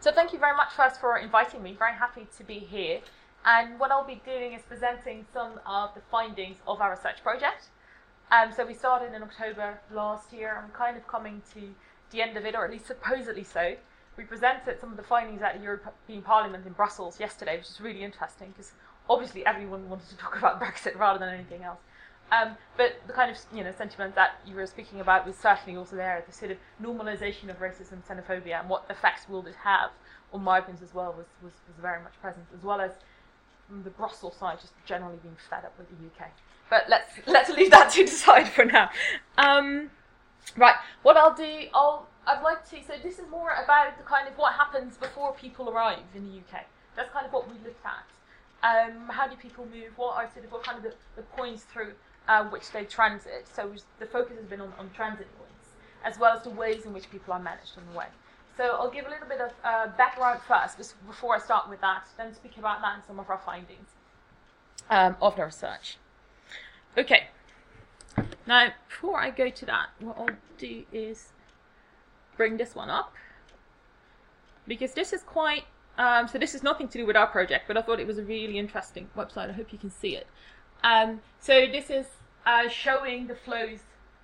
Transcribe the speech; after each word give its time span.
So 0.00 0.12
thank 0.12 0.32
you 0.32 0.38
very 0.38 0.56
much 0.56 0.72
first 0.74 1.00
for 1.00 1.18
inviting 1.18 1.60
me. 1.60 1.74
Very 1.76 1.94
happy 1.94 2.28
to 2.36 2.44
be 2.44 2.60
here. 2.60 3.00
And 3.44 3.80
what 3.80 3.90
I'll 3.90 4.06
be 4.06 4.22
doing 4.24 4.52
is 4.52 4.62
presenting 4.62 5.26
some 5.32 5.58
of 5.66 5.92
the 5.94 6.00
findings 6.08 6.56
of 6.68 6.80
our 6.80 6.92
research 6.92 7.20
project. 7.20 7.70
Um, 8.30 8.52
so 8.52 8.64
we 8.64 8.74
started 8.74 9.12
in 9.12 9.24
October 9.24 9.80
last 9.92 10.32
year. 10.32 10.62
I'm 10.62 10.70
kind 10.70 10.96
of 10.96 11.08
coming 11.08 11.42
to 11.54 11.74
the 12.12 12.22
end 12.22 12.36
of 12.36 12.44
it, 12.44 12.54
or 12.54 12.64
at 12.64 12.70
least 12.70 12.86
supposedly 12.86 13.42
so. 13.42 13.74
We 14.16 14.22
presented 14.22 14.80
some 14.80 14.92
of 14.92 14.96
the 14.96 15.02
findings 15.02 15.42
at 15.42 15.56
the 15.58 15.64
European 15.64 16.22
Parliament 16.22 16.64
in 16.64 16.74
Brussels 16.74 17.18
yesterday, 17.18 17.56
which 17.56 17.68
is 17.68 17.80
really 17.80 18.04
interesting 18.04 18.50
because 18.56 18.72
obviously 19.10 19.44
everyone 19.46 19.88
wanted 19.88 20.08
to 20.10 20.16
talk 20.16 20.38
about 20.38 20.60
Brexit 20.60 20.96
rather 20.96 21.18
than 21.18 21.30
anything 21.30 21.64
else. 21.64 21.80
Um, 22.30 22.56
but 22.76 22.96
the 23.06 23.12
kind 23.12 23.30
of 23.30 23.38
you 23.54 23.64
know 23.64 23.72
sentiment 23.72 24.14
that 24.14 24.40
you 24.46 24.54
were 24.54 24.66
speaking 24.66 25.00
about 25.00 25.26
was 25.26 25.36
certainly 25.36 25.78
also 25.78 25.96
there. 25.96 26.22
The 26.26 26.32
sort 26.32 26.50
of 26.50 26.58
normalization 26.82 27.48
of 27.48 27.58
racism, 27.58 28.02
xenophobia, 28.06 28.60
and 28.60 28.68
what 28.68 28.84
effects 28.90 29.28
will 29.28 29.46
it 29.46 29.54
have 29.64 29.90
on 30.32 30.44
migrants 30.44 30.82
as 30.82 30.92
well 30.92 31.14
was, 31.16 31.26
was, 31.42 31.52
was 31.66 31.76
very 31.80 32.02
much 32.02 32.12
present, 32.20 32.44
as 32.54 32.62
well 32.62 32.80
as 32.80 32.92
the 33.84 33.90
Brussels 33.90 34.36
side 34.36 34.60
just 34.60 34.72
generally 34.84 35.18
being 35.22 35.36
fed 35.48 35.64
up 35.64 35.74
with 35.78 35.88
the 35.88 36.06
UK. 36.06 36.30
But 36.70 36.84
let's 36.88 37.10
let's 37.26 37.50
leave 37.50 37.70
that 37.70 37.90
to 37.92 38.04
the 38.04 38.10
side 38.10 38.48
for 38.48 38.64
now. 38.64 38.90
Um, 39.36 39.90
right, 40.56 40.76
what 41.02 41.16
I'll 41.16 41.34
do, 41.34 41.64
I'll 41.74 42.06
I'd 42.26 42.42
like 42.42 42.68
to. 42.70 42.76
So 42.86 42.94
this 43.02 43.18
is 43.18 43.28
more 43.30 43.52
about 43.64 43.96
the 43.96 44.04
kind 44.04 44.28
of 44.28 44.36
what 44.36 44.52
happens 44.52 44.96
before 44.96 45.32
people 45.32 45.70
arrive 45.70 46.00
in 46.14 46.24
the 46.24 46.38
UK. 46.38 46.66
That's 46.94 47.10
kind 47.12 47.24
of 47.24 47.32
what 47.32 47.48
we 47.48 47.54
looked 47.64 47.84
at. 47.86 48.04
Um, 48.60 49.08
how 49.08 49.28
do 49.28 49.36
people 49.36 49.66
move? 49.66 49.92
What 49.96 50.16
are 50.16 50.28
sort 50.32 50.44
of 50.44 50.52
what 50.52 50.64
kind 50.64 50.78
of 50.78 50.82
the, 50.82 50.94
the 51.16 51.22
points 51.22 51.62
through 51.62 51.92
uh, 52.28 52.44
which 52.44 52.70
they 52.70 52.84
transit. 52.84 53.48
So 53.52 53.72
the 53.98 54.06
focus 54.06 54.36
has 54.36 54.46
been 54.46 54.60
on, 54.60 54.72
on 54.78 54.90
transit 54.94 55.26
points, 55.38 55.68
as 56.04 56.18
well 56.18 56.36
as 56.36 56.44
the 56.44 56.50
ways 56.50 56.84
in 56.84 56.92
which 56.92 57.10
people 57.10 57.32
are 57.32 57.40
managed 57.40 57.72
on 57.76 57.84
the 57.90 57.98
way. 57.98 58.06
So 58.56 58.64
I'll 58.64 58.90
give 58.90 59.06
a 59.06 59.10
little 59.10 59.28
bit 59.28 59.40
of 59.40 59.52
uh, 59.64 59.86
background 59.96 60.40
first, 60.46 60.78
before 61.06 61.36
I 61.36 61.38
start 61.38 61.68
with 61.68 61.80
that, 61.80 62.08
then 62.16 62.34
speak 62.34 62.58
about 62.58 62.80
that 62.80 62.94
and 62.96 63.04
some 63.06 63.20
of 63.20 63.30
our 63.30 63.38
findings 63.38 63.88
um, 64.90 65.16
of 65.22 65.36
the 65.36 65.44
research. 65.44 65.96
Okay. 66.96 67.28
Now, 68.46 68.72
before 68.88 69.20
I 69.20 69.30
go 69.30 69.48
to 69.48 69.66
that, 69.66 69.90
what 70.00 70.18
I'll 70.18 70.36
do 70.58 70.84
is 70.92 71.28
bring 72.36 72.56
this 72.56 72.74
one 72.74 72.90
up 72.90 73.14
because 74.66 74.92
this 74.92 75.12
is 75.12 75.22
quite. 75.22 75.64
Um, 75.96 76.28
so 76.28 76.38
this 76.38 76.54
is 76.54 76.62
nothing 76.62 76.88
to 76.88 76.98
do 76.98 77.06
with 77.06 77.16
our 77.16 77.26
project, 77.26 77.64
but 77.66 77.76
I 77.76 77.82
thought 77.82 77.98
it 77.98 78.06
was 78.06 78.18
a 78.18 78.22
really 78.22 78.58
interesting 78.58 79.08
website. 79.16 79.50
I 79.50 79.52
hope 79.52 79.72
you 79.72 79.78
can 79.78 79.90
see 79.90 80.16
it. 80.16 80.26
Um, 80.84 81.20
so 81.40 81.66
this 81.66 81.90
is 81.90 82.06
uh, 82.48 82.66
showing 82.66 83.26
the 83.26 83.34
flows 83.34 83.80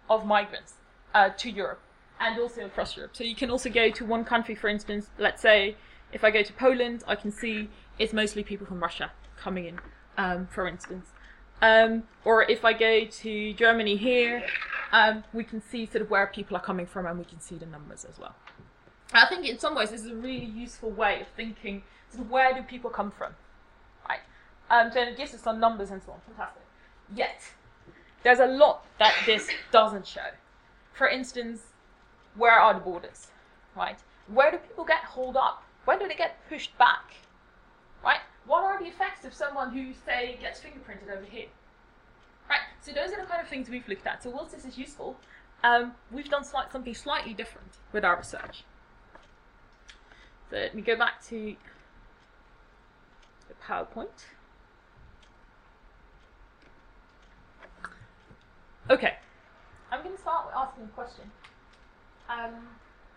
of 0.08 0.25
migrants 0.25 0.75
uh, 1.14 1.28
to 1.36 1.50
Europe 1.50 1.80
and 2.19 2.41
also 2.41 2.64
across 2.64 2.97
Europe. 2.97 3.14
So 3.14 3.22
you 3.22 3.36
can 3.36 3.50
also 3.50 3.69
go 3.69 3.91
to 3.91 4.05
one 4.05 4.25
country, 4.25 4.55
for 4.55 4.69
instance, 4.69 5.11
let's 5.19 5.42
say 5.42 5.77
if 6.11 6.25
I 6.25 6.31
go 6.31 6.42
to 6.42 6.53
Poland, 6.55 7.05
I 7.06 7.16
can 7.16 7.31
see 7.31 7.69
it's 7.98 8.14
mostly 8.14 8.42
people 8.42 8.66
from 8.66 8.81
Russia 8.81 9.12
coming 9.36 9.66
in, 9.66 9.78
um, 10.16 10.48
for 10.50 10.66
instance. 10.66 11.06
Um, 11.61 12.05
or 12.25 12.44
if 12.44 12.64
I 12.64 12.72
go 12.72 13.05
to 13.05 13.53
Germany 13.53 13.97
here, 13.97 14.42
um, 14.91 15.25
we 15.34 15.44
can 15.44 15.61
see 15.61 15.84
sort 15.84 16.00
of 16.00 16.11
where 16.11 16.27
people 16.27 16.56
are 16.56 16.62
coming 16.62 16.86
from 16.86 17.05
and 17.05 17.19
we 17.19 17.27
can 17.27 17.41
see 17.41 17.56
the 17.56 17.66
numbers 17.66 18.06
as 18.06 18.19
well. 18.19 18.34
I 19.12 19.27
think 19.27 19.47
in 19.47 19.59
some 19.59 19.75
ways 19.75 19.91
this 19.91 20.00
is 20.00 20.11
a 20.11 20.16
really 20.16 20.47
useful 20.47 20.91
way 20.91 21.20
of 21.20 21.27
thinking 21.36 21.83
sort 22.11 22.25
of 22.25 22.31
where 22.31 22.55
do 22.55 22.62
people 22.62 22.88
come 22.91 23.11
from, 23.11 23.34
right? 24.09 24.20
Um, 24.70 24.91
so 24.92 25.03
it 25.03 25.16
gives 25.19 25.34
us 25.34 25.42
some 25.42 25.61
numbers 25.61 25.91
and 25.91 26.03
so 26.03 26.12
on. 26.12 26.20
Fantastic. 26.27 26.62
Yet, 27.14 27.42
there's 28.25 28.41
a 28.41 28.47
lot 28.47 28.84
that 28.98 29.14
this 29.27 29.48
doesn't 29.70 30.06
show. 30.06 30.33
For 30.94 31.08
instance, 31.08 31.62
where 32.34 32.58
are 32.58 32.75
the 32.75 32.81
borders? 32.81 33.28
Right? 33.77 33.98
Where 34.27 34.50
do 34.50 34.58
people 34.58 34.84
get 34.84 35.05
hauled 35.05 35.36
up? 35.36 35.62
When 35.84 35.98
do 35.98 36.08
they 36.08 36.14
get 36.14 36.36
pushed 36.48 36.77
back? 36.78 37.12
Right? 38.03 38.20
What 38.47 38.64
are 38.64 38.78
the 38.78 38.86
effects 38.89 39.25
of 39.25 39.34
someone 39.34 39.72
who, 39.72 39.92
say, 40.06 40.39
gets 40.41 40.61
fingerprinted 40.61 41.14
over 41.14 41.25
here? 41.25 41.47
Right? 42.49 42.60
So 42.81 42.93
those 42.93 43.12
are 43.12 43.21
the 43.21 43.26
kind 43.26 43.43
of 43.43 43.49
things 43.49 43.69
we've 43.69 43.87
looked 43.88 44.06
at. 44.06 44.22
So 44.22 44.31
whilst 44.31 44.53
this 44.53 44.65
is 44.65 44.78
useful, 44.78 45.16
um, 45.62 45.93
we've 46.10 46.28
done 46.28 46.44
something 46.44 46.94
slightly 46.94 47.34
different 47.34 47.78
with 47.93 48.04
our 48.04 48.16
research. 48.16 48.65
So 50.50 50.56
let 50.56 50.75
me 50.75 50.82
go 50.82 50.97
back 50.97 51.22
to 51.28 51.56
the 53.49 53.54
PowerPoint. 53.66 54.26
Okay, 58.91 59.15
I'm 59.91 60.03
going 60.03 60.15
to 60.15 60.20
start 60.20 60.44
with 60.44 60.55
a 60.83 60.89
question. 60.95 61.31
Um, 62.29 62.69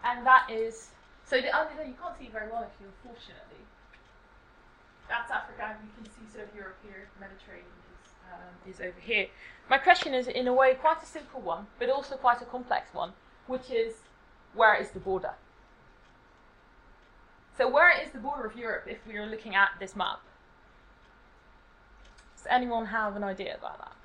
and 0.03 0.25
that 0.25 0.49
is 0.51 0.89
so 1.27 1.35
the 1.35 1.51
thing 1.75 1.87
you 1.87 1.95
can't 2.01 2.17
see 2.17 2.29
very 2.31 2.49
well 2.49 2.63
if 2.63 2.71
you 2.79 2.87
unfortunately. 3.03 3.59
That's 5.09 5.29
Africa, 5.29 5.75
and 5.75 5.79
you 5.83 5.91
can 5.95 6.05
see 6.11 6.33
sort 6.33 6.47
of 6.47 6.55
Europe 6.55 6.77
here, 6.83 7.09
Mediterranean 7.19 7.67
is, 8.03 8.11
um, 8.31 8.55
is 8.69 8.79
over 8.79 8.99
here. 8.99 9.27
My 9.69 9.77
question 9.77 10.13
is, 10.13 10.27
in 10.27 10.47
a 10.47 10.53
way, 10.53 10.75
quite 10.75 11.03
a 11.03 11.05
simple 11.05 11.41
one, 11.41 11.67
but 11.79 11.89
also 11.89 12.15
quite 12.15 12.41
a 12.41 12.45
complex 12.45 12.93
one, 12.93 13.11
which 13.47 13.69
is 13.69 13.95
where 14.53 14.75
is 14.75 14.91
the 14.91 14.99
border? 14.99 15.33
So, 17.57 17.69
where 17.69 17.91
is 17.91 18.11
the 18.11 18.19
border 18.19 18.45
of 18.45 18.55
Europe 18.55 18.85
if 18.87 18.99
we 19.07 19.17
are 19.17 19.25
looking 19.25 19.55
at 19.55 19.71
this 19.79 19.95
map? 19.95 20.21
Does 22.37 22.47
anyone 22.49 22.85
have 22.85 23.15
an 23.15 23.23
idea 23.23 23.55
about 23.57 23.79
that? 23.79 23.95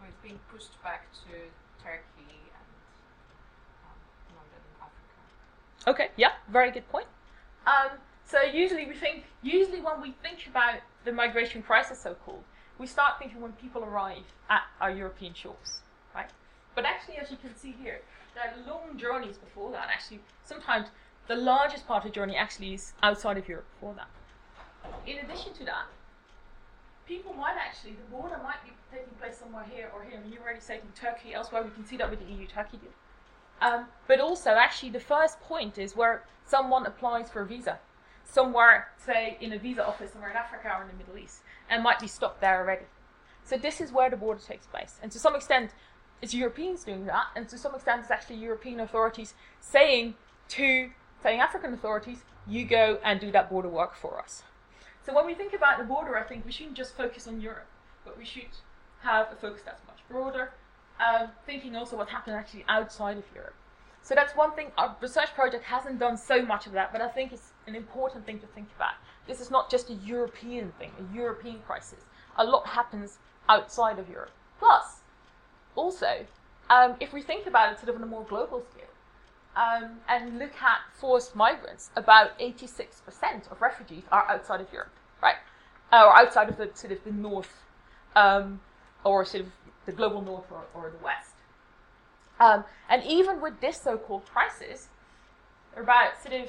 Well, 0.00 0.08
it's 0.08 0.22
being 0.22 0.38
pushed 0.50 0.82
back 0.82 1.12
to 1.12 1.36
Turkey 1.82 2.02
and 2.26 2.68
um, 3.84 3.98
northern 4.34 4.64
Africa. 4.80 5.90
Okay, 5.90 6.10
yeah, 6.16 6.32
very 6.50 6.70
good 6.70 6.88
point. 6.88 7.06
Um, 7.66 7.98
so 8.24 8.42
usually 8.42 8.86
we 8.86 8.94
think, 8.94 9.24
usually 9.42 9.80
when 9.80 10.00
we 10.00 10.14
think 10.22 10.46
about 10.48 10.80
the 11.04 11.12
migration 11.12 11.62
crisis, 11.62 11.98
so-called, 12.00 12.44
we 12.78 12.86
start 12.86 13.18
thinking 13.18 13.40
when 13.40 13.52
people 13.52 13.84
arrive 13.84 14.24
at 14.48 14.62
our 14.80 14.90
European 14.90 15.34
shores, 15.34 15.82
right? 16.14 16.30
But 16.74 16.84
actually, 16.84 17.18
as 17.18 17.30
you 17.30 17.36
can 17.36 17.54
see 17.56 17.74
here, 17.82 18.00
there 18.34 18.44
are 18.44 18.70
long 18.70 18.96
journeys 18.96 19.36
before 19.36 19.70
that. 19.72 19.88
Actually, 19.92 20.20
sometimes 20.42 20.88
the 21.28 21.36
largest 21.36 21.86
part 21.86 22.04
of 22.04 22.10
the 22.10 22.14
journey 22.14 22.36
actually 22.36 22.74
is 22.74 22.94
outside 23.02 23.36
of 23.36 23.46
Europe 23.48 23.66
before 23.74 23.94
that. 23.94 24.08
In 25.06 25.18
addition 25.18 25.52
to 25.54 25.64
that, 25.64 25.86
people 27.12 27.34
might 27.34 27.56
actually, 27.58 27.92
the 27.92 28.16
border 28.16 28.38
might 28.42 28.62
be 28.64 28.72
taking 28.90 29.12
place 29.20 29.36
somewhere 29.36 29.66
here 29.70 29.90
or 29.94 30.02
here. 30.02 30.18
I 30.18 30.22
mean, 30.22 30.32
you 30.32 30.38
already 30.40 30.60
said 30.60 30.80
in 30.80 30.92
Turkey, 30.98 31.34
elsewhere, 31.34 31.62
we 31.62 31.70
can 31.70 31.84
see 31.84 31.98
that 31.98 32.08
with 32.08 32.20
the 32.20 32.32
EU 32.32 32.46
Turkey 32.46 32.78
deal. 32.78 32.96
Um, 33.60 33.86
but 34.08 34.18
also, 34.18 34.50
actually, 34.50 34.90
the 34.90 35.00
first 35.00 35.38
point 35.40 35.76
is 35.76 35.94
where 35.94 36.24
someone 36.46 36.86
applies 36.86 37.28
for 37.28 37.42
a 37.42 37.46
visa, 37.46 37.78
somewhere, 38.24 38.88
say, 38.96 39.36
in 39.40 39.52
a 39.52 39.58
visa 39.58 39.86
office 39.86 40.12
somewhere 40.12 40.30
in 40.30 40.36
Africa 40.36 40.72
or 40.74 40.82
in 40.82 40.88
the 40.88 40.94
Middle 40.94 41.18
East, 41.18 41.42
and 41.68 41.82
might 41.82 42.00
be 42.00 42.06
stopped 42.06 42.40
there 42.40 42.60
already. 42.60 42.86
So 43.44 43.58
this 43.58 43.80
is 43.80 43.92
where 43.92 44.08
the 44.08 44.16
border 44.16 44.40
takes 44.40 44.66
place, 44.66 44.98
and 45.02 45.12
to 45.12 45.18
some 45.18 45.36
extent, 45.36 45.72
it's 46.22 46.32
Europeans 46.32 46.84
doing 46.84 47.04
that, 47.06 47.26
and 47.36 47.46
to 47.50 47.58
some 47.58 47.74
extent, 47.74 48.00
it's 48.02 48.10
actually 48.10 48.36
European 48.36 48.80
authorities 48.80 49.34
saying 49.60 50.14
to 50.50 50.90
saying 51.22 51.40
African 51.40 51.72
authorities, 51.72 52.24
you 52.48 52.64
go 52.64 52.98
and 53.04 53.20
do 53.20 53.30
that 53.30 53.48
border 53.48 53.68
work 53.68 53.94
for 53.94 54.18
us. 54.18 54.42
So 55.04 55.14
when 55.14 55.26
we 55.26 55.34
think 55.34 55.52
about 55.52 55.78
the 55.78 55.84
border, 55.84 56.16
I 56.16 56.22
think 56.22 56.44
we 56.44 56.52
shouldn't 56.52 56.76
just 56.76 56.96
focus 56.96 57.26
on 57.26 57.40
Europe, 57.40 57.66
but 58.04 58.16
we 58.16 58.24
should 58.24 58.54
have 59.02 59.32
a 59.32 59.36
focus 59.36 59.62
that's 59.64 59.82
much 59.86 59.98
broader, 60.08 60.52
um, 61.04 61.30
thinking 61.44 61.74
also 61.74 61.96
what 61.96 62.08
happened 62.08 62.36
actually 62.36 62.64
outside 62.68 63.18
of 63.18 63.24
Europe. 63.34 63.54
So 64.02 64.14
that's 64.14 64.34
one 64.36 64.52
thing. 64.52 64.72
Our 64.78 64.96
research 65.00 65.32
project 65.34 65.64
hasn't 65.64 65.98
done 65.98 66.16
so 66.16 66.42
much 66.42 66.66
of 66.66 66.72
that, 66.72 66.92
but 66.92 67.00
I 67.00 67.08
think 67.08 67.32
it's 67.32 67.52
an 67.66 67.74
important 67.74 68.26
thing 68.26 68.40
to 68.40 68.46
think 68.48 68.68
about. 68.76 68.94
This 69.26 69.40
is 69.40 69.50
not 69.50 69.70
just 69.70 69.90
a 69.90 69.94
European 69.94 70.72
thing, 70.78 70.90
a 70.98 71.16
European 71.16 71.60
crisis. 71.66 72.04
A 72.36 72.44
lot 72.44 72.66
happens 72.66 73.18
outside 73.48 73.98
of 73.98 74.08
Europe. 74.08 74.32
Plus, 74.58 75.02
also, 75.76 76.26
um, 76.70 76.96
if 77.00 77.12
we 77.12 77.22
think 77.22 77.46
about 77.46 77.72
it 77.72 77.78
sort 77.78 77.90
of 77.90 77.96
on 77.96 78.02
a 78.02 78.06
more 78.06 78.24
global 78.24 78.64
scale, 78.72 78.81
um, 79.56 80.00
and 80.08 80.38
look 80.38 80.54
at 80.62 80.80
forced 80.98 81.36
migrants, 81.36 81.90
about 81.96 82.38
86% 82.38 83.50
of 83.50 83.60
refugees 83.60 84.02
are 84.10 84.26
outside 84.28 84.60
of 84.60 84.72
Europe, 84.72 84.92
right? 85.22 85.36
Uh, 85.92 86.04
or 86.06 86.16
outside 86.16 86.48
of 86.48 86.56
the 86.56 86.70
sort 86.74 86.92
of 86.92 87.04
the 87.04 87.12
north, 87.12 87.62
um, 88.16 88.60
or 89.04 89.24
sort 89.24 89.44
of 89.44 89.52
the 89.86 89.92
global 89.92 90.22
north 90.22 90.50
or, 90.50 90.64
or 90.74 90.90
the 90.90 91.04
west. 91.04 91.34
Um, 92.40 92.64
and 92.88 93.04
even 93.04 93.40
with 93.40 93.60
this 93.60 93.80
so-called 93.80 94.24
crisis, 94.26 94.88
about 95.76 96.22
sort 96.22 96.34
of 96.42 96.48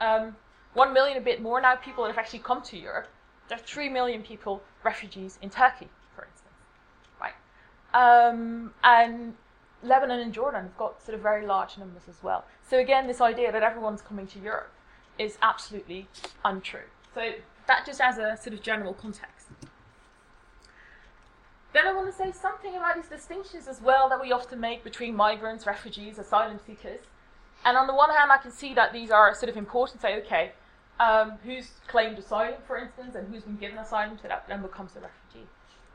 um, 0.00 0.36
1 0.74 0.92
million, 0.92 1.18
a 1.18 1.20
bit 1.20 1.42
more 1.42 1.60
now, 1.60 1.74
people 1.76 2.04
that 2.04 2.10
have 2.10 2.18
actually 2.18 2.40
come 2.40 2.62
to 2.62 2.78
Europe. 2.78 3.08
There 3.48 3.58
are 3.58 3.62
3 3.62 3.88
million 3.88 4.22
people, 4.22 4.62
refugees 4.84 5.38
in 5.42 5.50
Turkey, 5.50 5.88
for 6.14 6.24
instance, 6.24 6.54
right? 7.20 7.34
Um, 7.92 8.72
and 8.84 9.34
Lebanon 9.82 10.20
and 10.20 10.32
Jordan 10.32 10.62
have 10.64 10.76
got 10.76 11.02
sort 11.02 11.14
of 11.14 11.22
very 11.22 11.46
large 11.46 11.78
numbers 11.78 12.02
as 12.08 12.22
well. 12.22 12.44
So 12.68 12.78
again, 12.78 13.06
this 13.06 13.20
idea 13.20 13.50
that 13.52 13.62
everyone's 13.62 14.02
coming 14.02 14.26
to 14.28 14.38
Europe 14.38 14.72
is 15.18 15.38
absolutely 15.42 16.08
untrue. 16.44 16.88
So 17.14 17.32
that 17.66 17.86
just 17.86 18.00
as 18.00 18.18
a 18.18 18.36
sort 18.36 18.54
of 18.54 18.62
general 18.62 18.94
context. 18.94 19.48
Then 21.72 21.86
I 21.86 21.92
want 21.92 22.10
to 22.10 22.16
say 22.16 22.32
something 22.32 22.76
about 22.76 22.96
these 22.96 23.08
distinctions 23.08 23.68
as 23.68 23.80
well 23.80 24.08
that 24.08 24.20
we 24.20 24.32
often 24.32 24.58
make 24.60 24.82
between 24.82 25.14
migrants, 25.14 25.66
refugees, 25.66 26.18
asylum 26.18 26.58
seekers. 26.66 27.00
And 27.64 27.76
on 27.76 27.86
the 27.86 27.94
one 27.94 28.10
hand, 28.10 28.32
I 28.32 28.38
can 28.38 28.50
see 28.50 28.74
that 28.74 28.92
these 28.92 29.10
are 29.10 29.34
sort 29.34 29.50
of 29.50 29.56
important. 29.56 30.02
Say, 30.02 30.16
okay, 30.22 30.52
um, 30.98 31.38
who's 31.44 31.70
claimed 31.86 32.18
asylum, 32.18 32.60
for 32.66 32.76
instance, 32.76 33.14
and 33.14 33.32
who's 33.32 33.44
been 33.44 33.56
given 33.56 33.78
asylum, 33.78 34.18
so 34.20 34.28
that 34.28 34.48
then 34.48 34.62
becomes 34.62 34.96
a 34.96 35.00
refugee. 35.00 35.46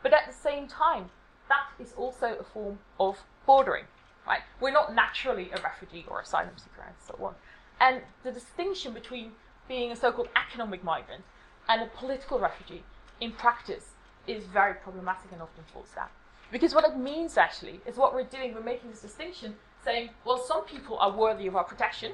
But 0.01 0.13
at 0.13 0.27
the 0.27 0.33
same 0.33 0.67
time, 0.67 1.09
that 1.49 1.83
is 1.83 1.93
also 1.97 2.37
a 2.39 2.43
form 2.43 2.79
of 2.99 3.17
bordering, 3.45 3.85
right? 4.27 4.41
We're 4.59 4.71
not 4.71 4.95
naturally 4.95 5.51
a 5.51 5.61
refugee 5.61 6.05
or 6.07 6.21
asylum 6.21 6.57
seeker 6.57 6.83
and 6.85 6.95
so 7.05 7.17
on. 7.23 7.35
And 7.79 8.01
the 8.23 8.31
distinction 8.31 8.93
between 8.93 9.31
being 9.67 9.91
a 9.91 9.95
so-called 9.95 10.29
economic 10.35 10.83
migrant 10.83 11.23
and 11.67 11.81
a 11.81 11.87
political 11.87 12.39
refugee 12.39 12.83
in 13.19 13.31
practice 13.31 13.93
is 14.27 14.45
very 14.45 14.73
problematic 14.75 15.31
and 15.31 15.41
often 15.41 15.63
falls 15.73 15.89
down. 15.95 16.07
Because 16.51 16.73
what 16.73 16.85
it 16.85 16.97
means 16.97 17.37
actually 17.37 17.81
is 17.85 17.97
what 17.97 18.13
we're 18.13 18.23
doing, 18.23 18.53
we're 18.53 18.61
making 18.61 18.91
this 18.91 19.01
distinction 19.01 19.55
saying, 19.83 20.09
well, 20.25 20.37
some 20.37 20.63
people 20.65 20.97
are 20.99 21.11
worthy 21.11 21.47
of 21.47 21.55
our 21.55 21.63
protection, 21.63 22.13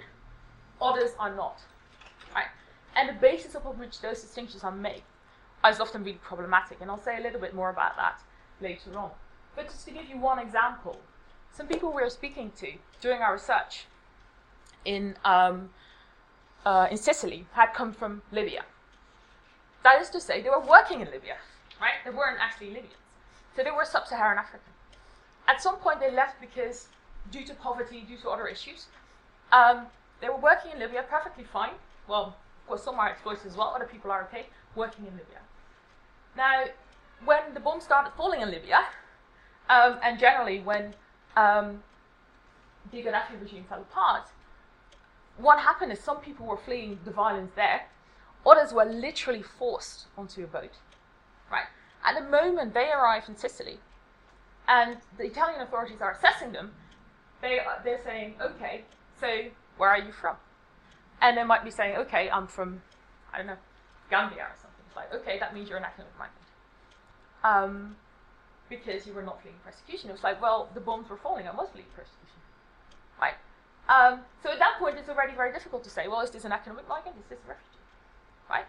others 0.81 1.11
are 1.19 1.33
not. 1.35 1.59
Right? 2.33 2.47
And 2.95 3.09
the 3.09 3.13
basis 3.13 3.55
upon 3.55 3.77
which 3.77 4.01
those 4.01 4.21
distinctions 4.21 4.63
are 4.63 4.71
made 4.71 5.03
is 5.67 5.79
often 5.79 6.03
really 6.03 6.19
problematic, 6.23 6.79
and 6.81 6.89
I'll 6.89 7.01
say 7.01 7.17
a 7.17 7.21
little 7.21 7.39
bit 7.39 7.53
more 7.53 7.69
about 7.69 7.95
that 7.97 8.21
later 8.61 8.97
on. 8.97 9.11
But 9.55 9.67
just 9.67 9.85
to 9.87 9.91
give 9.91 10.09
you 10.09 10.17
one 10.17 10.39
example, 10.39 10.99
some 11.53 11.67
people 11.67 11.91
we 11.93 12.01
were 12.01 12.09
speaking 12.09 12.51
to 12.57 12.73
during 13.01 13.21
our 13.21 13.33
research 13.33 13.85
in, 14.85 15.15
um, 15.25 15.69
uh, 16.65 16.87
in 16.89 16.97
Sicily 16.97 17.45
had 17.53 17.73
come 17.73 17.93
from 17.93 18.21
Libya. 18.31 18.63
That 19.83 20.01
is 20.01 20.09
to 20.09 20.21
say, 20.21 20.41
they 20.41 20.49
were 20.49 20.59
working 20.59 21.01
in 21.01 21.09
Libya, 21.11 21.37
right? 21.79 21.93
They 22.05 22.11
weren't 22.11 22.39
actually 22.39 22.67
Libyans. 22.67 22.95
So 23.55 23.63
they 23.63 23.71
were 23.71 23.83
sub 23.83 24.07
Saharan 24.07 24.37
African. 24.37 24.71
At 25.47 25.61
some 25.61 25.77
point, 25.77 25.99
they 25.99 26.11
left 26.11 26.39
because, 26.39 26.87
due 27.31 27.43
to 27.45 27.53
poverty, 27.55 28.05
due 28.07 28.17
to 28.17 28.29
other 28.29 28.47
issues, 28.47 28.85
um, 29.51 29.87
they 30.21 30.29
were 30.29 30.37
working 30.37 30.71
in 30.71 30.79
Libya 30.79 31.03
perfectly 31.09 31.43
fine. 31.43 31.73
Well, 32.07 32.35
of 32.61 32.67
course, 32.67 32.83
some 32.83 32.99
are 32.99 33.09
exploited 33.09 33.47
as 33.47 33.57
well, 33.57 33.73
other 33.75 33.85
people 33.85 34.11
are 34.11 34.23
okay, 34.23 34.45
working 34.75 35.05
in 35.05 35.11
Libya. 35.13 35.39
Now, 36.37 36.65
when 37.25 37.53
the 37.53 37.59
bombs 37.59 37.83
started 37.83 38.11
falling 38.15 38.41
in 38.41 38.51
Libya, 38.51 38.85
um, 39.69 39.97
and 40.03 40.19
generally 40.19 40.59
when 40.59 40.93
um, 41.35 41.83
the 42.91 43.03
Gaddafi 43.03 43.41
regime 43.41 43.65
fell 43.67 43.81
apart, 43.81 44.27
what 45.37 45.59
happened 45.59 45.91
is 45.91 45.99
some 45.99 46.17
people 46.17 46.45
were 46.45 46.57
fleeing 46.57 46.99
the 47.05 47.11
violence 47.11 47.51
there, 47.55 47.87
others 48.45 48.73
were 48.73 48.85
literally 48.85 49.41
forced 49.41 50.05
onto 50.17 50.43
a 50.43 50.47
boat. 50.47 50.71
Right? 51.51 51.65
At 52.03 52.15
the 52.15 52.29
moment 52.29 52.73
they 52.73 52.89
arrive 52.91 53.23
in 53.27 53.35
Sicily, 53.35 53.79
and 54.67 54.97
the 55.17 55.25
Italian 55.25 55.61
authorities 55.61 56.01
are 56.01 56.11
assessing 56.11 56.51
them, 56.51 56.71
they 57.41 57.59
are, 57.59 57.81
they're 57.83 58.01
saying, 58.03 58.35
okay, 58.41 58.83
so 59.19 59.27
where 59.77 59.89
are 59.89 59.99
you 59.99 60.11
from? 60.11 60.35
And 61.21 61.37
they 61.37 61.43
might 61.43 61.63
be 61.63 61.71
saying, 61.71 61.97
okay, 61.97 62.29
I'm 62.29 62.47
from, 62.47 62.81
I 63.33 63.37
don't 63.37 63.47
know, 63.47 63.57
Gambia 64.09 64.43
or 64.43 64.55
something. 64.61 64.83
It's 64.87 64.95
like, 64.95 65.13
okay, 65.13 65.39
that 65.39 65.53
means 65.53 65.69
you're 65.69 65.77
an 65.77 65.85
economic 65.85 66.13
migrant. 66.17 66.37
Um, 67.43 67.95
because 68.71 69.05
you 69.05 69.13
were 69.13 69.21
not 69.21 69.39
fleeing 69.43 69.57
persecution. 69.63 70.09
It 70.09 70.13
was 70.13 70.23
like, 70.23 70.41
well, 70.41 70.69
the 70.73 70.79
bombs 70.79 71.09
were 71.09 71.17
falling, 71.17 71.47
I 71.47 71.51
was 71.51 71.69
fleeing 71.69 71.91
persecution. 71.93 72.39
Right? 73.21 73.35
Um, 73.87 74.21
so 74.41 74.49
at 74.49 74.57
that 74.57 74.79
point, 74.79 74.97
it's 74.97 75.09
already 75.09 75.35
very 75.35 75.51
difficult 75.51 75.83
to 75.83 75.89
say, 75.91 76.07
well, 76.07 76.21
is 76.21 76.31
this 76.31 76.45
an 76.45 76.53
economic 76.53 76.87
migrant? 76.87 77.17
Is 77.19 77.29
this 77.29 77.39
a 77.45 77.49
refugee? 77.49 77.85
Right? 78.49 78.65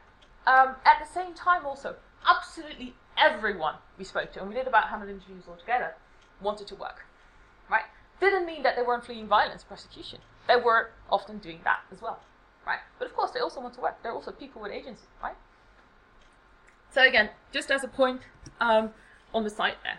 Um, 0.47 0.75
at 0.85 0.99
the 1.01 1.09
same 1.09 1.33
time, 1.33 1.65
also, 1.65 1.95
absolutely 2.29 2.95
everyone 3.17 3.77
we 3.97 4.05
spoke 4.05 4.33
to, 4.33 4.41
and 4.41 4.49
we 4.49 4.55
did 4.55 4.67
about 4.67 4.91
100 4.91 5.09
interviews 5.09 5.45
altogether, 5.49 5.95
wanted 6.43 6.67
to 6.67 6.75
work. 6.75 7.07
Right? 7.71 7.87
Didn't 8.21 8.45
mean 8.45 8.63
that 8.65 8.77
they 8.77 8.83
weren't 8.83 9.05
fleeing 9.05 9.29
violence, 9.29 9.65
persecution. 9.65 10.19
They 10.49 10.57
were 10.57 10.91
often 11.09 11.39
doing 11.39 11.61
that 11.65 11.81
as 11.93 12.03
well. 12.03 12.21
Right? 12.67 12.81
But 12.99 13.07
of 13.07 13.15
course, 13.15 13.31
they 13.31 13.41
also 13.41 13.61
want 13.61 13.75
to 13.75 13.81
work. 13.81 14.03
They're 14.03 14.13
also 14.13 14.33
people 14.33 14.63
with 14.63 14.73
agency, 14.73 15.07
right? 15.23 15.37
So 16.91 17.03
again, 17.03 17.31
just 17.53 17.71
as 17.71 17.85
a 17.85 17.89
point 17.89 18.21
um, 18.61 18.91
on 19.35 19.45
the 19.45 19.51
site 19.51 19.77
there. 19.83 19.99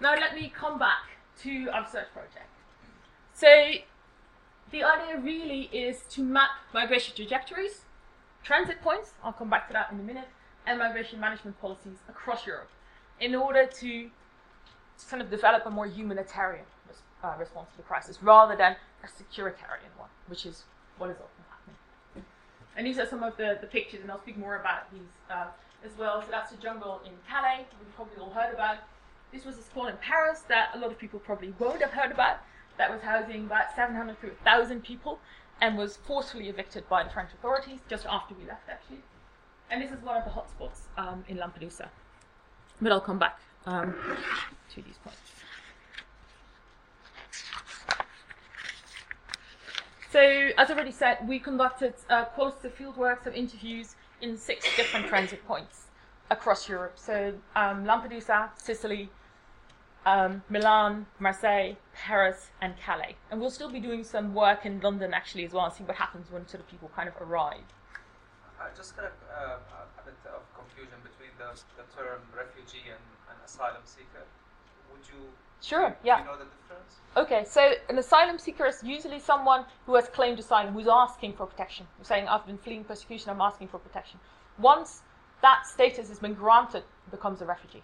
Now 0.00 0.14
let 0.14 0.34
me 0.34 0.52
come 0.54 0.78
back 0.78 1.10
to 1.42 1.68
our 1.72 1.86
search 1.86 2.12
project. 2.12 2.48
So 3.34 3.46
the 4.70 4.84
idea 4.84 5.18
really 5.20 5.68
is 5.72 6.02
to 6.10 6.22
map 6.22 6.50
migration 6.74 7.14
trajectories, 7.14 7.82
transit 8.42 8.80
points, 8.82 9.12
I'll 9.22 9.32
come 9.32 9.50
back 9.50 9.68
to 9.68 9.72
that 9.74 9.92
in 9.92 10.00
a 10.00 10.02
minute, 10.02 10.28
and 10.66 10.78
migration 10.78 11.20
management 11.20 11.60
policies 11.60 11.98
across 12.08 12.46
Europe 12.46 12.70
in 13.20 13.34
order 13.34 13.66
to 13.66 14.10
kind 15.08 15.22
of 15.22 15.30
develop 15.30 15.66
a 15.66 15.70
more 15.70 15.86
humanitarian 15.86 16.64
uh, 17.22 17.34
response 17.38 17.68
to 17.70 17.76
the 17.76 17.82
crisis 17.82 18.18
rather 18.22 18.56
than 18.56 18.76
a 19.02 19.06
securitarian 19.06 19.92
one, 19.96 20.08
which 20.26 20.46
is 20.46 20.64
what 20.98 21.10
is 21.10 21.16
often 21.16 21.44
happening. 21.50 22.24
And 22.76 22.86
these 22.86 22.98
are 22.98 23.06
some 23.06 23.22
of 23.22 23.36
the, 23.36 23.58
the 23.60 23.66
pictures, 23.66 24.00
and 24.02 24.10
I'll 24.10 24.20
speak 24.20 24.38
more 24.38 24.56
about 24.56 24.90
these 24.92 25.00
uh, 25.30 25.46
as 25.84 25.96
well. 25.98 26.22
So 26.22 26.28
that's 26.30 26.50
the 26.50 26.56
jungle 26.56 27.00
in 27.04 27.12
Calais, 27.28 27.66
we've 27.78 27.94
probably 27.96 28.16
all 28.20 28.30
heard 28.30 28.54
about. 28.54 28.78
This 29.32 29.44
was 29.44 29.56
a 29.58 29.62
school 29.62 29.86
in 29.86 29.96
Paris 29.96 30.40
that 30.48 30.70
a 30.74 30.78
lot 30.78 30.90
of 30.90 30.98
people 30.98 31.18
probably 31.18 31.54
won't 31.58 31.80
have 31.80 31.90
heard 31.90 32.12
about, 32.12 32.38
that 32.78 32.90
was 32.90 33.00
housing 33.00 33.44
about 33.46 33.74
700 33.74 34.20
to 34.20 34.26
1,000 34.28 34.82
people 34.82 35.18
and 35.60 35.78
was 35.78 35.96
forcefully 35.96 36.48
evicted 36.48 36.88
by 36.88 37.02
the 37.02 37.10
French 37.10 37.30
authorities 37.32 37.80
just 37.88 38.06
after 38.06 38.34
we 38.34 38.44
left, 38.46 38.68
actually. 38.68 38.98
And 39.70 39.82
this 39.82 39.90
is 39.90 40.02
one 40.02 40.16
of 40.16 40.24
the 40.24 40.30
hotspots 40.30 40.80
um, 40.98 41.24
in 41.28 41.38
Lampedusa. 41.38 41.88
But 42.80 42.92
I'll 42.92 43.00
come 43.00 43.18
back 43.18 43.38
um, 43.66 43.94
to 44.74 44.82
these 44.82 44.96
points. 45.04 45.18
So, 50.10 50.20
as 50.58 50.70
already 50.70 50.90
said, 50.90 51.26
we 51.26 51.38
conducted 51.38 51.94
uh, 52.10 52.26
qualitative 52.26 52.76
fieldwork, 52.76 53.24
so 53.24 53.30
interviews 53.30 53.94
in 54.22 54.36
six 54.38 54.64
different 54.76 55.08
transit 55.08 55.44
points 55.46 55.86
across 56.30 56.68
Europe. 56.68 56.94
So, 56.96 57.34
um, 57.54 57.84
Lampedusa, 57.84 58.50
Sicily, 58.56 59.10
um, 60.06 60.42
Milan, 60.48 61.06
Marseille, 61.18 61.74
Paris, 61.94 62.50
and 62.60 62.74
Calais. 62.78 63.16
And 63.30 63.40
we'll 63.40 63.50
still 63.50 63.70
be 63.70 63.80
doing 63.80 64.04
some 64.04 64.32
work 64.34 64.64
in 64.64 64.80
London 64.80 65.12
actually 65.12 65.44
as 65.44 65.52
well, 65.52 65.66
and 65.66 65.74
see 65.74 65.84
what 65.84 65.96
happens 65.96 66.30
when 66.30 66.46
sort 66.48 66.62
of 66.62 66.68
people 66.68 66.90
kind 66.96 67.08
of 67.08 67.14
arrive. 67.20 67.66
I 68.58 68.74
just 68.76 68.96
got 68.96 69.06
a, 69.06 69.10
uh, 69.10 69.58
a 69.98 70.02
bit 70.04 70.14
of 70.30 70.42
confusion 70.56 70.98
between 71.02 71.34
the, 71.38 71.50
the 71.76 71.86
term 71.94 72.22
refugee 72.34 72.86
and, 72.86 73.02
and 73.28 73.38
asylum 73.44 73.82
seeker. 73.84 74.24
Would 74.92 75.08
you? 75.08 75.20
Sure. 75.60 75.96
Yeah. 76.04 76.20
You 76.20 76.24
know 76.26 76.38
the 76.38 76.44
difference? 76.44 77.00
Okay, 77.16 77.44
so 77.44 77.72
an 77.88 77.98
asylum 77.98 78.38
seeker 78.38 78.66
is 78.66 78.82
usually 78.82 79.18
someone 79.18 79.64
who 79.86 79.94
has 79.94 80.08
claimed 80.08 80.38
asylum, 80.38 80.74
who's 80.74 80.88
asking 80.88 81.34
for 81.34 81.46
protection, 81.46 81.86
who's 81.98 82.06
saying, 82.06 82.28
"I've 82.28 82.46
been 82.46 82.58
fleeing 82.58 82.84
persecution, 82.84 83.30
I'm 83.30 83.40
asking 83.40 83.68
for 83.68 83.78
protection." 83.78 84.18
Once 84.58 85.02
that 85.42 85.66
status 85.66 86.08
has 86.08 86.18
been 86.18 86.34
granted, 86.34 86.84
becomes 87.10 87.42
a 87.42 87.44
refugee. 87.44 87.82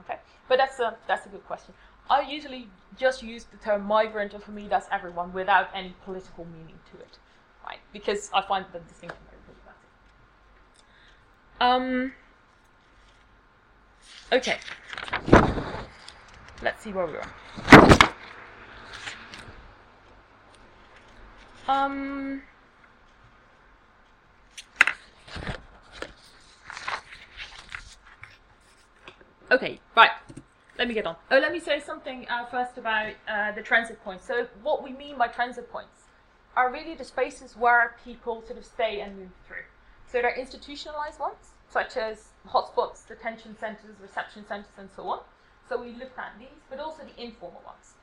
Okay, 0.00 0.18
but 0.48 0.58
that's 0.58 0.80
a 0.80 0.96
that's 1.06 1.26
a 1.26 1.28
good 1.28 1.46
question. 1.46 1.74
I 2.10 2.22
usually 2.22 2.68
just 2.98 3.22
use 3.22 3.44
the 3.44 3.56
term 3.58 3.84
migrant, 3.84 4.34
and 4.34 4.42
for 4.42 4.50
me, 4.50 4.68
that's 4.68 4.88
everyone 4.90 5.32
without 5.32 5.68
any 5.74 5.94
political 6.04 6.44
meaning 6.44 6.78
to 6.92 6.98
it, 7.00 7.18
right? 7.64 7.78
Because 7.92 8.30
I 8.34 8.42
find 8.42 8.66
the 8.72 8.80
distinction 8.80 9.18
very 9.30 9.40
problematic. 9.46 9.88
Um. 11.60 12.12
Okay. 14.32 14.58
Let's 16.62 16.84
see 16.84 16.92
where 16.92 17.06
we 17.06 17.14
are. 17.14 18.08
Um. 21.68 22.42
Okay, 29.50 29.80
right. 29.96 30.10
Let 30.78 30.88
me 30.88 30.94
get 30.94 31.06
on. 31.06 31.16
Oh, 31.30 31.38
let 31.38 31.52
me 31.52 31.58
say 31.58 31.80
something 31.80 32.26
uh, 32.28 32.46
first 32.46 32.78
about 32.78 33.12
uh, 33.28 33.52
the 33.52 33.62
transit 33.62 34.02
points. 34.04 34.24
So, 34.24 34.46
what 34.62 34.84
we 34.84 34.92
mean 34.92 35.18
by 35.18 35.28
transit 35.28 35.70
points 35.70 36.04
are 36.56 36.72
really 36.72 36.94
the 36.94 37.04
spaces 37.04 37.56
where 37.56 37.96
people 38.04 38.42
sort 38.46 38.58
of 38.58 38.64
stay 38.64 39.00
and 39.00 39.18
move 39.18 39.30
through. 39.46 39.64
So, 40.06 40.22
they're 40.22 40.34
institutionalized 40.34 41.18
ones, 41.18 41.54
such 41.68 41.96
as 41.96 42.28
hotspots, 42.48 43.06
detention 43.06 43.56
centers, 43.58 43.96
reception 44.00 44.46
centers, 44.46 44.72
and 44.78 44.88
so 44.94 45.08
on. 45.08 45.20
So, 45.68 45.80
we 45.80 45.92
looked 45.92 46.18
at 46.18 46.32
these, 46.38 46.48
but 46.68 46.78
also 46.78 47.02
the 47.04 47.22
informal 47.22 47.62
ones. 47.64 47.94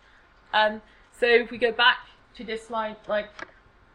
Um, 0.54 0.82
so, 1.18 1.26
if 1.26 1.52
we 1.52 1.58
go 1.58 1.72
back 1.72 1.98
to 2.36 2.44
this 2.44 2.68
slide, 2.68 2.98
like 3.08 3.30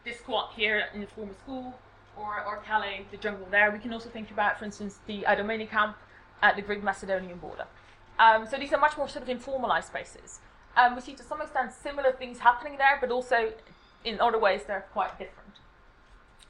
this 0.04 0.18
squat 0.18 0.52
here 0.56 0.85
in 0.94 1.00
the 1.00 1.06
former 1.06 1.35
school, 1.35 1.75
or, 2.16 2.44
or 2.44 2.62
Calais, 2.66 3.06
the 3.11 3.16
jungle 3.16 3.47
there, 3.50 3.71
we 3.71 3.78
can 3.78 3.92
also 3.92 4.09
think 4.09 4.30
about, 4.30 4.59
for 4.59 4.64
instance, 4.64 5.00
the 5.06 5.23
Idomeni 5.23 5.68
camp 5.68 5.97
at 6.42 6.56
the 6.56 6.62
Greek 6.62 6.83
Macedonian 6.83 7.38
border. 7.38 7.66
Um, 8.18 8.47
so 8.47 8.56
these 8.56 8.73
are 8.73 8.78
much 8.78 8.97
more 8.97 9.09
sort 9.09 9.28
of 9.28 9.37
informalized 9.37 9.85
spaces. 9.85 10.40
Um, 10.76 10.94
we 10.94 11.00
see 11.00 11.14
to 11.14 11.23
some 11.23 11.40
extent 11.40 11.73
similar 11.73 12.12
things 12.12 12.38
happening 12.40 12.78
there, 12.78 12.99
but 13.00 13.11
also 13.11 13.52
in 14.04 14.21
other 14.21 14.38
ways 14.38 14.62
they're 14.66 14.87
quite 14.92 15.18
different. 15.18 15.54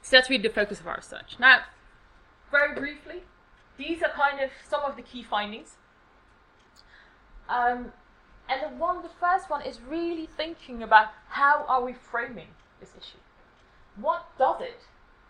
So 0.01 0.17
that's 0.17 0.29
really 0.29 0.43
the 0.43 0.49
focus 0.49 0.79
of 0.79 0.87
our 0.87 0.97
research. 0.97 1.37
Now, 1.39 1.61
very 2.51 2.75
briefly, 2.75 3.23
these 3.77 4.03
are 4.03 4.09
kind 4.09 4.39
of 4.39 4.51
some 4.67 4.81
of 4.83 4.95
the 4.95 5.01
key 5.01 5.23
findings. 5.23 5.77
Um, 7.49 7.91
and 8.49 8.61
the 8.61 8.75
one, 8.77 9.01
the 9.01 9.09
first 9.09 9.49
one 9.49 9.61
is 9.61 9.79
really 9.81 10.27
thinking 10.37 10.83
about 10.83 11.07
how 11.29 11.65
are 11.67 11.83
we 11.83 11.93
framing 11.93 12.47
this 12.79 12.91
issue. 12.97 13.17
what 13.95 14.25
does 14.37 14.59
it 14.61 14.81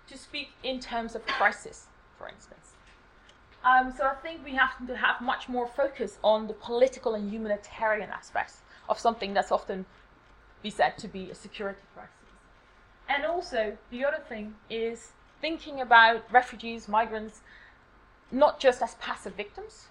to 0.07 0.17
speak 0.17 0.50
in 0.63 0.79
terms 0.79 1.15
of 1.15 1.25
crisis, 1.25 1.86
for 2.17 2.27
instance? 2.27 2.74
Um, 3.63 3.93
so 3.95 4.05
I 4.05 4.15
think 4.15 4.43
we 4.43 4.55
have 4.55 4.86
to 4.88 4.98
have 4.98 5.22
much 5.22 5.48
more 5.50 5.67
focus 5.67 6.17
on 6.24 6.48
the 6.48 6.53
political 6.53 7.15
and 7.15 7.31
humanitarian 7.31 8.10
aspects 8.10 8.62
of 8.89 9.00
something 9.00 9.34
that's 9.34 9.51
often 9.51 9.86
be 10.62 10.69
said 10.69 10.98
to 11.00 11.07
be 11.07 11.29
a 11.29 11.36
security 11.36 11.81
crisis. 11.95 12.12
And 13.07 13.25
also, 13.25 13.77
the 13.91 14.03
other 14.05 14.22
thing 14.27 14.55
is 14.69 15.12
thinking 15.41 15.81
about 15.81 16.24
refugees, 16.31 16.88
migrants, 16.88 17.41
not 18.31 18.60
just 18.60 18.81
as 18.81 18.95
passive 18.95 19.34
victims 19.36 19.88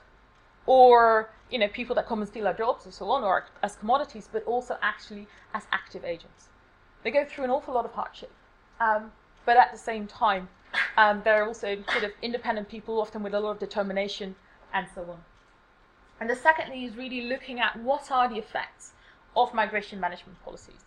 or 0.66 1.30
you 1.50 1.58
know 1.58 1.68
people 1.68 1.94
that 1.94 2.06
come 2.06 2.20
and 2.20 2.28
steal 2.28 2.46
our 2.46 2.54
jobs 2.54 2.84
and 2.84 2.94
so 2.94 3.10
on, 3.10 3.22
or 3.22 3.46
as 3.62 3.76
commodities, 3.76 4.28
but 4.32 4.44
also 4.44 4.76
actually 4.82 5.26
as 5.52 5.64
active 5.72 6.04
agents. 6.04 6.48
They 7.02 7.10
go 7.10 7.24
through 7.24 7.44
an 7.44 7.50
awful 7.50 7.74
lot 7.74 7.84
of 7.84 7.92
hardship, 7.92 8.32
um, 8.80 9.12
but 9.44 9.56
at 9.56 9.72
the 9.72 9.78
same 9.78 10.06
time, 10.06 10.48
um, 10.96 11.22
they're 11.24 11.46
also 11.46 11.76
sort 11.92 12.04
of 12.04 12.12
independent 12.22 12.68
people, 12.68 13.00
often 13.00 13.22
with 13.22 13.34
a 13.34 13.40
lot 13.40 13.50
of 13.50 13.58
determination 13.58 14.36
and 14.72 14.86
so 14.94 15.02
on. 15.02 15.18
And 16.20 16.30
the 16.30 16.36
second 16.36 16.68
thing 16.68 16.82
is 16.82 16.96
really 16.96 17.22
looking 17.22 17.60
at 17.60 17.78
what 17.80 18.10
are 18.10 18.28
the 18.28 18.36
effects 18.36 18.92
of 19.36 19.52
migration 19.52 20.00
management 20.00 20.42
policies. 20.44 20.84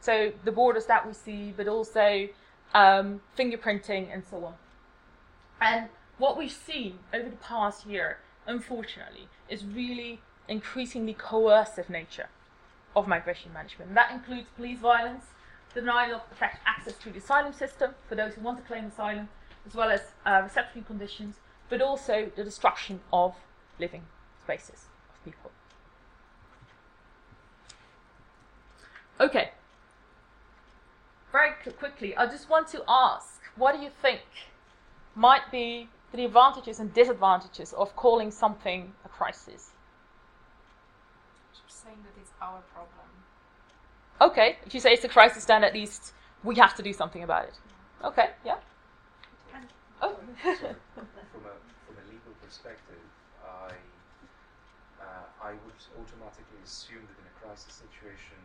So 0.00 0.32
the 0.44 0.52
borders 0.52 0.86
that 0.86 1.06
we 1.06 1.12
see, 1.12 1.52
but 1.56 1.68
also 1.68 2.28
um, 2.74 3.20
fingerprinting 3.38 4.12
and 4.12 4.24
so 4.24 4.44
on. 4.44 4.54
And 5.60 5.88
what 6.18 6.38
we've 6.38 6.52
seen 6.52 6.98
over 7.12 7.28
the 7.28 7.36
past 7.36 7.86
year, 7.86 8.18
unfortunately, 8.48 9.28
is 9.48 9.64
really 9.64 10.20
increasingly 10.48 11.12
coercive 11.12 11.88
nature 11.88 12.28
of 12.96 13.06
migration 13.06 13.52
management. 13.52 13.94
That 13.94 14.10
includes 14.10 14.48
police 14.56 14.78
violence, 14.78 15.26
denial 15.74 16.16
of 16.16 16.42
access 16.66 16.94
to 16.94 17.10
the 17.10 17.18
asylum 17.18 17.52
system 17.52 17.94
for 18.08 18.14
those 18.14 18.34
who 18.34 18.40
want 18.40 18.58
to 18.58 18.64
claim 18.64 18.86
asylum, 18.86 19.28
as 19.66 19.74
well 19.74 19.90
as 19.90 20.00
uh, 20.24 20.40
reception 20.42 20.82
conditions, 20.82 21.36
but 21.68 21.82
also 21.82 22.32
the 22.34 22.42
destruction 22.42 23.00
of 23.12 23.34
living 23.78 24.02
spaces 24.42 24.86
of 25.10 25.24
people. 25.24 25.50
Okay. 29.20 29.50
Very 31.30 31.50
quickly, 31.78 32.16
I 32.16 32.26
just 32.26 32.48
want 32.48 32.68
to 32.68 32.82
ask 32.88 33.42
what 33.56 33.76
do 33.76 33.82
you 33.82 33.90
think 34.00 34.22
might 35.14 35.50
be 35.50 35.88
the 36.12 36.24
advantages 36.24 36.80
and 36.80 36.92
disadvantages 36.94 37.72
of 37.72 37.94
calling 37.96 38.30
something 38.30 38.92
a 39.04 39.08
crisis? 39.08 39.70
Just 41.52 41.84
saying 41.84 41.98
that 42.02 42.20
it's 42.20 42.32
our 42.40 42.60
problem. 42.72 43.06
Okay, 44.20 44.56
if 44.66 44.74
you 44.74 44.80
say 44.80 44.92
it's 44.92 45.04
a 45.04 45.08
crisis, 45.08 45.44
then 45.44 45.62
at 45.62 45.74
least 45.74 46.12
we 46.42 46.56
have 46.56 46.74
to 46.76 46.82
do 46.82 46.92
something 46.92 47.22
about 47.22 47.44
it. 47.44 47.54
Okay, 48.04 48.30
yeah. 48.44 48.56
Oh. 50.00 50.14
from 50.42 50.54
a 50.54 51.54
from 51.82 51.96
a 51.98 52.04
legal 52.06 52.34
perspective, 52.44 53.02
I 53.44 53.74
uh, 55.02 55.42
I 55.42 55.50
would 55.50 55.80
automatically 55.98 56.62
assume 56.64 57.02
that 57.02 57.18
in 57.18 57.26
a 57.26 57.34
crisis 57.42 57.82
situation, 57.82 58.38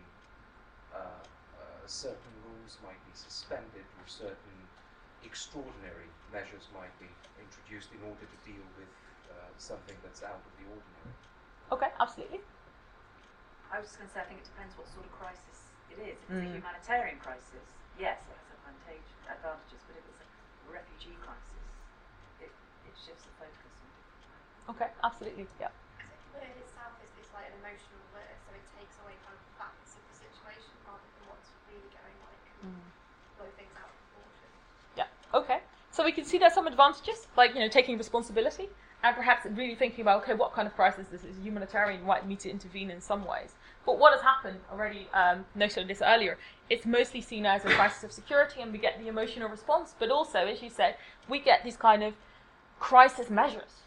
uh, 0.93 0.97
uh, 0.97 1.61
certain 1.85 2.33
rules 2.49 2.77
might 2.83 3.01
be 3.05 3.13
suspended 3.13 3.85
or 4.01 4.05
certain 4.07 4.57
extraordinary 5.25 6.07
measures 6.31 6.67
might 6.75 6.93
be 6.99 7.09
introduced 7.39 7.89
in 7.95 8.01
order 8.05 8.23
to 8.25 8.37
deal 8.45 8.63
with 8.77 8.89
uh, 9.31 9.49
something 9.57 9.95
that's 10.03 10.21
out 10.23 10.39
of 10.41 10.53
the 10.59 10.65
ordinary. 10.69 11.13
Okay, 11.71 11.91
absolutely. 11.99 12.41
I 13.73 13.81
was 13.81 13.89
just 13.89 13.97
going 13.97 14.09
to 14.09 14.13
say, 14.13 14.21
I 14.21 14.27
think 14.29 14.39
it 14.45 14.49
depends 14.49 14.77
what 14.77 14.85
sort 14.93 15.05
of 15.09 15.13
crisis 15.17 15.57
it 15.89 15.97
is. 15.97 16.17
If 16.21 16.29
it's 16.29 16.45
a 16.45 16.49
Mm. 16.49 16.61
humanitarian 16.61 17.17
crisis, 17.17 17.65
yes, 17.97 18.21
it 18.29 18.37
has 18.37 18.49
advantage, 18.53 19.07
advantages, 19.25 19.81
but 19.89 19.97
if 19.97 20.05
it's 20.05 20.21
a 20.21 20.69
refugee 20.69 21.17
crisis, 21.25 21.65
it, 22.37 22.53
it 22.85 22.95
shifts 22.97 23.25
the 23.25 23.33
focus. 23.41 23.73
Okay, 24.69 24.89
absolutely. 25.03 25.49
Yeah. 25.59 25.73
But 26.31 26.45
in 26.45 26.55
itself, 26.63 26.95
it's, 27.03 27.11
it's 27.19 27.33
like 27.35 27.49
an 27.51 27.57
emotional 27.59 27.99
blur, 28.13 28.23
so 28.47 28.55
it 28.55 28.63
takes 28.79 28.95
away 29.03 29.17
kind 29.27 29.35
of 29.35 29.41
the 29.43 29.55
facts 29.59 29.97
of 29.99 30.03
the 30.07 30.15
situation 30.21 30.71
rather 30.87 31.03
than 31.19 31.23
what's 31.27 31.49
really 31.67 31.89
going 31.91 32.17
on. 32.23 32.31
It 32.31 32.43
can 32.61 32.69
blow 33.35 33.49
things 33.59 33.73
out 33.75 33.89
of 33.91 33.97
proportion. 34.13 34.49
Yeah. 34.95 35.09
Okay. 35.35 35.59
So 35.93 36.03
we 36.03 36.11
can 36.11 36.25
see 36.25 36.39
there's 36.39 36.55
some 36.55 36.65
advantages, 36.65 37.27
like 37.37 37.53
you 37.53 37.59
know, 37.59 37.67
taking 37.67 37.99
responsibility 37.99 38.67
and 39.03 39.15
perhaps 39.15 39.45
really 39.45 39.75
thinking 39.75 40.01
about 40.01 40.23
okay, 40.23 40.33
what 40.33 40.51
kind 40.51 40.67
of 40.67 40.75
crisis 40.75 41.05
is 41.05 41.21
this 41.21 41.23
is 41.23 41.37
humanitarian, 41.43 42.03
might 42.03 42.27
need 42.27 42.39
to 42.39 42.49
intervene 42.49 42.89
in 42.89 42.99
some 42.99 43.23
ways. 43.25 43.53
But 43.85 43.99
what 43.99 44.11
has 44.11 44.21
happened 44.21 44.59
already? 44.71 45.07
Um, 45.13 45.45
noted 45.53 45.87
this 45.87 46.01
earlier. 46.01 46.39
It's 46.67 46.87
mostly 46.87 47.21
seen 47.21 47.45
as 47.45 47.63
a 47.63 47.69
crisis 47.69 48.03
of 48.03 48.11
security, 48.11 48.59
and 48.61 48.71
we 48.71 48.79
get 48.79 48.99
the 48.99 49.07
emotional 49.07 49.49
response. 49.49 49.93
But 49.99 50.09
also, 50.09 50.39
as 50.39 50.63
you 50.63 50.71
said, 50.71 50.95
we 51.29 51.39
get 51.39 51.63
these 51.63 51.77
kind 51.77 52.01
of 52.01 52.15
crisis 52.79 53.29
measures, 53.29 53.83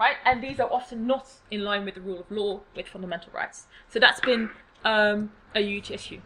right? 0.00 0.16
And 0.24 0.42
these 0.42 0.58
are 0.58 0.68
often 0.72 1.06
not 1.06 1.28
in 1.52 1.62
line 1.62 1.84
with 1.84 1.94
the 1.94 2.00
rule 2.00 2.18
of 2.18 2.28
law, 2.28 2.62
with 2.74 2.88
fundamental 2.88 3.30
rights. 3.32 3.66
So 3.88 4.00
that's 4.00 4.20
been 4.20 4.50
um, 4.84 5.30
a 5.54 5.60
huge 5.60 5.92
issue. 5.92 6.20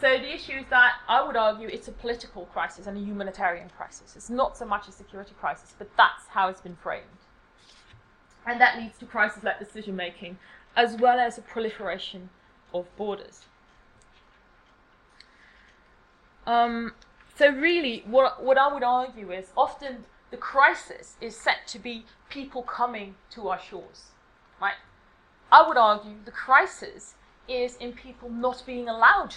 So 0.00 0.08
the 0.16 0.34
issue 0.34 0.52
is 0.52 0.64
that 0.70 0.94
I 1.08 1.22
would 1.22 1.36
argue 1.36 1.68
it's 1.68 1.88
a 1.88 1.92
political 1.92 2.46
crisis 2.46 2.86
and 2.86 2.96
a 2.96 3.00
humanitarian 3.00 3.68
crisis. 3.76 4.16
It's 4.16 4.30
not 4.30 4.56
so 4.56 4.64
much 4.64 4.88
a 4.88 4.92
security 4.92 5.34
crisis, 5.38 5.74
but 5.76 5.94
that's 5.98 6.26
how 6.28 6.48
it's 6.48 6.62
been 6.62 6.76
framed. 6.76 7.04
And 8.46 8.58
that 8.62 8.78
leads 8.78 8.96
to 8.98 9.04
crises 9.04 9.44
like 9.44 9.58
decision 9.58 9.96
making, 9.96 10.38
as 10.74 10.96
well 10.96 11.20
as 11.20 11.36
a 11.36 11.42
proliferation 11.42 12.30
of 12.72 12.86
borders. 12.96 13.42
Um, 16.46 16.94
so 17.36 17.50
really, 17.50 18.02
what, 18.06 18.42
what 18.42 18.56
I 18.56 18.72
would 18.72 18.82
argue 18.82 19.30
is 19.30 19.52
often 19.54 20.06
the 20.30 20.38
crisis 20.38 21.16
is 21.20 21.36
set 21.36 21.66
to 21.68 21.78
be 21.78 22.06
people 22.30 22.62
coming 22.62 23.16
to 23.32 23.48
our 23.48 23.60
shores, 23.60 24.06
right? 24.62 24.76
I 25.52 25.68
would 25.68 25.76
argue 25.76 26.14
the 26.24 26.30
crisis 26.30 27.14
is 27.46 27.76
in 27.76 27.92
people 27.92 28.30
not 28.30 28.62
being 28.64 28.88
allowed 28.88 29.34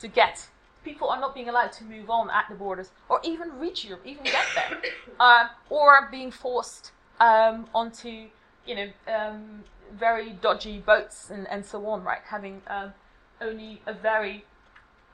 to 0.00 0.08
get. 0.08 0.48
People 0.84 1.08
are 1.08 1.20
not 1.20 1.34
being 1.34 1.48
allowed 1.48 1.72
to 1.72 1.84
move 1.84 2.08
on 2.08 2.30
at 2.30 2.46
the 2.48 2.54
borders, 2.54 2.90
or 3.08 3.20
even 3.22 3.58
reach 3.58 3.84
Europe, 3.84 4.02
even 4.04 4.24
get 4.24 4.46
there, 4.54 4.80
um, 5.20 5.48
or 5.70 6.08
being 6.10 6.30
forced 6.30 6.92
um, 7.20 7.66
onto, 7.74 8.26
you 8.66 8.74
know, 8.74 8.88
um, 9.12 9.64
very 9.92 10.30
dodgy 10.30 10.78
boats 10.78 11.30
and, 11.30 11.46
and 11.48 11.64
so 11.64 11.84
on. 11.86 12.04
Right, 12.04 12.20
having 12.24 12.62
um, 12.68 12.92
only 13.40 13.82
a 13.86 13.92
very 13.92 14.44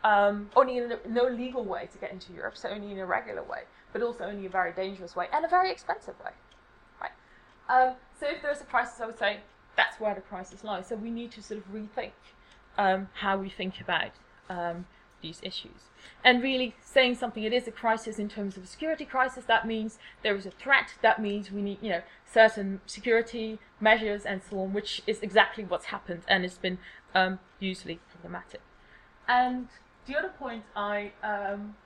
um, 0.04 0.50
only 0.54 0.76
in 0.76 0.92
a, 0.92 0.98
no 1.08 1.26
legal 1.26 1.64
way 1.64 1.88
to 1.90 1.98
get 1.98 2.12
into 2.12 2.32
Europe, 2.32 2.56
so 2.56 2.68
only 2.68 2.92
in 2.92 2.98
a 2.98 3.06
regular 3.06 3.42
way, 3.42 3.62
but 3.92 4.02
also 4.02 4.24
only 4.24 4.46
a 4.46 4.50
very 4.50 4.72
dangerous 4.72 5.16
way 5.16 5.26
and 5.32 5.44
a 5.44 5.48
very 5.48 5.70
expensive 5.70 6.14
way. 6.20 6.32
Right. 7.00 7.10
Um, 7.68 7.94
so 8.20 8.26
if 8.28 8.42
there's 8.42 8.60
a 8.60 8.64
crisis, 8.64 9.00
I 9.00 9.06
would 9.06 9.18
say 9.18 9.38
that's 9.76 9.98
where 9.98 10.14
the 10.14 10.20
crisis 10.20 10.62
lies. 10.62 10.88
So 10.88 10.96
we 10.96 11.10
need 11.10 11.32
to 11.32 11.42
sort 11.42 11.58
of 11.58 11.72
rethink 11.72 12.12
um, 12.76 13.08
how 13.14 13.38
we 13.38 13.48
think 13.48 13.80
about 13.80 14.10
um, 14.48 14.86
these 15.24 15.40
issues. 15.42 15.90
And 16.22 16.42
really 16.42 16.76
saying 16.82 17.16
something, 17.16 17.42
it 17.42 17.52
is 17.52 17.66
a 17.66 17.72
crisis 17.72 18.18
in 18.18 18.28
terms 18.28 18.56
of 18.56 18.64
a 18.64 18.66
security 18.66 19.04
crisis, 19.04 19.44
that 19.46 19.66
means 19.66 19.98
there 20.22 20.36
is 20.36 20.46
a 20.46 20.50
threat, 20.50 20.94
that 21.02 21.20
means 21.20 21.50
we 21.50 21.62
need, 21.62 21.78
you 21.80 21.90
know, 21.90 22.02
certain 22.30 22.80
security 22.86 23.58
measures 23.80 24.24
and 24.24 24.42
so 24.48 24.60
on, 24.60 24.72
which 24.72 25.02
is 25.06 25.20
exactly 25.20 25.64
what's 25.64 25.86
happened 25.86 26.22
and 26.28 26.44
it's 26.44 26.58
been 26.58 26.78
um, 27.14 27.38
hugely 27.58 27.98
problematic. 28.10 28.60
And 29.26 29.68
the 30.06 30.16
other 30.16 30.28
point 30.28 30.64
I, 30.76 31.12
um, 31.22 31.76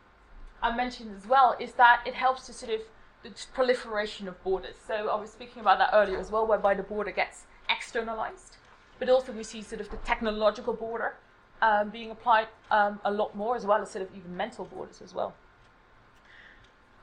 I 0.61 0.75
mentioned 0.75 1.17
as 1.17 1.27
well 1.27 1.57
is 1.61 1.73
that 1.73 2.03
it 2.05 2.15
helps 2.15 2.47
to 2.47 2.53
sort 2.53 2.73
of 2.73 2.81
the 3.23 3.31
proliferation 3.53 4.29
of 4.29 4.43
borders. 4.43 4.77
So 4.87 5.09
I 5.09 5.21
was 5.21 5.31
speaking 5.31 5.61
about 5.61 5.79
that 5.79 5.91
earlier 5.93 6.19
as 6.19 6.31
well, 6.31 6.47
whereby 6.47 6.75
the 6.75 6.83
border 6.83 7.13
gets 7.13 7.47
externalized, 7.69 8.57
but 8.99 9.09
also 9.09 9.33
we 9.33 9.45
see 9.45 9.63
sort 9.63 9.81
of 9.81 9.91
the 9.91 9.97
technological 9.99 10.73
border 10.73 11.15
um, 11.63 11.91
being 11.91 12.11
applied 12.11 12.49
um, 12.71 13.01
a 13.05 13.11
lot 13.11 13.35
more, 13.35 13.57
as 13.57 13.67
well 13.67 13.83
as 13.83 13.91
sort 13.91 14.09
of 14.09 14.17
even 14.17 14.37
mental 14.37 14.65
borders 14.65 15.01
as 15.03 15.15
well. 15.15 15.35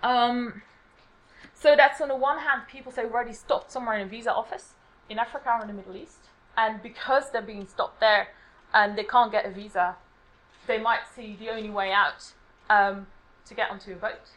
Um, 0.04 0.62
so 1.54 1.76
that's 1.76 2.02
on 2.02 2.10
the 2.10 2.16
one 2.16 2.40
hand, 2.40 2.64
people 2.70 2.92
say 2.92 3.04
already 3.04 3.34
stopped 3.34 3.72
somewhere 3.72 3.98
in 3.98 4.08
a 4.08 4.10
visa 4.10 4.32
office 4.32 4.74
in 5.10 5.20
Africa 5.20 5.56
or 5.58 5.62
in 5.62 5.68
the 5.68 5.74
Middle 5.74 5.96
East, 5.96 6.30
and 6.58 6.82
because 6.82 7.32
they're 7.32 7.42
being 7.42 7.68
stopped 7.68 8.00
there 8.00 8.30
and 8.74 8.98
they 8.98 9.04
can't 9.04 9.32
get 9.32 9.46
a 9.46 9.52
visa, 9.52 9.96
they 10.68 10.80
might 10.80 11.02
see 11.16 11.36
the 11.40 11.50
only 11.50 11.70
way 11.70 11.92
out 11.92 12.34
um, 12.70 13.08
to 13.46 13.54
get 13.54 13.70
onto 13.70 13.94
a 13.94 13.96
boat. 13.96 14.32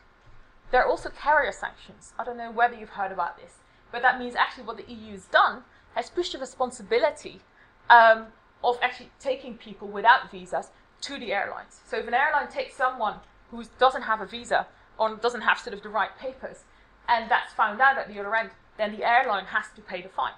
There 0.70 0.82
are 0.82 0.88
also 0.88 1.08
carrier 1.10 1.52
sanctions. 1.52 2.12
I 2.18 2.24
don't 2.24 2.36
know 2.36 2.50
whether 2.50 2.74
you've 2.74 2.90
heard 2.90 3.12
about 3.12 3.38
this, 3.38 3.54
but 3.90 4.02
that 4.02 4.18
means 4.18 4.34
actually 4.34 4.64
what 4.64 4.76
the 4.76 4.92
EU 4.92 5.12
has 5.12 5.24
done 5.24 5.62
has 5.94 6.10
pushed 6.10 6.32
the 6.32 6.38
responsibility 6.38 7.40
um, 7.88 8.26
of 8.64 8.76
actually 8.82 9.10
taking 9.20 9.56
people 9.56 9.88
without 9.88 10.30
visas 10.30 10.70
to 11.02 11.18
the 11.18 11.32
airlines. 11.32 11.80
So 11.86 11.98
if 11.98 12.08
an 12.08 12.14
airline 12.14 12.48
takes 12.48 12.74
someone 12.74 13.16
who 13.50 13.64
doesn't 13.78 14.02
have 14.02 14.20
a 14.20 14.26
visa 14.26 14.66
or 14.98 15.14
doesn't 15.16 15.42
have 15.42 15.58
sort 15.58 15.74
of 15.74 15.82
the 15.82 15.88
right 15.88 16.10
papers, 16.18 16.64
and 17.08 17.30
that's 17.30 17.52
found 17.52 17.80
out 17.80 17.98
at 17.98 18.08
the 18.08 18.18
other 18.18 18.34
end, 18.34 18.50
then 18.76 18.96
the 18.96 19.08
airline 19.08 19.46
has 19.46 19.66
to 19.76 19.80
pay 19.80 20.02
the 20.02 20.08
fine. 20.08 20.32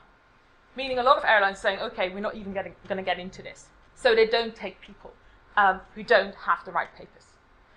Meaning 0.77 0.99
a 0.99 1.03
lot 1.03 1.19
of 1.19 1.25
airlines 1.25 1.59
saying, 1.59 1.81
okay, 1.81 2.11
we're 2.11 2.21
not 2.21 2.37
even 2.37 2.53
going 2.53 2.75
to 2.89 3.03
get 3.03 3.19
into 3.19 3.43
this. 3.43 3.67
So 3.95 4.15
they 4.15 4.27
don't 4.27 4.55
take 4.55 4.81
people 4.81 5.13
um, 5.57 5.81
who 5.95 6.03
don't 6.03 6.35
have 6.35 6.65
the 6.65 6.71
right 6.73 6.89
papers. 6.97 7.25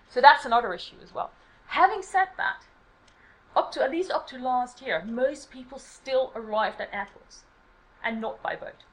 So 0.10 0.22
that's 0.22 0.46
another 0.46 0.74
issue 0.74 0.96
as 1.04 1.14
well. 1.14 1.32
Having 1.68 2.04
said 2.04 2.28
that, 2.38 2.64
up 3.56 3.72
to 3.72 3.84
at 3.84 3.92
least 3.92 4.12
up 4.12 4.28
to 4.28 4.38
last 4.38 4.82
year, 4.82 5.04
most 5.06 5.50
people 5.50 5.80
still 5.80 6.32
arrived 6.36 6.80
at 6.80 6.94
airports 6.94 7.44
and 8.04 8.22
not 8.22 8.42
by 8.44 8.56
boat. 8.56 8.84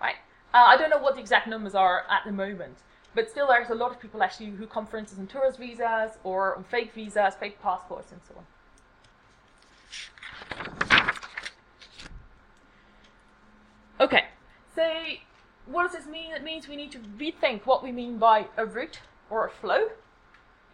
Right? 0.00 0.16
Uh, 0.52 0.64
I 0.66 0.76
don't 0.76 0.90
know 0.90 0.98
what 0.98 1.14
the 1.14 1.20
exact 1.20 1.46
numbers 1.46 1.76
are 1.76 2.04
at 2.10 2.22
the 2.26 2.32
moment, 2.32 2.78
but 3.14 3.30
still 3.30 3.46
there's 3.46 3.70
a 3.70 3.74
lot 3.74 3.92
of 3.92 4.00
people 4.00 4.20
actually 4.22 4.50
who 4.50 4.66
come, 4.66 4.84
for 4.84 4.96
instance, 4.96 5.20
on 5.20 5.26
tourist 5.28 5.58
visas 5.58 6.18
or 6.24 6.56
on 6.56 6.64
fake 6.64 6.92
visas, 6.92 7.34
fake 7.34 7.62
passports, 7.62 8.10
and 8.10 8.20
so 8.26 8.34
on. 8.36 8.44
Okay, 14.00 14.24
so 14.74 14.90
what 15.66 15.84
does 15.84 15.92
this 15.92 16.10
mean? 16.10 16.32
It 16.32 16.42
means 16.42 16.66
we 16.66 16.74
need 16.74 16.90
to 16.92 16.98
rethink 16.98 17.64
what 17.66 17.82
we 17.84 17.92
mean 17.92 18.18
by 18.18 18.46
a 18.56 18.66
route 18.66 19.00
or 19.28 19.46
a 19.46 19.50
flow, 19.50 19.90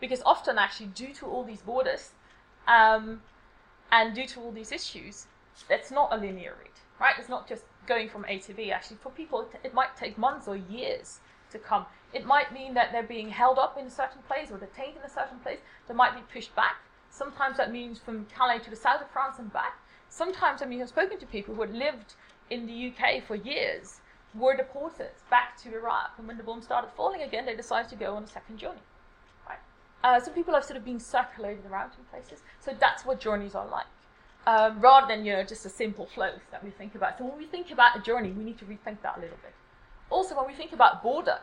because 0.01 0.23
often, 0.25 0.57
actually, 0.57 0.87
due 0.87 1.13
to 1.15 1.27
all 1.27 1.45
these 1.45 1.61
borders 1.61 2.13
um, 2.67 3.21
and 3.93 4.15
due 4.15 4.27
to 4.29 4.41
all 4.41 4.53
these 4.53 4.73
issues, 4.73 5.27
it's 5.69 5.91
not 5.91 6.13
a 6.13 6.17
linear 6.17 6.55
route, 6.59 6.81
right? 6.99 7.15
It's 7.19 7.29
not 7.29 7.47
just 7.47 7.65
going 7.87 8.09
from 8.09 8.25
A 8.27 8.39
to 8.41 8.55
B. 8.55 8.71
Actually, 8.71 8.99
for 9.03 9.11
people, 9.11 9.49
it, 9.65 9.75
might 9.75 9.97
take 9.97 10.19
months 10.19 10.49
or 10.49 10.57
years 10.57 11.21
to 11.51 11.59
come. 11.59 11.87
It 12.13 12.27
might 12.27 12.53
mean 12.53 12.75
that 12.75 12.93
they're 12.93 13.03
being 13.03 13.31
held 13.31 13.59
up 13.59 13.77
in 13.79 13.87
a 13.87 13.91
certain 13.91 14.23
place 14.23 14.51
or 14.51 14.59
detained 14.59 14.97
in 14.97 15.03
a 15.03 15.09
certain 15.09 15.39
place. 15.39 15.59
They 15.89 15.95
might 15.95 16.15
be 16.15 16.23
pushed 16.33 16.55
back. 16.55 16.77
Sometimes 17.11 17.57
that 17.57 17.73
means 17.73 17.99
from 17.99 18.27
Calais 18.27 18.59
to 18.61 18.71
the 18.71 18.77
south 18.77 19.01
of 19.01 19.11
France 19.11 19.39
and 19.39 19.53
back. 19.53 19.79
Sometimes, 20.09 20.63
I 20.63 20.67
mean, 20.67 20.83
I've 20.83 20.89
spoken 20.89 21.19
to 21.19 21.27
people 21.27 21.55
who 21.55 21.63
had 21.63 21.75
lived 21.75 22.15
in 22.51 22.67
the 22.67 22.93
UK 22.93 23.23
for 23.25 23.35
years, 23.35 24.01
were 24.35 24.57
deported 24.57 25.11
back 25.31 25.57
to 25.63 25.75
Iraq, 25.75 26.13
and 26.19 26.29
when 26.29 26.37
the 26.37 26.43
bomb 26.43 26.63
started 26.63 26.91
falling 26.97 27.23
again, 27.23 27.47
they 27.47 27.57
decided 27.57 27.89
to 27.91 27.97
go 27.97 28.15
on 28.15 28.25
a 28.25 28.27
second 28.27 28.59
journey. 28.59 28.81
Right? 29.49 29.59
Uh, 30.05 30.21
people 30.31 30.55
have 30.55 30.65
sort 30.65 30.77
of 30.77 30.85
been 30.85 31.01
circulated 31.01 31.65
around 31.67 31.93
in 31.99 32.05
places. 32.05 32.43
So 32.61 32.73
that's 32.79 33.05
what 33.05 33.21
journeys 33.21 33.55
are 33.55 33.67
like. 33.67 33.87
Um, 34.47 34.81
rather 34.81 35.09
than 35.09 35.25
you 35.25 35.33
know 35.33 35.43
just 35.43 35.67
a 35.67 35.69
simple 35.69 36.07
flow 36.07 36.31
that 36.53 36.63
we 36.63 36.71
think 36.71 36.95
about. 36.95 37.19
So 37.19 37.25
when 37.25 37.37
we 37.37 37.47
think 37.47 37.73
about 37.73 37.99
a 37.99 38.01
journey, 38.01 38.31
we 38.31 38.45
need 38.45 38.59
to 38.59 38.65
rethink 38.65 39.03
that 39.03 39.17
a 39.17 39.21
little 39.21 39.39
bit. 39.43 39.55
Also, 40.09 40.37
when 40.37 40.47
we 40.47 40.55
think 40.55 40.73
about 40.73 41.03
border, 41.03 41.41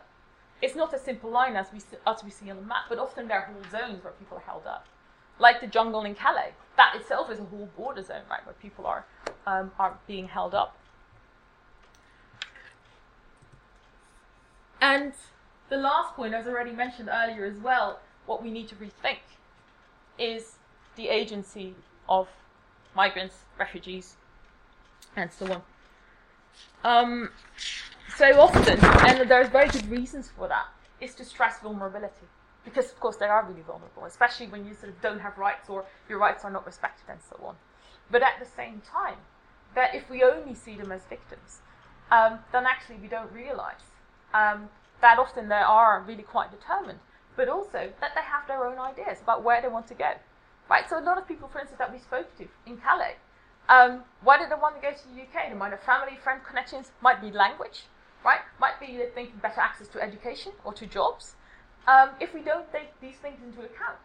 it's 0.62 0.76
not 0.76 0.94
a 0.94 1.00
simple 1.00 1.30
line 1.30 1.58
as 1.58 1.68
we 1.74 1.80
as 2.08 2.24
we 2.24 2.30
see 2.30 2.50
on 2.50 2.56
the 2.56 2.64
map, 2.64 2.86
but 2.88 2.98
often 2.98 3.28
there 3.28 3.40
are 3.42 3.46
whole 3.46 3.64
zones 3.70 4.04
where 4.04 4.14
people 4.14 4.38
are 4.38 4.44
held 4.52 4.66
up, 4.66 4.86
like 5.38 5.60
the 5.60 5.68
jungle 5.68 6.06
in 6.06 6.16
Calais. 6.16 6.54
That 6.78 6.96
itself 6.96 7.30
is 7.30 7.40
a 7.40 7.44
whole 7.44 7.70
border 7.76 8.02
zone, 8.02 8.22
right, 8.30 8.46
where 8.46 8.56
people 8.62 8.88
are 8.88 9.06
um, 9.46 9.72
are 9.78 10.00
being 10.08 10.30
held 10.30 10.56
up. 10.56 10.78
And 14.80 15.14
the 15.70 15.78
last 15.78 16.16
point, 16.16 16.34
as 16.34 16.48
already 16.48 16.72
mentioned 16.72 17.10
earlier 17.12 17.46
as 17.46 17.58
well, 17.58 18.00
what 18.26 18.42
we 18.42 18.50
need 18.50 18.70
to 18.70 18.76
rethink 18.76 19.20
is 20.18 20.56
the 20.96 21.10
agency 21.10 21.76
of 22.08 22.28
migrants, 22.96 23.36
refugees, 23.60 24.16
and 25.16 25.32
so 25.32 25.52
on. 25.52 25.62
Um, 26.84 27.30
so 28.18 28.40
often, 28.40 28.80
and 29.08 29.30
there's 29.30 29.50
very 29.50 29.70
good 29.70 29.90
reasons 29.90 30.30
for 30.36 30.48
that, 30.48 30.68
is 31.02 31.16
to 31.16 31.26
stress 31.26 31.60
vulnerability. 31.60 32.28
Because, 32.64 32.92
of 32.92 33.00
course, 33.00 33.18
they 33.18 33.26
are 33.26 33.46
really 33.46 33.62
vulnerable, 33.62 34.06
especially 34.06 34.48
when 34.48 34.66
you 34.66 34.74
sort 34.74 34.90
of 34.90 35.02
don't 35.02 35.20
have 35.20 35.38
rights 35.38 35.70
or 35.70 35.86
your 36.08 36.18
rights 36.18 36.46
are 36.46 36.52
not 36.52 36.66
respected 36.66 37.06
and 37.10 37.20
so 37.30 37.38
on. 37.46 37.56
But 38.10 38.24
at 38.24 38.40
the 38.40 38.46
same 38.46 38.82
time, 38.90 39.18
that 39.76 39.94
if 39.96 40.10
we 40.10 40.24
only 40.24 40.56
see 40.56 40.76
them 40.76 40.92
as 40.92 41.02
victims, 41.06 41.60
um, 42.12 42.40
then 42.52 42.66
actually 42.66 42.98
we 42.98 43.08
don't 43.08 43.32
realize 43.34 43.84
um, 44.34 44.70
that 45.02 45.20
often 45.20 45.50
they 45.50 45.56
are 45.56 46.04
really 46.08 46.24
quite 46.24 46.52
determined, 46.52 47.00
but 47.36 47.50
also 47.50 47.92
that 48.00 48.12
they 48.16 48.22
have 48.22 48.48
their 48.48 48.66
own 48.66 48.78
ideas 48.78 49.18
about 49.22 49.44
where 49.44 49.62
they 49.62 49.68
want 49.68 49.88
to 49.88 49.94
go. 49.94 50.14
Right? 50.74 50.90
So 50.90 50.98
a 50.98 51.06
lot 51.06 51.20
of 51.20 51.28
people, 51.28 51.48
for 51.50 51.60
instance, 51.60 51.78
that 51.78 51.94
we 51.94 52.00
spoke 52.00 52.36
to 52.40 52.48
in 52.66 52.78
Calais, 52.78 53.18
um, 53.70 54.02
why 54.24 54.40
did 54.40 54.50
they 54.50 54.56
want 54.56 54.76
to 54.76 54.82
go 54.82 54.90
to 54.90 55.08
the 55.14 55.22
UK? 55.22 55.50
They 55.50 55.56
might 55.56 55.70
have 55.70 55.84
family, 55.84 56.18
friend 56.24 56.42
connections, 56.44 56.90
might 57.00 57.22
be 57.22 57.30
language, 57.30 57.84
right? 58.26 58.40
Might 58.60 58.80
be 58.80 58.98
they 58.98 59.06
thinking 59.14 59.38
better 59.40 59.62
access 59.62 59.88
to 59.90 60.02
education 60.02 60.52
or 60.64 60.74
to 60.74 60.88
jobs. 60.88 61.36
Um, 61.88 62.10
if 62.20 62.34
we 62.34 62.42
don't 62.42 62.66
take 62.72 62.90
these 63.02 63.18
things 63.22 63.38
into 63.46 63.60
account, 63.60 64.02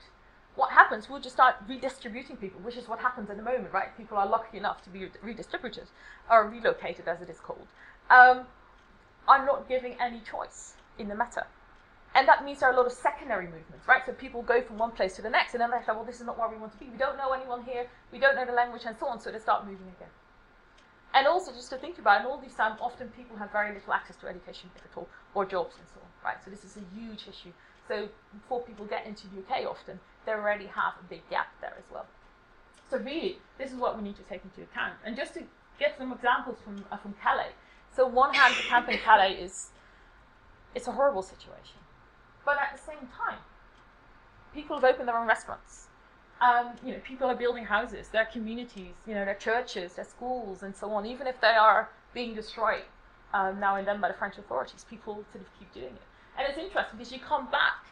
what 0.57 0.71
happens? 0.73 1.09
We'll 1.09 1.23
just 1.23 1.37
start 1.37 1.55
redistributing 1.67 2.37
people, 2.37 2.61
which 2.61 2.77
is 2.77 2.87
what 2.87 2.99
happens 2.99 3.31
at 3.31 3.39
the 3.39 3.43
moment, 3.43 3.73
right? 3.73 3.97
People 3.97 4.19
are 4.19 4.29
lucky 4.29 4.59
enough 4.59 4.85
to 4.85 4.91
be 4.91 5.09
redistributed 5.23 5.89
or 6.31 6.51
relocated, 6.51 7.09
as 7.09 7.23
it 7.23 7.31
is 7.31 7.41
called. 7.41 7.69
Um, 8.11 8.45
I'm 9.27 9.47
not 9.47 9.71
giving 9.71 9.97
any 9.99 10.21
choice 10.21 10.75
in 10.99 11.09
the 11.09 11.15
matter. 11.15 11.47
And 12.19 12.27
that 12.27 12.45
means 12.45 12.59
there 12.59 12.69
are 12.69 12.73
a 12.73 12.77
lot 12.77 12.87
of 12.87 12.91
secondary 12.91 13.45
movements, 13.45 13.87
right? 13.87 14.03
So 14.05 14.11
people 14.11 14.43
go 14.43 14.61
from 14.61 14.77
one 14.77 14.91
place 14.91 15.15
to 15.15 15.23
the 15.23 15.31
next, 15.31 15.55
and 15.55 15.61
then 15.61 15.71
they 15.71 15.79
say, 15.87 15.95
well, 15.95 16.03
this 16.03 16.19
is 16.19 16.27
not 16.27 16.37
where 16.37 16.49
we 16.49 16.57
want 16.57 16.73
to 16.73 16.79
be. 16.79 16.87
We 16.91 16.99
don't 16.99 17.17
know 17.17 17.31
anyone 17.31 17.63
here, 17.63 17.87
we 18.11 18.19
don't 18.19 18.35
know 18.35 18.45
the 18.45 18.59
language, 18.59 18.83
and 18.87 18.99
so 18.99 19.07
on, 19.07 19.21
so 19.21 19.31
they 19.31 19.39
start 19.39 19.65
moving 19.65 19.87
again. 19.87 20.11
And 21.15 21.29
also, 21.29 21.53
just 21.53 21.71
to 21.71 21.77
think 21.77 21.97
about, 22.01 22.23
in 22.23 22.27
all 22.27 22.37
these 22.37 22.57
times, 22.57 22.81
often 22.83 23.07
people 23.11 23.37
have 23.37 23.53
very 23.53 23.73
little 23.73 23.93
access 23.93 24.17
to 24.17 24.27
education, 24.27 24.69
if 24.75 24.83
at 24.83 24.99
all, 24.99 25.09
or 25.33 25.47
jobs 25.47 25.77
and 25.79 25.87
so 25.95 26.01
on, 26.03 26.11
right? 26.25 26.43
So 26.45 26.51
this 26.51 26.65
is 26.65 26.77
a 26.77 26.83
huge 26.99 27.29
issue. 27.29 27.53
So 27.87 28.09
before 28.35 28.63
people 28.63 28.85
get 28.87 29.07
into 29.07 29.29
the 29.29 29.39
UK, 29.39 29.71
often, 29.71 30.01
they 30.27 30.33
already 30.33 30.67
have 30.67 30.95
a 30.99 31.05
big 31.09 31.23
gap 31.31 31.55
there 31.61 31.77
as 31.79 31.85
well. 31.89 32.07
So 32.91 32.99
really, 32.99 33.39
this 33.59 33.71
is 33.71 33.77
what 33.77 33.97
we 33.97 34.03
need 34.03 34.17
to 34.17 34.25
take 34.25 34.43
into 34.43 34.63
account. 34.63 34.95
And 35.05 35.15
just 35.15 35.35
to 35.35 35.45
get 35.79 35.97
some 35.97 36.13
examples 36.13 36.59
from, 36.65 36.85
uh, 36.91 36.97
from 36.97 37.15
Calais, 37.23 37.55
so 37.95 38.09
one 38.09 38.35
hand, 38.35 38.57
the 38.59 38.69
camp 38.69 38.89
in 38.89 38.99
Calais 38.99 39.35
is 39.35 39.71
it's 40.75 40.89
a 40.89 40.93
horrible 40.93 41.23
situation. 41.23 41.79
But 42.49 42.57
at 42.63 42.75
the 42.75 42.83
same 42.83 43.07
time, 43.15 43.41
people 44.55 44.77
have 44.77 44.85
opened 44.91 45.07
their 45.07 45.19
own 45.19 45.27
restaurants. 45.29 45.89
Um, 46.41 46.71
you 46.83 46.93
know, 46.93 46.99
people 47.05 47.27
are 47.27 47.35
building 47.35 47.67
houses, 47.67 48.09
their 48.09 48.25
communities, 48.25 48.95
you 49.07 49.15
know, 49.15 49.27
their 49.27 49.35
churches, 49.35 49.97
their 49.97 50.07
schools, 50.07 50.63
and 50.63 50.75
so 50.75 50.91
on. 50.93 51.05
Even 51.05 51.27
if 51.27 51.39
they 51.43 51.57
are 51.61 51.91
being 52.15 52.35
destroyed 52.35 52.85
um, 53.35 53.61
now 53.61 53.77
and 53.77 53.87
then 53.87 54.01
by 54.01 54.09
the 54.09 54.15
French 54.15 54.39
authorities, 54.39 54.87
people 54.89 55.17
sort 55.31 55.45
of 55.45 55.59
keep 55.59 55.71
doing 55.75 55.93
it. 55.93 56.03
And 56.39 56.49
it's 56.49 56.57
interesting 56.57 56.97
because 56.97 57.13
you 57.13 57.19
come 57.19 57.51
back, 57.51 57.85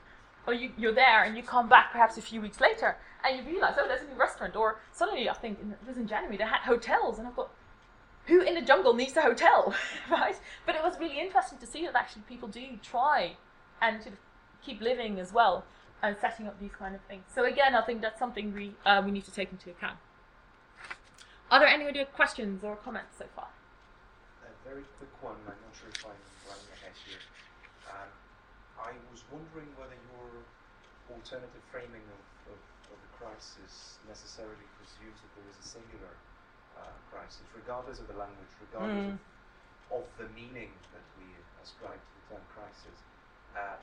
or 0.46 0.54
you, 0.54 0.70
you're 0.78 0.94
there, 0.94 1.24
and 1.24 1.36
you 1.36 1.42
come 1.42 1.68
back 1.68 1.92
perhaps 1.92 2.16
a 2.16 2.22
few 2.22 2.40
weeks 2.40 2.58
later, 2.58 2.96
and 3.26 3.36
you 3.36 3.44
realize, 3.44 3.74
oh, 3.78 3.86
there's 3.86 4.08
a 4.08 4.10
new 4.10 4.18
restaurant. 4.18 4.56
Or 4.56 4.78
suddenly, 4.90 5.28
I 5.28 5.34
think 5.34 5.60
in, 5.60 5.72
it 5.72 5.86
was 5.86 5.98
in 5.98 6.08
January, 6.08 6.38
they 6.38 6.44
had 6.44 6.60
hotels, 6.60 7.18
and 7.18 7.28
I 7.28 7.30
thought, 7.32 7.50
who 8.24 8.40
in 8.40 8.54
the 8.54 8.62
jungle 8.62 8.94
needs 8.94 9.18
a 9.18 9.20
hotel, 9.20 9.74
right? 10.10 10.40
But 10.64 10.76
it 10.76 10.82
was 10.82 10.98
really 10.98 11.20
interesting 11.20 11.58
to 11.58 11.66
see 11.66 11.84
that 11.84 11.94
actually 11.94 12.22
people 12.26 12.48
do 12.48 12.64
try 12.82 13.36
and 13.82 14.02
sort 14.02 14.14
of 14.14 14.18
keep 14.66 14.80
living 14.80 15.18
as 15.24 15.30
well 15.32 15.64
and 16.02 16.16
setting 16.20 16.46
up 16.46 16.58
these 16.60 16.74
kind 16.78 16.94
of 16.94 17.00
things. 17.10 17.24
So 17.34 17.44
again, 17.44 17.72
I 17.74 17.82
think 17.86 18.02
that's 18.02 18.18
something 18.18 18.52
we 18.52 18.66
uh, 18.84 19.00
we 19.04 19.10
need 19.16 19.24
to 19.30 19.34
take 19.40 19.50
into 19.52 19.70
account. 19.70 19.98
Are 21.50 21.58
there 21.60 21.68
any 21.76 21.86
other 21.88 22.04
questions 22.20 22.64
or 22.66 22.74
comments 22.76 23.14
so 23.22 23.26
far? 23.36 23.48
A 24.42 24.50
very 24.68 24.82
quick 24.98 25.14
one. 25.22 25.38
I'm 25.46 25.54
not 25.62 25.74
sure 25.78 25.88
if 25.94 26.02
I'm 26.02 26.20
running 26.50 26.70
ahead 26.76 26.96
here. 27.06 27.22
Um, 27.86 28.10
I 28.82 28.90
was 29.14 29.22
wondering 29.30 29.70
whether 29.78 29.94
your 30.10 30.42
alternative 31.14 31.62
framing 31.70 32.02
of, 32.10 32.22
of, 32.50 32.58
of 32.90 32.98
the 32.98 33.12
crisis 33.14 34.02
necessarily 34.10 34.66
presumes 34.74 35.18
that 35.22 35.30
there 35.38 35.46
is 35.46 35.56
a 35.62 35.66
singular 35.78 36.14
uh, 36.74 36.90
crisis, 37.14 37.46
regardless 37.54 38.02
of 38.02 38.10
the 38.10 38.18
language, 38.18 38.50
regardless 38.58 39.06
Mm. 39.06 39.18
of, 39.94 40.02
of 40.02 40.06
the 40.18 40.26
meaning 40.34 40.74
that 40.90 41.06
we 41.14 41.30
ascribe 41.62 41.94
to 42.02 42.10
the 42.18 42.22
term 42.34 42.44
crisis. 42.50 42.98
Uh, 43.54 43.78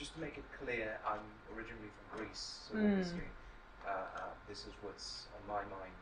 just 0.00 0.16
to 0.16 0.20
make 0.24 0.40
it 0.40 0.48
clear, 0.56 0.96
I'm 1.04 1.20
originally 1.52 1.92
from 1.92 2.06
Greece, 2.16 2.64
so 2.64 2.72
Mm. 2.72 2.88
obviously 2.88 3.28
uh, 3.84 3.90
uh, 3.92 4.32
this 4.48 4.64
is 4.64 4.72
what's 4.80 5.28
on 5.36 5.42
my 5.44 5.60
mind. 5.68 5.92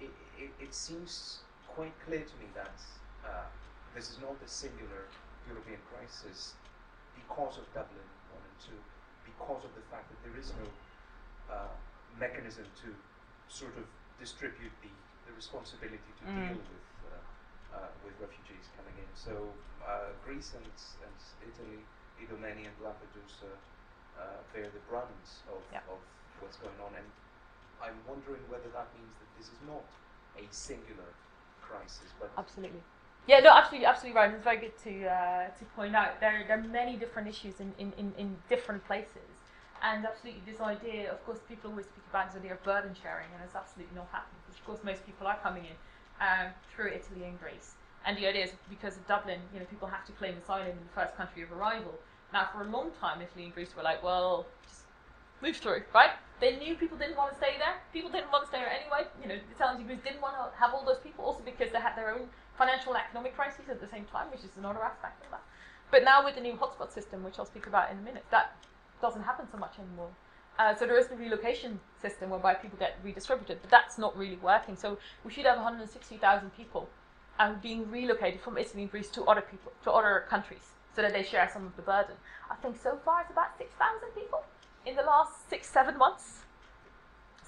It, 0.00 0.08
it, 0.40 0.50
it 0.64 0.72
seems 0.72 1.44
quite 1.68 1.92
clear 2.08 2.24
to 2.24 2.34
me 2.40 2.48
that 2.56 2.72
uh, 3.20 3.44
this 3.94 4.08
is 4.08 4.16
not 4.24 4.40
a 4.40 4.48
singular 4.48 5.04
European 5.46 5.80
crisis 5.92 6.54
because 7.20 7.60
of 7.60 7.68
Dublin 7.76 8.08
1 8.32 8.40
and 8.40 8.56
2, 8.64 8.72
because 9.28 9.60
of 9.68 9.72
the 9.76 9.84
fact 9.92 10.08
that 10.08 10.16
there 10.24 10.36
is 10.40 10.48
no 10.56 10.66
uh, 11.52 11.68
mechanism 12.16 12.64
to 12.80 12.88
sort 13.52 13.76
of 13.76 13.84
distribute 14.16 14.72
the, 14.80 14.92
the 15.28 15.32
responsibility 15.36 16.00
to 16.16 16.24
Mm. 16.32 16.48
deal 16.48 16.56
with 16.64 16.86
uh, 17.12 17.20
uh, 17.76 17.88
with 18.04 18.16
refugees 18.20 18.72
coming 18.76 18.96
in. 18.96 19.08
So 19.12 19.32
uh, 19.84 20.16
Greece 20.24 20.52
and, 20.56 20.64
and 21.04 21.16
Italy, 21.44 21.84
Idomeni 22.22 22.66
and 22.66 22.76
Lampedusa 22.82 23.50
uh, 24.18 24.22
bear 24.52 24.68
the 24.70 24.82
brunt 24.90 25.28
of, 25.50 25.62
Yeah. 25.72 25.80
of 25.88 25.98
what's 26.40 26.56
going 26.58 26.78
on, 26.84 26.94
and 26.96 27.06
I'm 27.82 27.98
wondering 28.06 28.42
whether 28.48 28.68
that 28.74 28.88
means 28.98 29.14
that 29.20 29.30
this 29.38 29.46
is 29.46 29.60
not 29.66 29.86
a 30.36 30.44
singular 30.50 31.10
crisis, 31.62 32.10
but 32.20 32.30
Absolutely. 32.36 32.82
Yeah, 33.26 33.40
no, 33.40 33.50
absolutely, 33.52 33.86
absolutely 33.86 34.16
right. 34.18 34.32
It's 34.32 34.42
very 34.42 34.56
good 34.56 34.78
to 34.84 35.06
uh, 35.06 35.48
to 35.58 35.64
point 35.76 35.94
out 35.94 36.18
there 36.18 36.44
there 36.48 36.58
are 36.58 36.62
many 36.62 36.96
different 36.96 37.28
issues 37.28 37.60
in, 37.60 37.74
in, 37.78 37.92
in, 37.98 38.12
in 38.16 38.36
different 38.48 38.82
places, 38.86 39.28
and 39.82 40.06
absolutely 40.06 40.40
this 40.50 40.60
idea. 40.62 41.12
Of 41.12 41.24
course, 41.26 41.38
people 41.46 41.70
always 41.70 41.86
speak 41.86 42.04
about 42.08 42.32
this 42.32 42.40
idea 42.40 42.54
of 42.54 42.62
burden 42.64 42.96
sharing, 43.00 43.28
and 43.34 43.44
it's 43.44 43.54
absolutely 43.54 43.94
not 43.94 44.08
happening. 44.12 44.40
Because 44.46 44.58
of 44.58 44.64
course, 44.66 44.80
most 44.82 45.04
people 45.04 45.26
are 45.26 45.36
coming 45.42 45.66
in 45.66 45.76
um, 46.24 46.52
through 46.74 46.88
Italy 46.88 47.24
and 47.28 47.38
Greece, 47.38 47.74
and 48.06 48.16
the 48.16 48.26
idea 48.26 48.44
is 48.44 48.52
because 48.70 48.96
of 48.96 49.06
Dublin, 49.06 49.40
you 49.52 49.60
know, 49.60 49.66
people 49.66 49.88
have 49.88 50.06
to 50.06 50.12
claim 50.12 50.34
asylum 50.38 50.68
in 50.68 50.78
the 50.80 50.94
first 50.94 51.14
country 51.14 51.42
of 51.42 51.52
arrival. 51.52 51.92
Now, 52.32 52.48
for 52.52 52.62
a 52.62 52.68
long 52.68 52.90
time, 53.00 53.22
Italy 53.22 53.44
and 53.44 53.54
Greece 53.54 53.74
were 53.76 53.82
like, 53.82 54.02
well, 54.02 54.46
just 54.66 54.82
move 55.42 55.56
through, 55.56 55.82
right? 55.94 56.10
They 56.40 56.56
knew 56.56 56.74
people 56.76 56.98
didn't 56.98 57.16
want 57.16 57.32
to 57.32 57.36
stay 57.36 57.56
there. 57.58 57.74
People 57.92 58.10
didn't 58.10 58.30
want 58.30 58.44
to 58.44 58.48
stay 58.48 58.58
there 58.58 58.70
anyway. 58.70 59.08
You 59.22 59.28
know, 59.28 59.36
the 59.36 59.54
Italians 59.54 59.80
and 59.80 59.88
Greece 59.88 60.04
didn't 60.04 60.20
want 60.20 60.36
to 60.36 60.56
have 60.58 60.74
all 60.74 60.84
those 60.84 61.00
people, 61.02 61.24
also 61.24 61.42
because 61.44 61.72
they 61.72 61.80
had 61.80 61.96
their 61.96 62.14
own 62.14 62.28
financial 62.56 62.92
and 62.94 63.02
economic 63.02 63.34
crises 63.34 63.68
at 63.70 63.80
the 63.80 63.88
same 63.88 64.04
time, 64.12 64.30
which 64.30 64.44
is 64.44 64.56
another 64.56 64.82
aspect 64.82 65.24
of 65.24 65.30
that. 65.30 65.42
But 65.90 66.04
now 66.04 66.24
with 66.24 66.34
the 66.34 66.40
new 66.40 66.54
hotspot 66.54 66.92
system, 66.92 67.24
which 67.24 67.38
I'll 67.38 67.46
speak 67.46 67.66
about 67.66 67.90
in 67.90 67.98
a 67.98 68.02
minute, 68.02 68.24
that 68.30 68.52
doesn't 69.00 69.22
happen 69.22 69.46
so 69.50 69.58
much 69.58 69.78
anymore. 69.78 70.10
Uh, 70.58 70.74
so 70.74 70.86
there 70.86 70.98
is 70.98 71.06
the 71.06 71.16
relocation 71.16 71.78
system 72.02 72.30
whereby 72.30 72.52
people 72.52 72.78
get 72.78 72.98
redistributed, 73.02 73.58
but 73.62 73.70
that's 73.70 73.96
not 73.96 74.16
really 74.16 74.36
working. 74.36 74.76
So 74.76 74.98
we 75.24 75.32
should 75.32 75.46
have 75.46 75.56
160,000 75.56 76.50
people 76.56 76.88
uh, 77.38 77.54
being 77.62 77.88
relocated 77.90 78.40
from 78.40 78.58
Italy 78.58 78.82
and 78.82 78.90
Greece 78.90 79.08
to 79.10 79.22
other 79.24 79.40
people, 79.40 79.72
to 79.84 79.92
other 79.92 80.24
countries, 80.28 80.72
so 80.98 81.02
that 81.02 81.12
they 81.12 81.22
share 81.22 81.48
some 81.52 81.64
of 81.64 81.76
the 81.76 81.82
burden. 81.82 82.16
I 82.50 82.56
think 82.56 82.76
so 82.82 82.98
far 83.04 83.20
it's 83.20 83.30
about 83.30 83.56
6,000 83.56 84.08
people 84.20 84.42
in 84.84 84.96
the 84.96 85.02
last 85.02 85.48
six, 85.48 85.70
seven 85.70 85.96
months. 85.96 86.40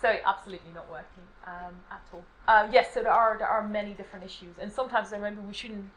So 0.01 0.15
absolutely 0.25 0.71
not 0.73 0.89
working 0.89 1.25
um, 1.49 1.75
at 1.91 2.01
all. 2.13 2.23
Um, 2.47 2.73
yes, 2.73 2.95
so 2.95 3.03
there 3.03 3.11
are 3.11 3.37
there 3.37 3.49
are 3.49 3.67
many 3.67 3.93
different 3.93 4.25
issues, 4.25 4.55
and 4.61 4.73
sometimes 4.73 5.13
I 5.13 5.17
remember 5.17 5.43
we 5.43 5.53
shouldn't 5.53 5.91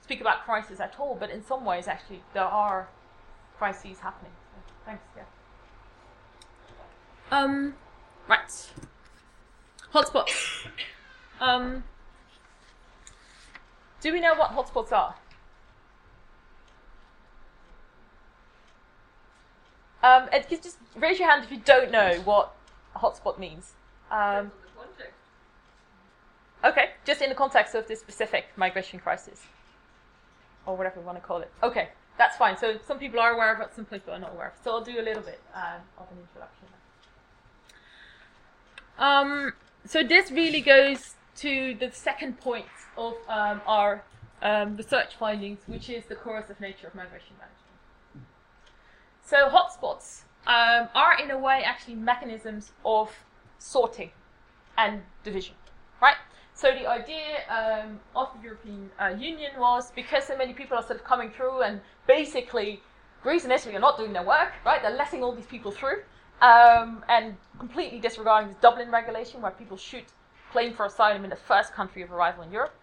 speak 0.00 0.22
about 0.22 0.46
crisis 0.46 0.80
at 0.80 0.94
all, 0.98 1.14
but 1.14 1.28
in 1.28 1.44
some 1.44 1.66
ways 1.66 1.88
actually 1.88 2.22
there 2.32 2.42
are 2.42 2.88
crises 3.58 3.98
happening. 3.98 4.32
So, 4.50 4.72
thanks. 4.86 5.04
Yeah. 5.14 5.24
Um, 7.30 7.74
right. 8.28 8.70
Hotspots. 9.92 10.68
Um, 11.38 11.84
do 14.00 14.10
we 14.10 14.20
know 14.20 14.34
what 14.34 14.52
hotspots 14.52 14.90
are? 14.90 15.14
Um, 20.04 20.28
and 20.34 20.44
just 20.50 20.76
raise 20.96 21.18
your 21.18 21.30
hand 21.30 21.44
if 21.44 21.50
you 21.50 21.62
don't 21.64 21.90
know 21.90 22.20
what 22.26 22.54
a 22.94 22.98
hotspot 22.98 23.38
means. 23.38 23.72
Um, 24.10 24.52
okay, 26.62 26.90
just 27.06 27.22
in 27.22 27.30
the 27.30 27.34
context 27.34 27.74
of 27.74 27.88
this 27.88 28.00
specific 28.00 28.48
migration 28.56 28.98
crisis, 28.98 29.40
or 30.66 30.76
whatever 30.76 31.00
we 31.00 31.06
want 31.06 31.16
to 31.16 31.26
call 31.26 31.40
it. 31.40 31.50
Okay, 31.62 31.88
that's 32.18 32.36
fine. 32.36 32.58
So 32.58 32.76
some 32.86 32.98
people 32.98 33.18
are 33.18 33.32
aware 33.32 33.54
of 33.54 33.62
it, 33.62 33.74
some 33.74 33.86
people 33.86 34.12
are 34.12 34.18
not 34.18 34.34
aware 34.34 34.48
of 34.48 34.52
it. 34.52 34.58
So 34.62 34.72
I'll 34.72 34.84
do 34.84 35.00
a 35.00 35.00
little 35.00 35.22
bit 35.22 35.40
um, 35.54 35.80
of 35.96 36.06
an 36.12 36.18
introduction. 36.20 36.68
Um, 38.98 39.54
so 39.86 40.04
this 40.04 40.30
really 40.30 40.60
goes 40.60 41.14
to 41.36 41.76
the 41.80 41.90
second 41.92 42.38
point 42.40 42.66
of 42.98 43.14
um, 43.26 43.62
our 43.66 44.04
um, 44.42 44.76
research 44.76 45.16
findings, 45.16 45.60
which 45.66 45.88
is 45.88 46.04
the 46.04 46.14
coercive 46.14 46.60
nature 46.60 46.88
of 46.88 46.94
migration 46.94 47.32
management. 47.38 47.63
So 49.24 49.48
hotspots 49.48 50.24
um, 50.46 50.88
are, 50.94 51.18
in 51.18 51.30
a 51.30 51.38
way, 51.38 51.62
actually 51.64 51.94
mechanisms 51.94 52.72
of 52.84 53.10
sorting 53.58 54.10
and 54.76 55.00
division, 55.22 55.54
right? 56.02 56.16
So 56.52 56.70
the 56.72 56.86
idea 56.86 57.42
um, 57.48 58.00
of 58.14 58.28
the 58.36 58.44
European 58.44 58.90
uh, 59.00 59.14
Union 59.18 59.52
was 59.58 59.90
because 59.92 60.24
so 60.24 60.36
many 60.36 60.52
people 60.52 60.76
are 60.76 60.82
sort 60.82 61.00
of 61.00 61.04
coming 61.04 61.30
through, 61.30 61.62
and 61.62 61.80
basically 62.06 62.82
Greece 63.22 63.44
and 63.44 63.52
Italy 63.52 63.74
are 63.74 63.80
not 63.80 63.96
doing 63.96 64.12
their 64.12 64.22
work, 64.22 64.52
right? 64.66 64.82
They're 64.82 64.96
letting 64.96 65.22
all 65.22 65.34
these 65.34 65.46
people 65.46 65.72
through, 65.72 66.02
um, 66.42 67.02
and 67.08 67.34
completely 67.58 68.00
disregarding 68.00 68.50
the 68.50 68.56
Dublin 68.60 68.90
regulation, 68.90 69.40
where 69.40 69.52
people 69.52 69.78
should 69.78 70.04
claim 70.52 70.74
for 70.74 70.84
asylum 70.84 71.24
in 71.24 71.30
the 71.30 71.36
first 71.36 71.72
country 71.72 72.02
of 72.02 72.12
arrival 72.12 72.44
in 72.44 72.52
Europe. 72.52 72.74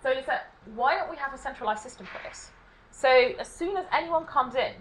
So 0.00 0.14
they 0.14 0.22
said, 0.22 0.42
why 0.76 0.94
don't 0.96 1.10
we 1.10 1.16
have 1.16 1.34
a 1.34 1.38
centralized 1.38 1.82
system 1.82 2.06
for 2.06 2.20
this? 2.26 2.50
So 2.92 3.08
as 3.40 3.48
soon 3.48 3.76
as 3.76 3.84
anyone 3.92 4.26
comes 4.26 4.54
in 4.54 4.72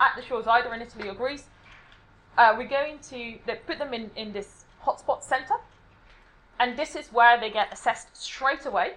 at 0.00 0.16
the 0.16 0.22
shores, 0.22 0.46
either 0.46 0.72
in 0.74 0.82
Italy 0.82 1.08
or 1.08 1.14
Greece, 1.14 1.44
uh, 2.38 2.54
we're 2.56 2.68
going 2.68 2.98
to 3.10 3.38
put 3.66 3.78
them 3.78 3.92
in, 3.92 4.10
in 4.16 4.32
this 4.32 4.64
hotspot 4.84 5.22
center. 5.22 5.54
And 6.58 6.76
this 6.76 6.96
is 6.96 7.12
where 7.12 7.38
they 7.38 7.50
get 7.50 7.72
assessed 7.72 8.16
straight 8.16 8.66
away. 8.66 8.94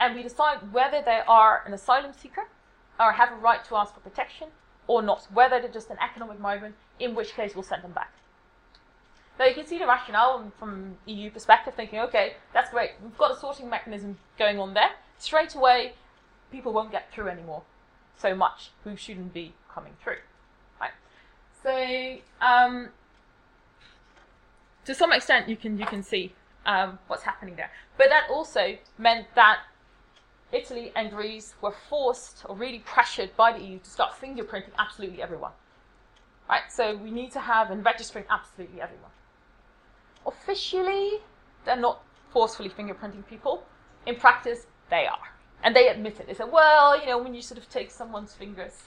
And 0.00 0.14
we 0.14 0.22
decide 0.22 0.72
whether 0.72 1.02
they 1.02 1.20
are 1.26 1.62
an 1.66 1.72
asylum 1.72 2.12
seeker 2.12 2.48
or 2.98 3.12
have 3.12 3.32
a 3.32 3.36
right 3.36 3.64
to 3.64 3.76
ask 3.76 3.94
for 3.94 4.00
protection 4.00 4.48
or 4.86 5.02
not, 5.02 5.26
whether 5.32 5.60
they're 5.60 5.70
just 5.70 5.90
an 5.90 5.96
economic 6.02 6.38
migrant, 6.38 6.74
in 7.00 7.14
which 7.14 7.34
case 7.34 7.54
we'll 7.54 7.62
send 7.62 7.82
them 7.82 7.92
back. 7.92 8.12
Now 9.38 9.46
you 9.46 9.54
can 9.54 9.66
see 9.66 9.78
the 9.78 9.86
rationale 9.86 10.50
from 10.58 10.96
EU 11.06 11.30
perspective, 11.30 11.74
thinking, 11.74 11.98
okay, 12.00 12.34
that's 12.54 12.70
great, 12.70 12.92
we've 13.02 13.18
got 13.18 13.30
a 13.30 13.38
sorting 13.38 13.68
mechanism 13.68 14.16
going 14.38 14.58
on 14.58 14.74
there. 14.74 14.90
Straight 15.18 15.54
away, 15.54 15.94
people 16.50 16.72
won't 16.72 16.90
get 16.90 17.12
through 17.12 17.28
anymore 17.28 17.62
so 18.16 18.34
much 18.34 18.70
who 18.84 18.96
shouldn't 18.96 19.34
be 19.34 19.52
coming 19.72 19.92
through. 20.02 20.18
So 21.66 22.18
um, 22.40 22.90
to 24.84 24.94
some 24.94 25.12
extent, 25.12 25.48
you 25.48 25.56
can 25.56 25.76
you 25.80 25.84
can 25.84 26.00
see 26.00 26.32
um, 26.64 27.00
what's 27.08 27.24
happening 27.24 27.56
there. 27.56 27.72
But 27.98 28.08
that 28.08 28.30
also 28.30 28.76
meant 28.98 29.26
that 29.34 29.58
Italy 30.52 30.92
and 30.94 31.10
Greece 31.10 31.54
were 31.60 31.74
forced 31.90 32.44
or 32.48 32.54
really 32.54 32.78
pressured 32.78 33.36
by 33.36 33.52
the 33.52 33.64
EU 33.64 33.80
to 33.80 33.90
start 33.90 34.12
fingerprinting 34.12 34.74
absolutely 34.78 35.20
everyone. 35.20 35.50
Right, 36.48 36.70
so 36.70 36.96
we 36.96 37.10
need 37.10 37.32
to 37.32 37.40
have 37.40 37.72
and 37.72 37.84
registering 37.84 38.26
absolutely 38.30 38.80
everyone. 38.80 39.10
Officially, 40.24 41.14
they're 41.64 41.74
not 41.74 42.00
forcefully 42.30 42.68
fingerprinting 42.68 43.26
people. 43.26 43.64
In 44.06 44.14
practice, 44.14 44.68
they 44.88 45.06
are. 45.06 45.34
And 45.64 45.74
they 45.74 45.88
admit 45.88 46.20
it. 46.20 46.28
They 46.28 46.34
say, 46.34 46.44
well, 46.44 46.96
you 47.00 47.06
know, 47.06 47.18
when 47.18 47.34
you 47.34 47.42
sort 47.42 47.58
of 47.58 47.68
take 47.68 47.90
someone's 47.90 48.34
fingers 48.34 48.84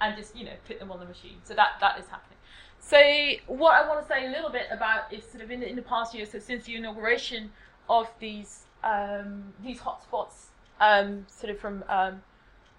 and 0.00 0.16
just, 0.16 0.36
you 0.36 0.44
know, 0.44 0.52
put 0.66 0.78
them 0.78 0.90
on 0.90 1.00
the 1.00 1.06
machine. 1.06 1.36
So 1.44 1.54
that, 1.54 1.76
that 1.80 1.98
is 1.98 2.06
happening. 2.06 2.38
So 2.80 3.00
what 3.46 3.74
I 3.74 3.88
want 3.88 4.00
to 4.02 4.06
say 4.06 4.26
a 4.26 4.30
little 4.30 4.50
bit 4.50 4.66
about 4.70 5.12
is 5.12 5.24
sort 5.24 5.42
of 5.42 5.50
in 5.50 5.60
the, 5.60 5.68
in 5.68 5.76
the 5.76 5.82
past 5.82 6.14
year, 6.14 6.26
so 6.26 6.38
since 6.38 6.64
the 6.64 6.76
inauguration 6.76 7.50
of 7.88 8.08
these 8.20 8.64
um, 8.84 9.52
these 9.64 9.80
hotspots, 9.80 10.50
um, 10.80 11.26
sort 11.28 11.50
of 11.50 11.58
from 11.58 11.82
um, 11.88 12.22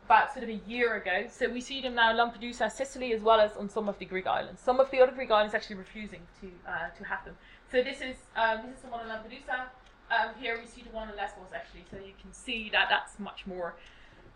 about 0.05 0.31
sort 0.31 0.43
of 0.43 0.49
a 0.49 0.61
year 0.65 0.95
ago. 0.95 1.27
So 1.29 1.49
we 1.49 1.59
see 1.59 1.81
them 1.81 1.95
now 1.95 2.11
in 2.11 2.17
Lampedusa, 2.17 2.71
Sicily, 2.71 3.11
as 3.11 3.21
well 3.21 3.41
as 3.41 3.57
on 3.57 3.67
some 3.67 3.89
of 3.89 3.99
the 3.99 4.05
Greek 4.05 4.27
islands. 4.27 4.61
Some 4.61 4.79
of 4.79 4.89
the 4.91 5.01
other 5.01 5.11
Greek 5.11 5.31
islands 5.31 5.53
actually 5.53 5.75
refusing 5.75 6.21
to 6.39 6.47
uh, 6.65 6.89
to 6.97 7.03
have 7.03 7.25
them. 7.25 7.35
So 7.71 7.83
this 7.83 7.97
is 7.97 8.15
um, 8.35 8.59
this 8.65 8.77
is 8.77 8.81
the 8.83 8.89
one 8.89 9.01
on 9.01 9.09
Lampedusa. 9.09 9.65
Um, 10.09 10.33
here 10.39 10.57
we 10.57 10.65
see 10.65 10.83
the 10.83 10.95
one 10.95 11.09
on 11.09 11.17
Lesbos 11.17 11.51
actually. 11.53 11.83
So 11.91 11.97
you 11.97 12.13
can 12.21 12.31
see 12.31 12.69
that 12.71 12.87
that's 12.89 13.19
much 13.19 13.45
more 13.45 13.75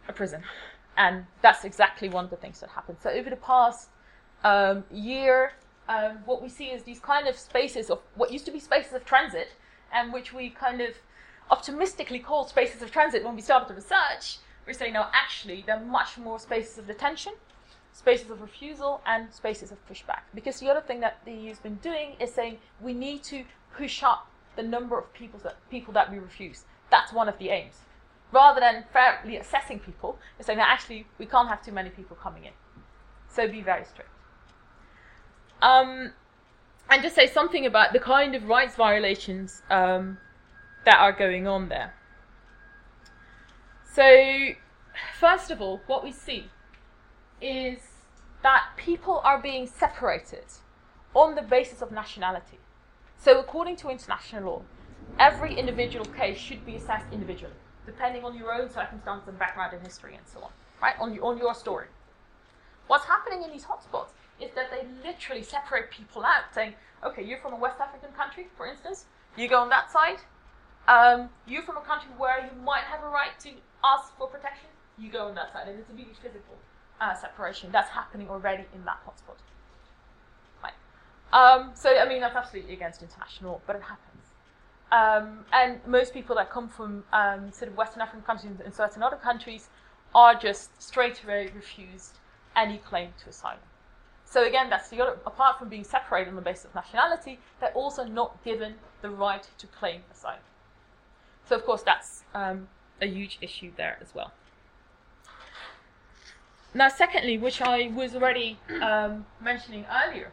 a 0.09 0.13
prison, 0.13 0.43
and 0.97 1.25
that's 1.41 1.63
exactly 1.63 2.09
one 2.09 2.25
of 2.25 2.29
the 2.29 2.35
things 2.35 2.59
that 2.59 2.69
happened. 2.69 2.97
So 3.01 3.09
over 3.09 3.29
the 3.29 3.35
past 3.35 3.89
um, 4.43 4.83
year, 4.91 5.53
um, 5.87 6.19
what 6.25 6.41
we 6.41 6.49
see 6.49 6.65
is 6.65 6.83
these 6.83 6.99
kind 6.99 7.27
of 7.27 7.37
spaces 7.37 7.89
of 7.89 7.99
what 8.15 8.31
used 8.31 8.45
to 8.45 8.51
be 8.51 8.59
spaces 8.59 8.93
of 8.93 9.05
transit, 9.05 9.49
and 9.93 10.13
which 10.13 10.33
we 10.33 10.49
kind 10.49 10.81
of 10.81 10.95
optimistically 11.49 12.19
called 12.19 12.49
spaces 12.49 12.81
of 12.81 12.91
transit 12.91 13.23
when 13.23 13.35
we 13.35 13.41
started 13.41 13.67
the 13.69 13.75
research. 13.75 14.37
We're 14.65 14.73
saying 14.73 14.93
no, 14.93 15.07
actually, 15.13 15.63
they're 15.65 15.79
much 15.79 16.17
more 16.17 16.39
spaces 16.39 16.77
of 16.77 16.87
detention, 16.87 17.33
spaces 17.93 18.29
of 18.29 18.41
refusal, 18.41 19.01
and 19.05 19.33
spaces 19.33 19.71
of 19.71 19.77
pushback. 19.89 20.21
Because 20.33 20.59
the 20.59 20.69
other 20.69 20.81
thing 20.81 20.99
that 21.01 21.19
the 21.25 21.31
EU's 21.31 21.59
been 21.59 21.75
doing 21.75 22.15
is 22.19 22.33
saying 22.33 22.57
we 22.79 22.93
need 22.93 23.23
to 23.23 23.43
push 23.75 24.03
up 24.03 24.27
the 24.55 24.63
number 24.63 24.97
of 24.97 25.11
people 25.13 25.39
that 25.43 25.57
people 25.69 25.93
that 25.93 26.11
we 26.11 26.19
refuse. 26.19 26.63
That's 26.89 27.11
one 27.11 27.27
of 27.27 27.37
the 27.37 27.49
aims. 27.49 27.79
Rather 28.31 28.59
than 28.59 28.85
fairly 28.93 29.37
assessing 29.37 29.79
people, 29.79 30.17
they're 30.37 30.45
saying 30.45 30.57
that 30.57 30.69
actually 30.69 31.05
we 31.17 31.25
can't 31.25 31.49
have 31.49 31.63
too 31.63 31.71
many 31.71 31.89
people 31.89 32.15
coming 32.15 32.45
in. 32.45 32.53
So 33.27 33.47
be 33.47 33.61
very 33.61 33.85
strict. 33.85 34.09
Um, 35.61 36.13
and 36.89 37.01
just 37.01 37.15
say 37.15 37.27
something 37.27 37.65
about 37.65 37.93
the 37.93 37.99
kind 37.99 38.35
of 38.35 38.45
rights 38.45 38.75
violations 38.75 39.61
um, 39.69 40.17
that 40.85 40.97
are 40.97 41.11
going 41.11 41.47
on 41.47 41.69
there. 41.69 41.93
So, 43.93 44.49
first 45.19 45.51
of 45.51 45.61
all, 45.61 45.81
what 45.87 46.03
we 46.03 46.11
see 46.11 46.45
is 47.41 47.79
that 48.43 48.69
people 48.77 49.21
are 49.23 49.41
being 49.41 49.67
separated 49.67 50.45
on 51.13 51.35
the 51.35 51.41
basis 51.41 51.81
of 51.81 51.91
nationality. 51.91 52.57
So, 53.17 53.39
according 53.39 53.75
to 53.77 53.89
international 53.89 54.43
law, 54.43 54.61
every 55.19 55.57
individual 55.57 56.05
case 56.05 56.37
should 56.37 56.65
be 56.65 56.75
assessed 56.75 57.05
individually, 57.11 57.53
depending 57.85 58.23
on 58.23 58.37
your 58.37 58.53
own 58.53 58.69
circumstances 58.69 59.27
and 59.27 59.39
background 59.39 59.73
and 59.73 59.81
history 59.83 60.15
and 60.15 60.27
so 60.27 60.41
on, 60.41 60.51
right? 60.81 60.95
On, 60.99 61.17
on 61.19 61.37
your 61.37 61.53
story. 61.53 61.87
What's 62.87 63.05
happening 63.05 63.43
in 63.43 63.51
these 63.51 63.63
hotspots 63.63 64.09
is 64.39 64.51
that 64.55 64.71
they 64.71 64.85
literally 65.07 65.43
separate 65.43 65.91
people 65.91 66.23
out, 66.23 66.53
saying, 66.53 66.73
okay, 67.05 67.23
you're 67.23 67.39
from 67.39 67.53
a 67.53 67.57
West 67.57 67.79
African 67.79 68.11
country, 68.13 68.47
for 68.57 68.67
instance, 68.67 69.05
you 69.37 69.47
go 69.47 69.59
on 69.59 69.69
that 69.69 69.91
side. 69.91 70.17
Um, 70.87 71.29
you're 71.47 71.63
from 71.63 71.77
a 71.77 71.81
country 71.81 72.09
where 72.17 72.39
you 72.43 72.61
might 72.63 72.83
have 72.83 73.03
a 73.03 73.07
right 73.07 73.39
to 73.41 73.51
ask 73.83 74.15
for 74.17 74.27
protection, 74.27 74.67
you 74.97 75.11
go 75.11 75.27
on 75.27 75.35
that 75.35 75.53
side. 75.53 75.67
And 75.67 75.79
it's 75.79 75.89
a 75.89 75.93
really 75.93 76.13
physical 76.21 76.57
uh, 76.99 77.15
separation 77.15 77.71
that's 77.71 77.89
happening 77.89 78.29
already 78.29 78.65
in 78.73 78.83
that 78.85 78.99
hotspot. 79.05 79.37
Right. 80.63 80.73
Um, 81.31 81.71
so, 81.75 81.97
I 81.97 82.07
mean, 82.07 82.21
that's 82.21 82.35
absolutely 82.35 82.73
against 82.73 83.01
international 83.01 83.53
law, 83.53 83.61
but 83.65 83.75
it 83.75 83.83
happens. 83.83 84.20
Um, 84.91 85.45
and 85.53 85.79
most 85.87 86.13
people 86.13 86.35
that 86.35 86.49
come 86.49 86.67
from 86.67 87.03
um, 87.13 87.51
sort 87.51 87.71
of 87.71 87.77
Western 87.77 88.01
African 88.01 88.23
countries 88.23 88.53
and 88.63 88.73
certain 88.73 89.01
other 89.01 89.15
countries 89.15 89.69
are 90.13 90.35
just 90.35 90.81
straight 90.81 91.23
away 91.23 91.49
refused 91.55 92.17
any 92.55 92.77
claim 92.77 93.09
to 93.23 93.29
asylum. 93.29 93.59
So 94.25 94.45
again, 94.45 94.69
that's 94.69 94.89
the 94.89 95.01
other, 95.01 95.17
apart 95.25 95.59
from 95.59 95.69
being 95.69 95.83
separated 95.83 96.29
on 96.29 96.35
the 96.35 96.41
basis 96.41 96.65
of 96.65 96.75
nationality, 96.75 97.39
they're 97.59 97.73
also 97.73 98.03
not 98.03 98.43
given 98.43 98.75
the 99.01 99.09
right 99.09 99.47
to 99.57 99.67
claim 99.67 100.01
asylum. 100.11 100.39
So 101.47 101.55
of 101.55 101.65
course, 101.65 101.83
that's 101.83 102.23
um, 102.33 102.67
a 103.01 103.07
huge 103.07 103.37
issue 103.41 103.71
there 103.75 103.97
as 104.01 104.13
well. 104.13 104.31
Now, 106.73 106.87
secondly, 106.87 107.37
which 107.37 107.61
I 107.61 107.91
was 107.93 108.15
already 108.15 108.57
um, 108.81 109.25
mentioning 109.41 109.85
earlier, 110.05 110.31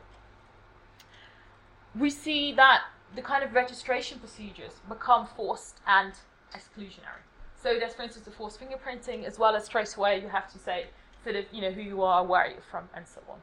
we 1.98 2.10
see 2.10 2.52
that 2.52 2.82
the 3.14 3.22
kind 3.22 3.42
of 3.42 3.54
registration 3.54 4.18
procedures 4.18 4.72
become 4.88 5.26
forced 5.26 5.78
and 5.86 6.12
exclusionary. 6.54 7.22
So 7.60 7.78
there's, 7.78 7.94
for 7.94 8.02
instance, 8.02 8.24
the 8.24 8.30
forced 8.30 8.60
fingerprinting, 8.60 9.24
as 9.24 9.38
well 9.38 9.56
as 9.56 9.64
straight 9.64 9.94
away 9.96 10.20
you 10.20 10.28
have 10.28 10.50
to 10.52 10.58
say 10.58 10.86
sort 11.24 11.36
of, 11.36 11.44
you 11.52 11.60
know, 11.60 11.70
who 11.70 11.82
you 11.82 12.02
are, 12.02 12.24
where 12.24 12.46
you're 12.46 12.60
from, 12.70 12.88
and 12.94 13.06
so 13.06 13.20
on. 13.28 13.38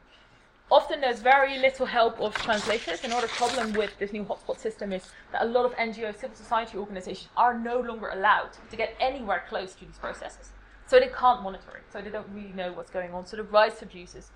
Often 0.70 1.00
there's 1.00 1.20
very 1.20 1.58
little 1.58 1.86
help 1.86 2.20
of 2.20 2.34
translators. 2.34 3.04
Another 3.04 3.28
problem 3.28 3.72
with 3.74 3.96
this 3.98 4.12
new 4.12 4.24
hotspot 4.24 4.58
system 4.58 4.92
is 4.92 5.10
that 5.30 5.42
a 5.42 5.44
lot 5.44 5.64
of 5.64 5.72
NGO 5.76 6.12
civil 6.18 6.34
society 6.34 6.76
organizations 6.76 7.28
are 7.36 7.56
no 7.56 7.78
longer 7.78 8.08
allowed 8.08 8.50
to 8.70 8.76
get 8.76 8.96
anywhere 8.98 9.44
close 9.48 9.74
to 9.74 9.84
these 9.84 9.98
processes. 9.98 10.50
So 10.86 10.98
they 10.98 11.08
can't 11.08 11.42
monitor 11.42 11.76
it. 11.76 11.84
So 11.92 12.00
they 12.00 12.10
don't 12.10 12.26
really 12.32 12.52
know 12.52 12.72
what's 12.72 12.90
going 12.90 13.12
on. 13.12 13.26
So 13.26 13.36
the 13.36 13.44
rights 13.44 13.80
abusers 13.82 14.30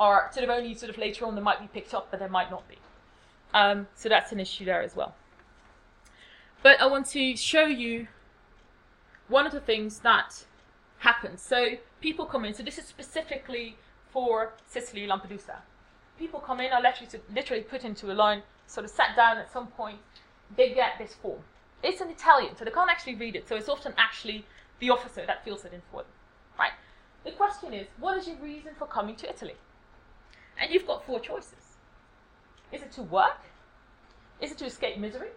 are 0.00 0.28
sort 0.32 0.44
of 0.44 0.50
only 0.50 0.74
sort 0.74 0.90
of 0.90 0.98
later 0.98 1.24
on 1.24 1.36
they 1.36 1.40
might 1.40 1.60
be 1.60 1.68
picked 1.68 1.94
up, 1.94 2.08
but 2.10 2.18
they 2.18 2.28
might 2.28 2.50
not 2.50 2.68
be. 2.68 2.76
Um, 3.54 3.86
so 3.94 4.08
that's 4.08 4.32
an 4.32 4.40
issue 4.40 4.66
there 4.66 4.82
as 4.82 4.94
well. 4.94 5.14
But 6.62 6.80
I 6.80 6.86
want 6.86 7.06
to 7.10 7.36
show 7.36 7.64
you 7.64 8.08
one 9.28 9.46
of 9.46 9.52
the 9.52 9.60
things 9.60 10.00
that 10.00 10.44
happens. 10.98 11.40
So 11.40 11.76
people 12.00 12.26
come 12.26 12.44
in. 12.44 12.52
So 12.52 12.62
this 12.62 12.78
is 12.78 12.86
specifically 12.86 13.76
for 14.10 14.52
Sicily, 14.66 15.06
Lampedusa. 15.06 15.58
People 16.18 16.40
come 16.40 16.60
in, 16.60 16.72
are 16.72 16.82
literally, 16.82 17.08
literally 17.34 17.62
put 17.62 17.84
into 17.84 18.12
a 18.12 18.14
line, 18.14 18.42
sort 18.66 18.84
of 18.84 18.90
sat 18.90 19.16
down 19.16 19.38
at 19.38 19.52
some 19.52 19.68
point. 19.68 19.98
They 20.56 20.74
get 20.74 20.98
this 20.98 21.14
form. 21.14 21.40
It's 21.82 22.00
in 22.00 22.08
Italian, 22.08 22.56
so 22.56 22.64
they 22.64 22.70
can't 22.70 22.90
actually 22.90 23.16
read 23.16 23.36
it. 23.36 23.48
So 23.48 23.56
it's 23.56 23.68
often 23.68 23.94
actually 23.96 24.44
the 24.80 24.90
officer 24.90 25.24
that 25.26 25.44
fills 25.44 25.64
it 25.64 25.72
in 25.72 25.82
for 25.90 26.02
them, 26.02 26.10
right? 26.58 26.72
The 27.24 27.32
question 27.32 27.72
is, 27.72 27.86
what 27.98 28.16
is 28.18 28.26
your 28.28 28.36
reason 28.36 28.72
for 28.78 28.86
coming 28.86 29.16
to 29.16 29.28
Italy? 29.28 29.54
And 30.60 30.72
you've 30.72 30.86
got 30.86 31.04
four 31.04 31.20
choices. 31.20 31.63
Is 32.74 32.82
it 32.82 32.90
to 32.92 33.02
work? 33.02 33.40
Is 34.40 34.50
it 34.50 34.58
to 34.58 34.66
escape 34.66 34.98
misery? 34.98 35.28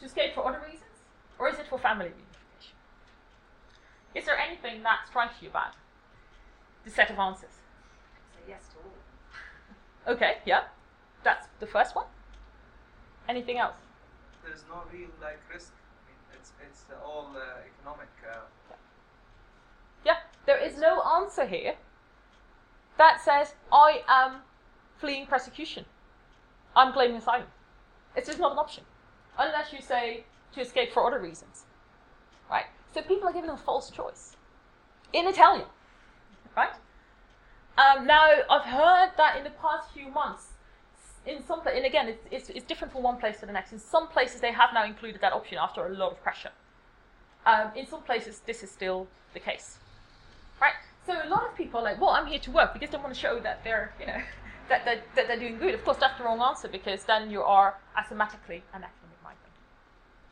To 0.00 0.04
escape 0.04 0.34
for 0.34 0.46
other 0.48 0.58
reasons? 0.58 0.96
Or 1.38 1.48
is 1.48 1.58
it 1.60 1.66
for 1.68 1.78
family 1.78 2.06
reunification? 2.06 2.74
Is 4.16 4.24
there 4.26 4.36
anything 4.36 4.82
that 4.82 5.06
strikes 5.06 5.40
you 5.40 5.48
about 5.48 5.74
the 6.84 6.90
set 6.90 7.08
of 7.08 7.18
answers? 7.20 7.54
Say 8.34 8.40
yes 8.48 8.62
to 8.72 8.76
all. 8.78 10.14
Okay, 10.14 10.38
yeah. 10.44 10.64
That's 11.22 11.46
the 11.60 11.66
first 11.66 11.94
one. 11.94 12.06
Anything 13.28 13.58
else? 13.58 13.76
There's 14.44 14.64
no 14.68 14.82
real 14.92 15.10
like 15.22 15.38
risk. 15.52 15.72
I 15.72 16.10
mean, 16.10 16.18
it's 16.34 16.52
it's 16.66 16.84
uh, 16.90 17.06
all 17.06 17.28
uh, 17.36 17.60
economic. 17.70 18.08
Uh, 18.26 18.74
Yeah, 20.04 20.16
there 20.46 20.58
is 20.58 20.78
no 20.78 21.00
answer 21.02 21.46
here 21.46 21.76
that 22.98 23.20
says, 23.20 23.54
I 23.70 24.02
am 24.08 24.42
fleeing 24.98 25.26
persecution. 25.26 25.84
I'm 26.76 26.92
claiming 26.92 27.16
asylum. 27.16 27.46
It's 28.16 28.26
just 28.26 28.38
not 28.38 28.52
an 28.52 28.58
option. 28.58 28.84
Unless 29.38 29.72
you 29.72 29.80
say 29.80 30.24
to 30.54 30.60
escape 30.60 30.92
for 30.92 31.06
other 31.06 31.20
reasons. 31.20 31.64
Right? 32.50 32.66
So 32.92 33.02
people 33.02 33.28
are 33.28 33.32
given 33.32 33.50
a 33.50 33.56
false 33.56 33.90
choice. 33.90 34.36
In 35.12 35.26
Italian. 35.26 35.66
Right? 36.56 36.74
Um, 37.78 38.06
now, 38.06 38.28
I've 38.50 38.64
heard 38.64 39.12
that 39.16 39.36
in 39.38 39.44
the 39.44 39.50
past 39.50 39.90
few 39.94 40.08
months, 40.10 40.48
in 41.26 41.42
some 41.44 41.60
and 41.66 41.84
again, 41.84 42.08
it's, 42.08 42.26
it's, 42.30 42.50
it's 42.50 42.64
different 42.64 42.92
from 42.92 43.02
one 43.02 43.18
place 43.18 43.40
to 43.40 43.46
the 43.46 43.52
next. 43.52 43.72
In 43.72 43.78
some 43.78 44.08
places, 44.08 44.40
they 44.40 44.52
have 44.52 44.70
now 44.74 44.84
included 44.84 45.20
that 45.20 45.32
option 45.32 45.58
after 45.58 45.86
a 45.86 45.90
lot 45.90 46.12
of 46.12 46.22
pressure. 46.22 46.50
Um, 47.46 47.70
in 47.74 47.86
some 47.86 48.02
places, 48.02 48.40
this 48.46 48.62
is 48.62 48.70
still 48.70 49.06
the 49.32 49.40
case, 49.40 49.78
right? 50.60 50.74
So 51.06 51.14
a 51.24 51.28
lot 51.28 51.46
of 51.48 51.54
people 51.56 51.80
are 51.80 51.82
like, 51.82 52.00
"Well, 52.00 52.10
I'm 52.10 52.26
here 52.26 52.38
to 52.40 52.50
work 52.50 52.74
because 52.74 52.90
they 52.90 52.98
want 52.98 53.14
to 53.14 53.20
show 53.20 53.38
that 53.40 53.64
they're, 53.64 53.94
you 53.98 54.06
know, 54.06 54.20
that, 54.70 54.86
that, 54.86 55.02
that 55.14 55.28
they're 55.28 55.38
doing 55.38 55.58
good." 55.58 55.74
Of 55.74 55.84
course, 55.84 55.98
that's 55.98 56.16
the 56.18 56.24
wrong 56.24 56.40
answer 56.40 56.68
because 56.68 57.04
then 57.04 57.30
you 57.30 57.42
are 57.42 57.76
asymmetrically 57.98 58.62
an 58.72 58.82
economic 58.88 59.20
migrant, 59.22 59.56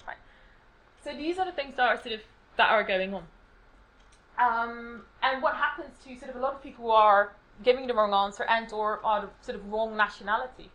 right? 0.07 0.17
So 1.05 1.13
these 1.15 1.39
are 1.39 1.45
the 1.45 1.53
things 1.53 1.77
that 1.77 1.87
are 1.87 2.01
sort 2.03 2.15
of 2.15 2.21
that 2.57 2.71
are 2.71 2.83
going 2.83 3.13
on. 3.15 3.25
Um, 4.39 5.03
and 5.23 5.43
what 5.43 5.55
happens 5.55 5.95
to 6.05 6.19
sort 6.19 6.31
of 6.31 6.37
a 6.37 6.41
lot 6.41 6.55
of 6.55 6.63
people 6.63 6.85
who 6.87 6.91
are 6.91 7.33
giving 7.65 7.87
the 7.87 7.95
wrong 7.95 8.15
answer 8.15 8.45
and 8.45 8.73
or 8.73 9.05
are 9.05 9.23
the 9.23 9.29
sort 9.45 9.59
of 9.59 9.71
wrong 9.73 9.97
nationality? 9.97 10.71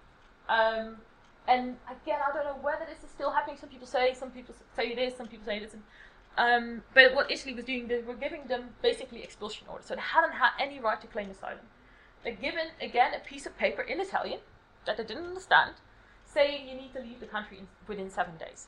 Um, 0.50 0.98
and 1.48 1.78
again, 1.90 2.20
I 2.28 2.34
don't 2.34 2.46
know 2.46 2.58
whether 2.62 2.86
this 2.86 3.04
is 3.04 3.10
still 3.10 3.32
happening. 3.32 3.58
Some 3.60 3.70
people 3.70 3.88
say, 3.88 4.14
some 4.14 4.32
people 4.32 4.54
say 4.76 4.88
it 4.92 5.00
is, 5.00 5.16
some 5.16 5.28
people 5.28 5.46
say 5.46 5.58
it 5.58 5.64
isn't. 5.64 5.84
Um, 6.38 6.84
but 6.94 7.14
what 7.14 7.30
Italy 7.30 7.54
was 7.54 7.66
doing, 7.66 7.88
they 7.88 8.02
were 8.02 8.16
giving 8.16 8.46
them 8.48 8.70
basically 8.82 9.24
expulsion 9.24 9.68
orders, 9.70 9.86
so 9.86 9.96
they 9.96 10.02
hadn't 10.02 10.34
had 10.34 10.52
any 10.60 10.80
right 10.80 11.00
to 11.00 11.08
claim 11.08 11.30
asylum. 11.30 11.60
They're 12.24 12.34
given 12.34 12.68
again 12.82 13.14
a 13.14 13.20
piece 13.20 13.46
of 13.46 13.58
paper 13.58 13.82
in 13.82 14.00
Italian 14.00 14.40
that 14.86 14.98
they 14.98 15.04
didn't 15.04 15.26
understand, 15.26 15.76
saying 16.26 16.68
you 16.68 16.76
need 16.76 16.94
to 16.94 17.00
leave 17.00 17.20
the 17.20 17.26
country 17.26 17.60
in, 17.60 17.68
within 17.88 18.10
seven 18.10 18.38
days. 18.38 18.68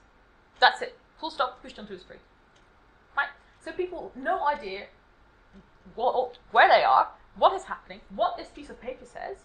That's 0.59 0.81
it. 0.81 0.97
Full 1.19 1.31
stop. 1.31 1.61
Pushed 1.61 1.79
onto 1.79 1.95
the 1.95 2.01
street. 2.01 2.19
Right. 3.15 3.29
So 3.63 3.71
people, 3.71 4.11
no 4.15 4.45
idea 4.45 4.87
what, 5.95 6.37
where 6.51 6.67
they 6.67 6.83
are, 6.83 7.09
what 7.37 7.53
is 7.53 7.63
happening, 7.63 8.01
what 8.15 8.37
this 8.37 8.47
piece 8.49 8.69
of 8.69 8.79
paper 8.81 9.05
says, 9.05 9.37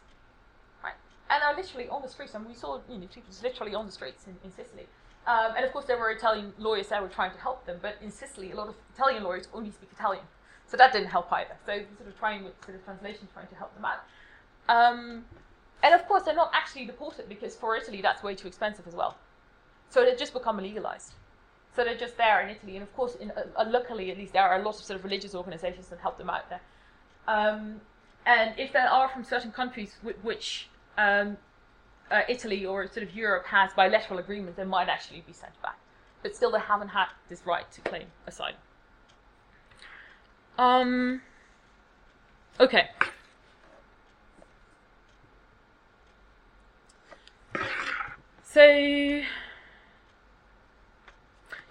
right? 0.83 0.95
And 1.29 1.43
are 1.43 1.55
literally 1.57 1.89
on 1.89 2.03
the 2.03 2.09
streets, 2.09 2.35
and 2.35 2.47
we 2.47 2.55
saw 2.55 2.81
you 2.89 2.99
know 2.99 3.07
people 3.07 3.33
literally 3.43 3.75
on 3.75 3.87
the 3.87 3.93
streets 3.93 4.27
in, 4.27 4.37
in 4.45 4.51
Sicily. 4.51 4.87
Um, 5.27 5.53
and 5.57 5.65
of 5.65 5.73
course, 5.73 5.85
there 5.85 5.99
were 5.99 6.11
Italian 6.11 6.53
lawyers 6.59 6.89
that 6.89 7.03
were 7.03 7.09
trying 7.09 7.33
to 7.33 7.39
help 7.39 7.67
them, 7.67 7.79
but 7.83 7.97
in 8.03 8.11
Sicily, 8.11 8.53
a 8.53 8.57
lot 8.57 8.69
of 8.69 8.75
Italian 8.95 9.23
lawyers 9.23 9.49
only 9.53 9.71
speak 9.71 9.91
Italian, 9.93 10.25
so 10.71 10.77
that 10.77 10.93
didn't 10.93 11.09
help 11.09 11.33
either. 11.33 11.57
So 11.67 11.73
sort 11.99 12.09
of 12.09 12.19
trying 12.19 12.45
with 12.45 12.55
sort 12.65 12.77
of 12.77 12.85
translation, 12.85 13.27
trying 13.35 13.49
to 13.49 13.57
help 13.57 13.75
them 13.75 13.85
out. 13.85 14.01
Um, 14.69 15.25
and 15.83 15.95
of 15.95 16.07
course, 16.07 16.23
they're 16.23 16.35
not 16.35 16.53
actually 16.55 16.85
deported 16.87 17.29
because 17.29 17.57
for 17.57 17.77
Italy, 17.77 18.01
that's 18.01 18.23
way 18.23 18.37
too 18.37 18.47
expensive 18.47 18.87
as 18.87 18.95
well. 18.95 19.17
So 19.89 20.05
they 20.05 20.15
just 20.15 20.33
become 20.33 20.59
illegalized. 20.61 21.11
So 21.75 21.83
they're 21.83 21.97
just 21.97 22.17
there 22.17 22.41
in 22.41 22.51
Italy, 22.51 22.77
and 22.77 22.83
of 22.83 22.95
course, 22.95 23.17
in, 23.17 23.33
uh, 23.33 23.47
uh, 23.57 23.65
luckily 23.69 24.11
at 24.13 24.19
least, 24.19 24.33
there 24.33 24.43
are 24.43 24.61
a 24.61 24.63
lot 24.63 24.77
of 24.77 24.85
sort 24.85 24.99
of 24.99 25.05
religious 25.05 25.35
organizations 25.35 25.89
that 25.89 25.99
help 25.99 26.19
them 26.19 26.31
out 26.31 26.49
there. 26.49 26.61
Um, 27.27 27.81
and 28.27 28.55
if 28.59 28.73
they 28.73 28.81
are 28.81 29.09
from 29.09 29.25
certain 29.25 29.51
countries 29.51 29.97
with 30.03 30.17
which 30.23 30.69
um, 30.99 31.37
uh, 32.11 32.23
Italy 32.29 32.65
or 32.65 32.87
sort 32.87 33.05
of 33.09 33.15
Europe 33.15 33.47
has 33.47 33.73
bilateral 33.73 34.21
agreements, 34.21 34.57
they 34.57 34.65
might 34.65 34.89
actually 34.89 35.23
be 35.27 35.33
sent 35.33 35.61
back. 35.63 35.79
But 36.23 36.37
still, 36.37 36.51
they 36.53 36.61
haven't 36.61 36.89
had 36.89 37.07
this 37.29 37.47
right 37.47 37.71
to 37.73 37.81
claim 37.81 38.07
asylum. 38.27 38.55
Um, 40.61 41.23
okay. 42.61 42.91
So, 48.45 48.63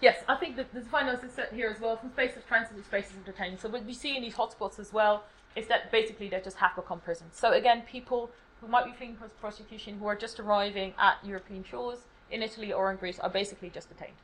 yes, 0.01 0.23
I 0.27 0.35
think 0.39 0.55
that 0.55 0.73
the 0.73 0.81
final 0.81 1.13
is 1.13 1.31
set 1.31 1.53
here 1.53 1.69
as 1.69 1.79
well 1.79 1.97
from 1.97 2.09
space 2.09 2.35
of 2.35 2.47
transit 2.47 2.77
to 2.77 2.83
spaces 2.83 3.11
of 3.11 3.25
detention. 3.25 3.59
So 3.59 3.69
what 3.69 3.85
we 3.85 3.93
see 3.93 4.17
in 4.17 4.23
these 4.23 4.33
hotspots 4.33 4.79
as 4.79 4.91
well 4.91 5.25
is 5.55 5.67
that 5.67 5.91
basically 5.91 6.27
they 6.27 6.41
just 6.41 6.57
have 6.57 6.75
become 6.75 6.99
prisons. 6.99 7.35
So 7.37 7.51
again, 7.51 7.83
people 7.83 8.31
who 8.59 8.67
might 8.67 8.85
be 8.85 8.91
fleeing 8.93 9.15
pros- 9.17 9.33
prosecution 9.39 9.99
who 9.99 10.07
are 10.07 10.15
just 10.15 10.39
arriving 10.39 10.95
at 10.97 11.17
European 11.23 11.63
shores 11.63 11.99
in 12.31 12.41
Italy 12.41 12.73
or 12.73 12.89
in 12.89 12.97
Greece 12.97 13.19
are 13.19 13.29
basically 13.29 13.69
just 13.69 13.87
detained. 13.89 14.17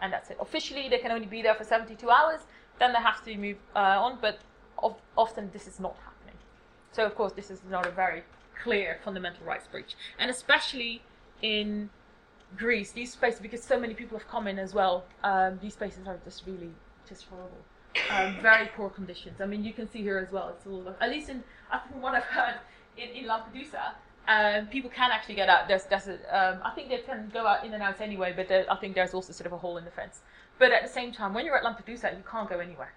And 0.00 0.10
that's 0.10 0.30
it. 0.30 0.38
Officially, 0.40 0.88
they 0.88 0.98
can 0.98 1.10
only 1.10 1.26
be 1.26 1.42
there 1.42 1.54
for 1.54 1.64
72 1.64 2.08
hours, 2.08 2.40
then 2.82 2.92
they 2.92 2.98
have 2.98 3.24
to 3.24 3.36
move 3.36 3.56
uh, 3.76 4.04
on, 4.04 4.18
but 4.20 4.40
of, 4.82 4.96
often 5.16 5.50
this 5.52 5.66
is 5.66 5.78
not 5.78 5.96
happening. 6.04 6.34
So, 6.90 7.06
of 7.06 7.14
course, 7.14 7.32
this 7.32 7.50
is 7.50 7.60
not 7.70 7.86
a 7.86 7.90
very 7.90 8.22
clear 8.62 8.98
fundamental 9.04 9.46
rights 9.46 9.68
breach. 9.68 9.94
And 10.18 10.30
especially 10.30 11.02
in 11.40 11.90
Greece, 12.56 12.90
these 12.92 13.12
spaces, 13.12 13.40
because 13.40 13.62
so 13.62 13.78
many 13.78 13.94
people 13.94 14.18
have 14.18 14.28
come 14.28 14.46
in 14.48 14.58
as 14.58 14.74
well, 14.74 15.04
um, 15.22 15.58
these 15.62 15.74
spaces 15.74 16.06
are 16.06 16.18
just 16.24 16.44
really 16.46 16.70
just 17.08 17.24
horrible. 17.26 17.62
Um, 18.10 18.36
very 18.42 18.68
poor 18.76 18.90
conditions. 18.90 19.40
I 19.40 19.46
mean, 19.46 19.64
you 19.64 19.72
can 19.72 19.88
see 19.88 20.02
here 20.02 20.18
as 20.18 20.32
well. 20.32 20.48
It's 20.48 20.66
all, 20.66 20.94
at 21.00 21.10
least 21.10 21.28
in 21.28 21.42
what 22.00 22.14
I've 22.14 22.24
heard 22.24 22.56
in, 22.96 23.10
in 23.10 23.24
Lampedusa, 23.26 23.94
um, 24.28 24.66
people 24.66 24.90
can 24.90 25.10
actually 25.10 25.34
get 25.34 25.48
out. 25.48 25.68
There's, 25.68 25.84
there's 25.84 26.08
a, 26.08 26.14
um, 26.36 26.60
I 26.64 26.70
think 26.70 26.88
they 26.88 26.98
can 26.98 27.30
go 27.32 27.46
out 27.46 27.64
in 27.64 27.74
and 27.74 27.82
out 27.82 28.00
anyway, 28.00 28.32
but 28.34 28.48
there, 28.48 28.66
I 28.70 28.76
think 28.76 28.94
there's 28.94 29.14
also 29.14 29.32
sort 29.32 29.46
of 29.46 29.52
a 29.52 29.58
hole 29.58 29.76
in 29.76 29.84
the 29.84 29.90
fence. 29.90 30.20
But 30.62 30.70
at 30.70 30.84
the 30.84 30.88
same 30.88 31.10
time, 31.10 31.34
when 31.34 31.44
you're 31.44 31.56
at 31.56 31.64
Lampedusa, 31.64 32.16
you 32.16 32.22
can't 32.30 32.48
go 32.48 32.60
anywhere, 32.60 32.92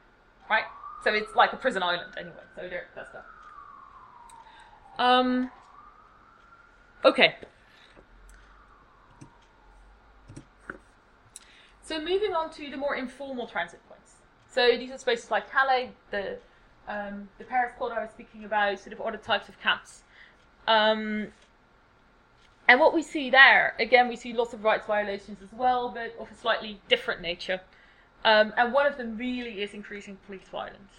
right? 0.52 0.66
So 1.04 1.12
it's 1.12 1.34
like 1.36 1.52
a 1.52 1.56
prison 1.56 1.82
island 1.82 2.14
anyway. 2.16 2.44
So 2.56 2.70
there, 2.70 2.90
that's 2.94 3.10
that. 3.12 3.26
Um. 5.00 5.50
Okay. 7.04 7.34
So 11.82 11.98
moving 12.00 12.36
on 12.36 12.52
to 12.52 12.70
the 12.70 12.78
more 12.78 12.96
informal 12.96 13.48
transit 13.48 13.80
points. 13.90 14.18
So 14.48 14.78
these 14.78 14.92
are 14.92 15.00
spaces 15.00 15.32
like 15.32 15.52
Calais, 15.52 15.90
the 16.12 16.38
um, 16.88 17.28
the 17.40 17.46
Paris 17.46 17.74
Accord 17.76 17.94
I 17.94 18.02
was 18.02 18.12
speaking 18.12 18.46
about, 18.46 18.78
sort 18.78 18.94
of 18.94 19.02
other 19.02 19.18
types 19.18 19.50
of 19.50 19.60
camps. 19.60 20.04
Um, 20.68 21.30
and 22.68 22.80
what 22.80 22.94
we 22.94 23.02
see 23.02 23.30
there, 23.30 23.76
again, 23.80 24.08
we 24.08 24.16
see 24.16 24.34
lots 24.34 24.54
of 24.54 24.64
rights 24.64 24.88
violations 24.88 25.38
as 25.42 25.50
well, 25.54 25.90
but 25.90 26.16
of 26.20 26.32
a 26.32 26.36
slightly 26.36 26.80
different 26.88 27.22
nature. 27.22 27.62
Um, 28.24 28.54
and 28.58 28.74
one 28.74 28.88
of 28.88 28.98
them 28.98 29.18
really 29.18 29.62
is 29.62 29.74
increasing 29.74 30.18
police 30.26 30.48
violence, 30.52 30.94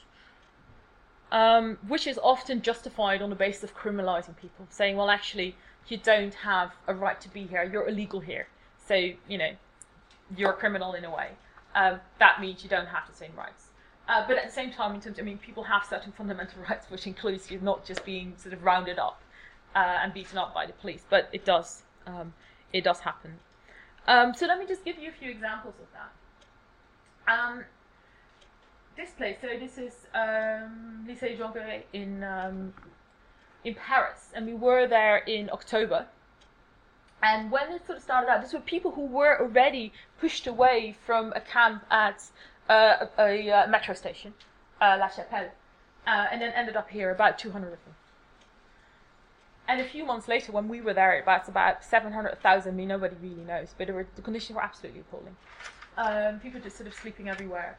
um, 1.33 1.79
which 1.89 2.07
is 2.07 2.21
often 2.23 2.63
justified 2.63 3.21
on 3.21 3.31
the 3.31 3.37
basis 3.37 3.65
of 3.65 3.77
criminalizing 3.77 4.37
people, 4.37 4.67
saying, 4.71 4.97
well, 4.97 5.11
actually, 5.11 5.57
you 5.89 5.97
don't 5.97 6.35
have 6.35 6.73
a 6.87 6.95
right 6.95 7.21
to 7.21 7.29
be 7.29 7.47
here, 7.47 7.65
you're 7.65 7.89
illegal 7.89 8.21
here. 8.21 8.47
So, 8.87 8.95
you 8.95 9.39
know, 9.39 9.51
you're 10.37 10.51
a 10.51 10.57
criminal 10.57 10.93
in 10.95 11.05
a 11.05 11.11
way. 11.11 11.31
Um, 11.75 12.01
that 12.21 12.41
means 12.41 12.63
you 12.63 12.71
don't 12.71 12.87
have 12.87 13.09
the 13.11 13.17
same 13.17 13.33
rights. 13.37 13.67
Uh, 14.09 14.25
but 14.29 14.39
at 14.39 14.47
the 14.47 14.53
same 14.53 14.71
time, 14.71 14.95
in 14.95 15.01
terms, 15.01 15.19
I 15.19 15.23
mean, 15.23 15.39
people 15.39 15.65
have 15.65 15.85
certain 15.85 16.13
fundamental 16.13 16.63
rights, 16.71 16.89
which 16.91 17.09
includes 17.09 17.51
you 17.51 17.59
not 17.61 17.85
just 17.85 18.05
being 18.05 18.35
sort 18.37 18.53
of 18.53 18.63
rounded 18.63 19.01
up 19.01 19.21
uh, 19.75 19.99
and 20.03 20.13
beaten 20.15 20.39
up 20.39 20.55
by 20.55 20.67
the 20.67 20.73
police, 20.73 21.05
but 21.09 21.29
it 21.33 21.45
does, 21.45 21.83
um, 22.07 22.33
it 22.73 22.85
does 22.85 23.01
happen. 23.01 23.39
Um, 24.07 24.35
so 24.35 24.47
let 24.47 24.59
me 24.59 24.67
just 24.67 24.85
give 24.85 24.99
you 24.99 25.09
a 25.09 25.13
few 25.13 25.31
examples 25.31 25.75
of 25.81 25.87
that. 25.93 27.33
Um, 27.33 27.65
this 28.97 29.11
place, 29.11 29.37
so 29.41 29.49
this 29.49 29.79
is 29.79 30.07
um, 30.15 31.07
Lycée 31.09 31.37
Jean 31.37 31.53
Quarré 31.53 31.83
in 31.93 32.23
um, 32.23 32.73
in 33.65 33.75
Paris, 33.75 34.31
and 34.33 34.47
we 34.47 34.55
were 34.55 34.87
there 34.87 35.19
in 35.19 35.51
October. 35.53 36.07
And 37.23 37.51
when 37.51 37.73
it 37.73 37.85
sort 37.87 37.99
of 37.99 38.05
started 38.05 38.31
out, 38.31 38.43
these 38.43 38.53
were 38.53 38.61
people 38.61 38.93
who 38.93 39.07
were 39.07 39.41
already 39.41 39.93
pushed 40.21 40.47
away 40.47 40.97
from 41.05 41.33
a 41.35 41.41
camp 41.41 41.85
at 41.91 42.23
uh, 42.69 43.07
a, 43.19 43.23
a, 43.23 43.51
uh, 43.51 43.67
metro 43.67 43.95
station, 43.95 44.35
uh, 44.81 44.97
La 45.01 45.09
Chapelle, 45.09 45.51
uh, 46.07 46.27
and 46.31 46.41
then 46.41 46.53
ended 46.53 46.77
up 46.77 46.91
here, 46.91 47.11
about 47.11 47.39
200 47.39 47.73
of 47.73 47.85
them. 47.85 47.95
And 49.69 49.81
a 49.81 49.85
few 49.85 50.05
months 50.05 50.29
later, 50.29 50.53
when 50.53 50.69
we 50.69 50.81
were 50.81 50.95
there, 50.95 51.21
about 51.21 51.49
about 51.49 51.85
700,000. 51.85 52.73
I 52.73 52.75
mean, 52.75 52.89
nobody 52.89 53.17
really 53.21 53.43
knows, 53.43 53.75
but 53.77 53.91
were, 53.91 54.07
the 54.15 54.23
conditions 54.23 54.57
were 54.57 54.63
absolutely 54.63 55.01
appalling. 55.01 55.37
Um, 55.97 56.41
people 56.41 56.61
just 56.61 56.77
sort 56.77 56.87
of 56.87 56.95
sleeping 56.95 57.29
everywhere. 57.29 57.79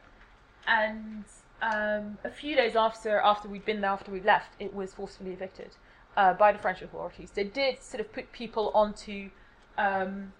And 0.66 1.24
um, 1.62 2.18
a 2.24 2.30
few 2.30 2.56
days 2.56 2.76
after 2.76 3.18
after 3.18 3.48
we'd 3.48 3.64
been 3.64 3.80
there, 3.80 3.90
after 3.90 4.10
we 4.10 4.20
left, 4.20 4.52
it 4.60 4.74
was 4.74 4.92
forcefully 4.92 5.30
evicted 5.30 5.70
uh, 6.16 6.34
by 6.34 6.52
the 6.52 6.58
French 6.58 6.82
authorities. 6.82 7.30
They 7.30 7.44
did 7.44 7.82
sort 7.82 8.00
of 8.00 8.12
put 8.12 8.32
people 8.32 8.70
onto 8.74 9.30
um, 9.78 10.32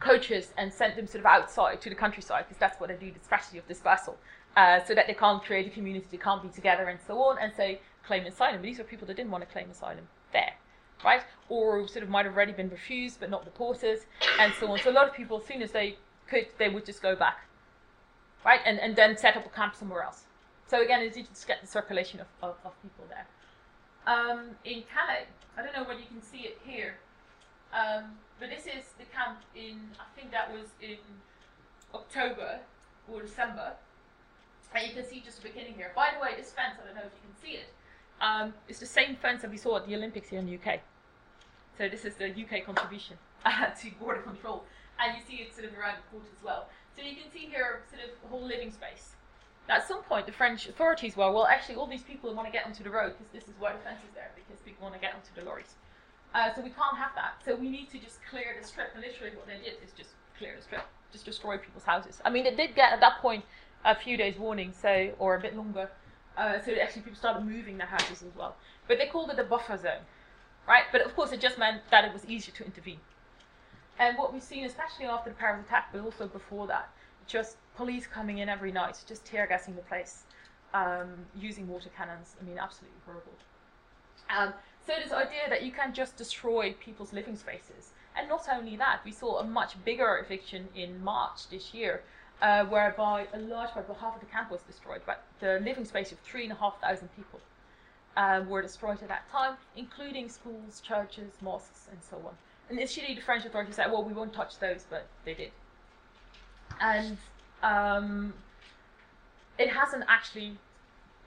coaches 0.00 0.52
and 0.58 0.72
sent 0.72 0.96
them 0.96 1.06
sort 1.06 1.20
of 1.20 1.26
outside 1.26 1.80
to 1.80 1.88
the 1.88 1.94
countryside 1.94 2.44
because 2.46 2.58
that's 2.58 2.78
what 2.78 2.90
they 2.90 2.96
do. 2.96 3.10
The 3.10 3.24
strategy 3.24 3.56
of 3.56 3.66
dispersal, 3.66 4.18
uh, 4.54 4.84
so 4.84 4.94
that 4.94 5.06
they 5.06 5.14
can't 5.14 5.42
create 5.42 5.66
a 5.66 5.70
community, 5.70 6.06
they 6.10 6.18
can't 6.18 6.42
be 6.42 6.50
together, 6.50 6.88
and 6.88 7.00
so 7.06 7.18
on, 7.22 7.38
and 7.38 7.54
say 7.56 7.80
claim 8.06 8.26
asylum. 8.26 8.56
But 8.56 8.64
these 8.64 8.76
were 8.76 8.84
people 8.84 9.06
that 9.06 9.16
didn't 9.16 9.30
want 9.30 9.46
to 9.46 9.50
claim 9.50 9.70
asylum 9.70 10.08
there, 10.32 10.52
right? 11.04 11.22
Or 11.48 11.86
sort 11.88 12.02
of 12.02 12.08
might 12.08 12.26
have 12.26 12.34
already 12.34 12.52
been 12.52 12.68
refused 12.70 13.20
but 13.20 13.30
not 13.30 13.44
deported, 13.44 14.00
and 14.38 14.52
so 14.58 14.70
on. 14.70 14.78
So 14.78 14.90
a 14.90 14.92
lot 14.92 15.08
of 15.08 15.14
people, 15.14 15.38
as 15.40 15.46
soon 15.46 15.62
as 15.62 15.72
they 15.72 15.96
could, 16.28 16.46
they 16.58 16.68
would 16.68 16.84
just 16.84 17.02
go 17.02 17.16
back, 17.16 17.38
right? 18.44 18.60
And, 18.64 18.78
and 18.80 18.94
then 18.94 19.16
set 19.16 19.36
up 19.36 19.46
a 19.46 19.48
camp 19.50 19.74
somewhere 19.74 20.02
else. 20.02 20.24
So 20.66 20.82
again, 20.82 21.00
it's 21.00 21.16
easy 21.16 21.28
to 21.34 21.46
get 21.46 21.60
the 21.62 21.66
circulation 21.66 22.20
of, 22.20 22.26
of, 22.42 22.56
of 22.64 22.72
people 22.82 23.04
there. 23.08 23.26
Um, 24.06 24.50
in 24.64 24.84
Calais, 24.92 25.26
I 25.56 25.62
don't 25.62 25.74
know 25.74 25.84
whether 25.84 26.00
you 26.00 26.06
can 26.06 26.22
see 26.22 26.40
it 26.40 26.58
here, 26.64 26.96
um, 27.72 28.16
but 28.38 28.50
this 28.50 28.66
is 28.66 28.92
the 28.98 29.04
camp 29.04 29.38
in, 29.56 29.80
I 29.98 30.04
think 30.18 30.30
that 30.32 30.52
was 30.52 30.68
in 30.80 30.98
October 31.94 32.60
or 33.10 33.22
December. 33.22 33.72
And 34.74 34.86
you 34.86 34.94
can 34.94 35.08
see 35.08 35.20
just 35.24 35.42
the 35.42 35.48
beginning 35.48 35.74
here. 35.74 35.92
By 35.96 36.10
the 36.14 36.20
way, 36.20 36.36
this 36.36 36.52
fence, 36.52 36.76
I 36.80 36.86
don't 36.86 36.94
know 36.94 37.08
if 37.08 37.12
you 37.16 37.24
can 37.24 37.36
see 37.40 37.56
it, 37.56 37.72
um, 38.20 38.54
it's 38.68 38.80
the 38.80 38.86
same 38.86 39.16
fence 39.16 39.42
that 39.42 39.50
we 39.50 39.56
saw 39.56 39.76
at 39.76 39.86
the 39.86 39.94
Olympics 39.94 40.28
here 40.28 40.38
in 40.38 40.46
the 40.46 40.54
UK. 40.56 40.80
So 41.76 41.88
this 41.88 42.04
is 42.04 42.14
the 42.16 42.26
UK 42.26 42.64
contribution 42.64 43.16
uh, 43.44 43.66
to 43.66 43.90
border 44.00 44.20
control. 44.22 44.64
And 44.98 45.16
you 45.16 45.22
see 45.24 45.42
it 45.42 45.54
sort 45.54 45.66
of 45.66 45.78
around 45.78 45.96
the 45.98 46.10
court 46.10 46.24
as 46.36 46.42
well. 46.42 46.68
So 46.96 47.02
you 47.02 47.14
can 47.14 47.30
see 47.30 47.46
here 47.46 47.82
sort 47.88 48.02
of 48.02 48.10
whole 48.30 48.44
living 48.44 48.72
space. 48.72 49.14
At 49.68 49.86
some 49.86 50.02
point, 50.02 50.26
the 50.26 50.32
French 50.32 50.66
authorities 50.66 51.16
were, 51.16 51.30
well, 51.30 51.46
actually, 51.46 51.76
all 51.76 51.86
these 51.86 52.02
people 52.02 52.34
want 52.34 52.48
to 52.48 52.52
get 52.52 52.66
onto 52.66 52.82
the 52.82 52.90
road 52.90 53.12
because 53.18 53.30
this 53.32 53.44
is 53.44 53.60
where 53.60 53.74
the 53.74 53.78
fence 53.80 54.00
is 54.00 54.14
there, 54.14 54.30
because 54.34 54.58
people 54.62 54.82
want 54.82 54.94
to 54.94 55.00
get 55.00 55.14
onto 55.14 55.28
the 55.36 55.44
lorries. 55.46 55.76
Uh, 56.34 56.52
so 56.54 56.62
we 56.62 56.70
can't 56.70 56.96
have 56.96 57.12
that. 57.14 57.34
So 57.44 57.54
we 57.54 57.68
need 57.68 57.90
to 57.90 57.98
just 57.98 58.18
clear 58.28 58.56
the 58.60 58.66
strip. 58.66 58.90
And 58.94 59.04
literally, 59.04 59.36
what 59.36 59.46
they 59.46 59.58
did 59.62 59.76
is 59.84 59.92
just 59.96 60.10
clear 60.38 60.56
the 60.56 60.62
strip, 60.62 60.82
just 61.12 61.26
destroy 61.26 61.58
people's 61.58 61.84
houses. 61.84 62.20
I 62.24 62.30
mean, 62.30 62.46
it 62.46 62.56
did 62.56 62.74
get 62.74 62.92
at 62.92 63.00
that 63.00 63.20
point 63.20 63.44
a 63.84 63.94
few 63.94 64.16
days 64.16 64.38
warning, 64.38 64.72
so 64.72 65.12
or 65.18 65.36
a 65.36 65.40
bit 65.40 65.54
longer. 65.54 65.90
Uh, 66.38 66.60
so 66.64 66.72
actually, 66.72 67.02
people 67.02 67.18
started 67.18 67.44
moving 67.44 67.76
their 67.78 67.88
houses 67.88 68.22
as 68.22 68.34
well. 68.36 68.54
But 68.86 68.98
they 68.98 69.06
called 69.06 69.30
it 69.30 69.38
a 69.40 69.44
buffer 69.44 69.76
zone, 69.76 70.04
right? 70.68 70.84
But 70.92 71.02
of 71.02 71.14
course, 71.16 71.32
it 71.32 71.40
just 71.40 71.58
meant 71.58 71.82
that 71.90 72.04
it 72.04 72.12
was 72.12 72.24
easier 72.26 72.54
to 72.54 72.64
intervene. 72.64 73.00
And 73.98 74.16
what 74.16 74.32
we've 74.32 74.42
seen, 74.42 74.64
especially 74.64 75.06
after 75.06 75.30
the 75.30 75.36
Paris 75.36 75.66
attack, 75.66 75.88
but 75.92 76.00
also 76.00 76.28
before 76.28 76.68
that, 76.68 76.90
just 77.26 77.56
police 77.76 78.06
coming 78.06 78.38
in 78.38 78.48
every 78.48 78.70
night, 78.70 78.96
just 79.06 79.24
tear 79.24 79.48
gassing 79.48 79.74
the 79.74 79.82
place, 79.82 80.22
um, 80.72 81.26
using 81.36 81.66
water 81.66 81.90
cannons. 81.96 82.36
I 82.40 82.44
mean, 82.44 82.56
absolutely 82.56 82.98
horrible. 83.04 83.32
Um, 84.30 84.54
so 84.86 84.92
this 85.02 85.12
idea 85.12 85.48
that 85.48 85.62
you 85.62 85.72
can 85.72 85.92
just 85.92 86.16
destroy 86.16 86.74
people's 86.78 87.12
living 87.12 87.36
spaces, 87.36 87.90
and 88.16 88.28
not 88.28 88.46
only 88.50 88.76
that, 88.76 89.00
we 89.04 89.12
saw 89.12 89.40
a 89.40 89.44
much 89.44 89.82
bigger 89.84 90.22
eviction 90.24 90.68
in 90.74 91.02
March 91.02 91.48
this 91.50 91.74
year, 91.74 92.02
uh, 92.42 92.64
whereby 92.64 93.26
a 93.32 93.38
large 93.38 93.70
part, 93.70 93.88
well, 93.88 93.98
half 94.00 94.14
of 94.14 94.20
the 94.20 94.26
camp 94.26 94.50
was 94.50 94.60
destroyed, 94.62 95.02
but 95.06 95.24
the 95.40 95.60
living 95.64 95.84
space 95.84 96.12
of 96.12 96.18
three 96.20 96.44
and 96.44 96.52
a 96.52 96.54
half 96.54 96.80
thousand 96.80 97.08
people 97.16 97.40
uh, 98.16 98.42
were 98.48 98.62
destroyed 98.62 99.02
at 99.02 99.08
that 99.08 99.30
time, 99.30 99.56
including 99.76 100.28
schools, 100.28 100.80
churches, 100.80 101.32
mosques, 101.40 101.88
and 101.90 101.98
so 102.02 102.16
on. 102.18 102.34
And 102.68 102.78
initially, 102.78 103.14
the 103.14 103.22
French 103.22 103.44
authorities 103.44 103.76
said, 103.76 103.90
well, 103.90 104.04
we 104.04 104.12
won't 104.12 104.32
touch 104.32 104.58
those, 104.58 104.84
but 104.88 105.06
they 105.24 105.34
did. 105.34 105.50
And 106.80 107.16
um, 107.62 108.34
it 109.58 109.70
hasn't 109.70 110.04
actually 110.08 110.58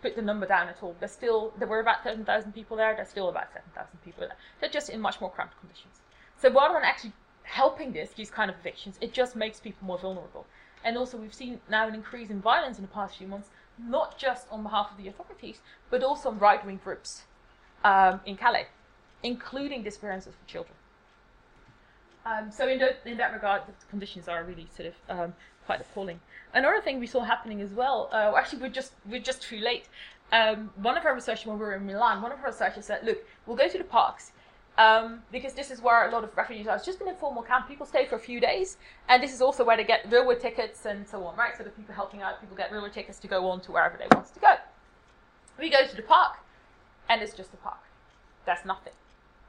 put 0.01 0.15
the 0.15 0.21
number 0.21 0.45
down 0.45 0.67
at 0.67 0.77
all. 0.81 0.95
There's 0.99 1.11
still, 1.11 1.53
there 1.57 1.67
were 1.67 1.79
about 1.79 2.03
7,000 2.03 2.53
people 2.53 2.77
there, 2.77 2.95
there's 2.95 3.09
still 3.09 3.29
about 3.29 3.53
7,000 3.53 3.99
people 4.03 4.27
there. 4.27 4.37
They're 4.59 4.69
just 4.69 4.89
in 4.89 4.99
much 4.99 5.21
more 5.21 5.29
cramped 5.31 5.59
conditions. 5.59 6.01
So 6.37 6.51
rather 6.51 6.75
than 6.75 6.83
actually 6.83 7.13
helping 7.43 7.91
this, 7.91 8.11
these 8.11 8.31
kind 8.31 8.49
of 8.49 8.57
evictions, 8.59 8.97
it 9.01 9.13
just 9.13 9.35
makes 9.35 9.59
people 9.59 9.85
more 9.85 9.97
vulnerable. 9.97 10.45
And 10.83 10.97
also, 10.97 11.17
we've 11.17 11.33
seen 11.33 11.59
now 11.69 11.87
an 11.87 11.95
increase 11.95 12.29
in 12.29 12.41
violence 12.41 12.77
in 12.77 12.83
the 12.83 12.87
past 12.89 13.17
few 13.17 13.27
months, 13.27 13.49
not 13.77 14.17
just 14.17 14.47
on 14.51 14.63
behalf 14.63 14.91
of 14.91 14.97
the 14.97 15.07
authorities, 15.07 15.59
but 15.89 16.03
also 16.03 16.29
on 16.29 16.39
right 16.39 16.65
wing 16.65 16.79
groups 16.83 17.23
um, 17.83 18.19
in 18.25 18.35
Calais, 18.35 18.67
including 19.23 19.83
disappearances 19.83 20.33
of 20.33 20.47
children. 20.47 20.75
Um, 22.25 22.51
so 22.51 22.67
in, 22.67 22.79
the, 22.79 22.95
in, 23.09 23.17
that 23.17 23.33
regard, 23.33 23.63
the 23.67 23.73
conditions 23.89 24.27
are 24.27 24.43
really 24.43 24.67
sort 24.75 24.89
of 24.89 25.19
um, 25.19 25.33
quite 25.65 25.81
appalling. 25.81 26.19
Another 26.53 26.81
thing 26.81 26.99
we 26.99 27.07
saw 27.07 27.21
happening 27.21 27.61
as 27.61 27.71
well, 27.71 28.09
uh, 28.11 28.33
actually 28.37 28.61
we're 28.61 28.69
just 28.69 28.93
we're 29.09 29.21
just 29.21 29.41
too 29.41 29.57
late. 29.57 29.87
Um, 30.31 30.69
one 30.75 30.97
of 30.97 31.05
our 31.05 31.15
researchers, 31.15 31.45
when 31.45 31.57
we 31.57 31.65
were 31.65 31.75
in 31.75 31.85
Milan, 31.85 32.21
one 32.21 32.31
of 32.31 32.39
our 32.39 32.47
researchers 32.47 32.85
said, 32.85 33.03
"Look, 33.03 33.17
we'll 33.45 33.57
go 33.57 33.67
to 33.67 33.77
the 33.77 33.83
parks 33.83 34.31
um, 34.77 35.21
because 35.31 35.53
this 35.53 35.71
is 35.71 35.81
where 35.81 36.07
a 36.07 36.11
lot 36.11 36.23
of 36.23 36.35
refugees 36.35 36.67
are. 36.67 36.75
It's 36.75 36.85
just 36.85 37.01
an 37.01 37.07
informal 37.07 37.43
camp. 37.43 37.67
People 37.67 37.85
stay 37.85 38.05
for 38.05 38.15
a 38.15 38.19
few 38.19 38.39
days, 38.39 38.77
and 39.09 39.21
this 39.21 39.33
is 39.33 39.41
also 39.41 39.63
where 39.63 39.77
they 39.77 39.83
get 39.83 40.11
railway 40.11 40.37
tickets 40.39 40.85
and 40.85 41.07
so 41.07 41.23
on, 41.25 41.35
right? 41.35 41.57
So 41.57 41.63
the 41.63 41.69
people 41.69 41.93
helping 41.93 42.21
out, 42.21 42.39
people 42.39 42.55
get 42.55 42.71
railway 42.71 42.89
tickets 42.89 43.19
to 43.19 43.27
go 43.27 43.49
on 43.49 43.61
to 43.61 43.71
wherever 43.71 43.97
they 43.97 44.07
want 44.15 44.33
to 44.33 44.39
go. 44.39 44.55
We 45.59 45.69
go 45.69 45.85
to 45.85 45.95
the 45.95 46.01
park, 46.01 46.37
and 47.09 47.21
it's 47.21 47.33
just 47.33 47.53
a 47.53 47.57
park. 47.57 47.79
There's 48.45 48.65
nothing, 48.65 48.93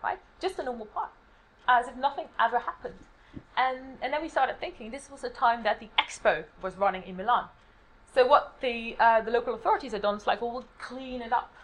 right? 0.02 0.18
Just 0.40 0.58
a 0.58 0.62
normal 0.62 0.87
park 0.87 1.11
as 1.68 1.88
if 1.88 1.96
nothing 1.96 2.26
ever 2.40 2.58
happened. 2.58 2.94
And, 3.56 3.78
and 4.02 4.12
then 4.12 4.22
we 4.22 4.28
started 4.28 4.58
thinking 4.61 4.90
this 4.90 5.11
was 5.11 5.24
a 5.24 5.30
time 5.30 5.62
that 5.62 5.80
the 5.80 5.88
expo 5.98 6.44
was 6.62 6.76
running 6.76 7.02
in 7.04 7.16
Milan. 7.16 7.46
So 8.14 8.26
what 8.26 8.57
the, 8.61 8.97
uh, 8.99 9.22
the 9.22 9.30
local 9.30 9.55
authorities 9.55 9.92
had 9.92 10.03
done 10.03 10.16
is 10.16 10.26
like, 10.26 10.42
well, 10.42 10.53
we'll 10.53 10.64
clean 10.78 11.22
it 11.22 11.32
up. 11.32 11.55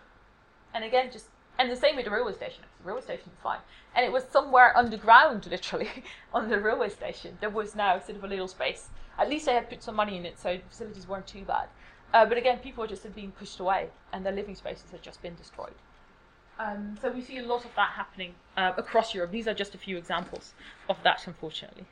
And 0.72 0.84
again, 0.84 1.10
just, 1.12 1.26
and 1.58 1.70
the 1.70 1.76
same 1.76 1.96
with 1.96 2.04
the 2.04 2.10
railway 2.10 2.32
station. 2.32 2.62
The 2.80 2.86
railway 2.86 3.02
station 3.02 3.24
was 3.26 3.42
fine. 3.42 3.58
And 3.96 4.06
it 4.06 4.12
was 4.12 4.24
somewhere 4.30 4.76
underground, 4.76 5.46
literally, 5.50 5.88
on 6.32 6.48
the 6.48 6.60
railway 6.60 6.88
station. 6.88 7.36
There 7.40 7.50
was 7.50 7.74
now 7.74 7.98
sort 7.98 8.16
of 8.16 8.24
a 8.24 8.28
little 8.28 8.48
space. 8.48 8.88
At 9.18 9.28
least 9.28 9.46
they 9.46 9.54
had 9.54 9.68
put 9.68 9.82
some 9.82 9.96
money 9.96 10.16
in 10.16 10.24
it, 10.24 10.38
so 10.38 10.56
the 10.56 10.62
facilities 10.68 11.08
weren't 11.08 11.26
too 11.26 11.42
bad. 11.42 11.68
Uh, 12.14 12.24
but 12.24 12.38
again, 12.38 12.58
people 12.58 12.82
were 12.82 12.88
just 12.88 13.12
being 13.14 13.32
pushed 13.32 13.58
away, 13.58 13.88
and 14.12 14.24
their 14.24 14.32
living 14.32 14.54
spaces 14.54 14.90
had 14.92 15.02
just 15.02 15.20
been 15.20 15.34
destroyed. 15.34 15.74
Um, 16.60 16.96
so 17.00 17.10
we 17.10 17.22
see 17.22 17.38
a 17.38 17.42
lot 17.42 17.64
of 17.64 17.70
that 17.76 17.90
happening 17.90 18.34
uh, 18.56 18.72
across 18.76 19.14
Europe. 19.14 19.30
These 19.30 19.46
are 19.48 19.54
just 19.54 19.74
a 19.74 19.78
few 19.78 19.96
examples 19.96 20.54
of 20.88 20.96
that, 21.02 21.26
unfortunately. 21.26 21.84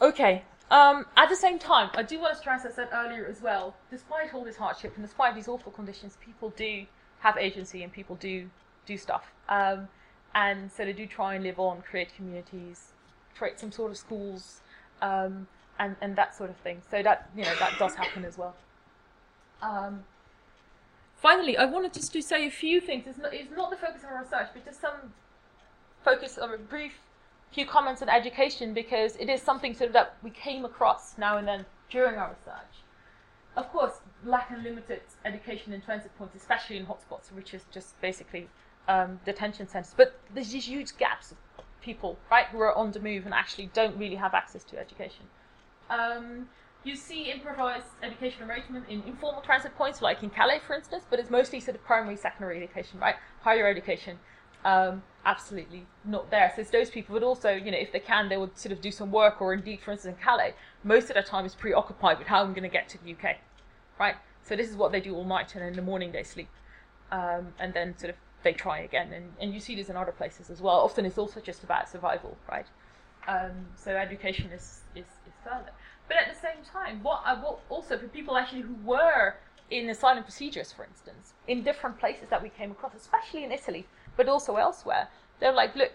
Okay. 0.00 0.42
Um, 0.72 1.04
at 1.18 1.28
the 1.28 1.36
same 1.36 1.58
time, 1.58 1.90
I 1.94 2.02
do 2.02 2.18
want 2.18 2.32
to 2.32 2.38
stress, 2.38 2.64
as 2.64 2.72
I 2.72 2.76
said 2.76 2.88
earlier 2.94 3.26
as 3.26 3.42
well, 3.42 3.74
despite 3.90 4.32
all 4.32 4.42
this 4.42 4.56
hardship 4.56 4.94
and 4.96 5.04
despite 5.04 5.34
these 5.34 5.46
awful 5.46 5.70
conditions, 5.70 6.16
people 6.24 6.48
do 6.56 6.86
have 7.20 7.36
agency 7.36 7.82
and 7.82 7.92
people 7.92 8.16
do 8.16 8.48
do 8.86 8.96
stuff. 8.96 9.30
Um, 9.50 9.88
and 10.34 10.72
so 10.72 10.86
they 10.86 10.94
do 10.94 11.06
try 11.06 11.34
and 11.34 11.44
live 11.44 11.60
on, 11.60 11.82
create 11.82 12.16
communities, 12.16 12.92
create 13.36 13.60
some 13.60 13.70
sort 13.70 13.90
of 13.90 13.98
schools, 13.98 14.62
um, 15.02 15.46
and 15.78 15.94
and 16.00 16.16
that 16.16 16.34
sort 16.34 16.48
of 16.48 16.56
thing. 16.56 16.80
So 16.90 17.02
that 17.02 17.28
you 17.36 17.44
know 17.44 17.54
that 17.58 17.78
does 17.78 17.94
happen 17.94 18.24
as 18.24 18.38
well. 18.38 18.56
Um, 19.60 20.04
finally, 21.16 21.58
I 21.58 21.66
wanted 21.66 21.92
just 21.92 22.14
to 22.14 22.22
say 22.22 22.46
a 22.46 22.50
few 22.50 22.80
things. 22.80 23.04
It's 23.06 23.18
not, 23.18 23.34
it's 23.34 23.54
not 23.54 23.68
the 23.68 23.76
focus 23.76 24.04
of 24.04 24.08
our 24.08 24.22
research, 24.22 24.48
but 24.54 24.64
just 24.64 24.80
some 24.80 25.12
focus 26.02 26.38
or 26.40 26.54
a 26.54 26.58
brief 26.58 26.94
few 27.52 27.66
comments 27.66 28.02
on 28.02 28.08
education 28.08 28.72
because 28.72 29.16
it 29.16 29.28
is 29.28 29.42
something 29.42 29.74
sort 29.74 29.88
of 29.88 29.92
that 29.92 30.16
we 30.22 30.30
came 30.30 30.64
across 30.64 31.18
now 31.18 31.36
and 31.36 31.46
then 31.46 31.66
during 31.90 32.16
our 32.16 32.30
research. 32.30 32.82
Of 33.56 33.70
course, 33.70 33.92
lack 34.24 34.50
and 34.50 34.62
limited 34.62 35.02
education 35.26 35.74
in 35.74 35.82
transit 35.82 36.16
points, 36.16 36.34
especially 36.34 36.78
in 36.78 36.86
hotspots, 36.86 37.30
which 37.32 37.52
is 37.52 37.64
just 37.70 38.00
basically 38.00 38.48
um, 38.88 39.20
detention 39.26 39.68
centres. 39.68 39.94
But 39.94 40.18
there's 40.34 40.50
these 40.50 40.66
huge 40.66 40.96
gaps 40.96 41.32
of 41.32 41.36
people, 41.82 42.18
right, 42.30 42.46
who 42.46 42.60
are 42.60 42.74
on 42.74 42.92
the 42.92 43.00
move 43.00 43.26
and 43.26 43.34
actually 43.34 43.70
don't 43.74 43.96
really 43.98 44.16
have 44.16 44.32
access 44.32 44.64
to 44.64 44.78
education. 44.78 45.26
Um, 45.90 46.48
you 46.84 46.96
see 46.96 47.30
improvised 47.30 47.86
education 48.02 48.42
arrangement 48.48 48.86
in 48.88 49.02
informal 49.02 49.42
transit 49.42 49.76
points, 49.76 50.00
like 50.00 50.22
in 50.22 50.30
Calais, 50.30 50.60
for 50.66 50.74
instance, 50.74 51.04
but 51.10 51.18
it's 51.18 51.30
mostly 51.30 51.60
sort 51.60 51.76
of 51.76 51.84
primary, 51.84 52.16
secondary 52.16 52.56
education, 52.56 52.98
right? 52.98 53.16
Higher 53.42 53.66
education 53.66 54.18
um, 54.64 55.02
absolutely 55.24 55.86
not 56.04 56.30
there. 56.30 56.52
So 56.54 56.62
those 56.64 56.90
people, 56.90 57.14
but 57.14 57.24
also, 57.24 57.50
you 57.50 57.70
know, 57.70 57.78
if 57.78 57.92
they 57.92 58.00
can, 58.00 58.28
they 58.28 58.36
would 58.36 58.58
sort 58.58 58.72
of 58.72 58.80
do 58.80 58.90
some 58.90 59.10
work, 59.10 59.40
or 59.40 59.52
indeed, 59.54 59.80
for 59.80 59.92
instance, 59.92 60.16
in 60.16 60.24
Calais, 60.24 60.54
most 60.84 61.08
of 61.10 61.14
their 61.14 61.22
time 61.22 61.44
is 61.44 61.54
preoccupied 61.54 62.18
with 62.18 62.28
how 62.28 62.42
I'm 62.42 62.52
going 62.52 62.62
to 62.62 62.68
get 62.68 62.88
to 62.90 63.02
the 63.02 63.12
UK, 63.12 63.36
right? 63.98 64.16
So 64.42 64.56
this 64.56 64.68
is 64.68 64.76
what 64.76 64.92
they 64.92 65.00
do 65.00 65.14
all 65.14 65.24
night, 65.24 65.54
and 65.54 65.64
in 65.64 65.74
the 65.74 65.82
morning 65.82 66.12
they 66.12 66.24
sleep, 66.24 66.48
um, 67.10 67.48
and 67.58 67.72
then 67.72 67.96
sort 67.96 68.10
of 68.10 68.16
they 68.42 68.52
try 68.52 68.80
again, 68.80 69.12
and, 69.12 69.32
and 69.40 69.54
you 69.54 69.60
see 69.60 69.76
this 69.76 69.88
in 69.88 69.96
other 69.96 70.12
places 70.12 70.50
as 70.50 70.60
well. 70.60 70.80
Often 70.80 71.06
it's 71.06 71.18
also 71.18 71.40
just 71.40 71.62
about 71.62 71.88
survival, 71.88 72.36
right? 72.50 72.66
Um, 73.28 73.66
so 73.76 73.96
education 73.96 74.50
is, 74.50 74.80
is, 74.96 75.04
is 75.04 75.32
further. 75.44 75.70
But 76.08 76.16
at 76.16 76.34
the 76.34 76.40
same 76.40 76.64
time, 76.64 77.02
what, 77.04 77.22
I, 77.24 77.34
what 77.34 77.60
also 77.68 77.96
for 77.96 78.08
people 78.08 78.36
actually 78.36 78.62
who 78.62 78.74
were 78.84 79.36
in 79.70 79.88
asylum 79.88 80.24
procedures, 80.24 80.72
for 80.72 80.84
instance, 80.84 81.32
in 81.46 81.62
different 81.62 81.98
places 81.98 82.28
that 82.30 82.42
we 82.42 82.48
came 82.48 82.72
across, 82.72 82.94
especially 82.94 83.44
in 83.44 83.52
Italy, 83.52 83.86
but 84.16 84.28
also 84.28 84.56
elsewhere. 84.56 85.08
They're 85.40 85.52
like, 85.52 85.74
look, 85.74 85.92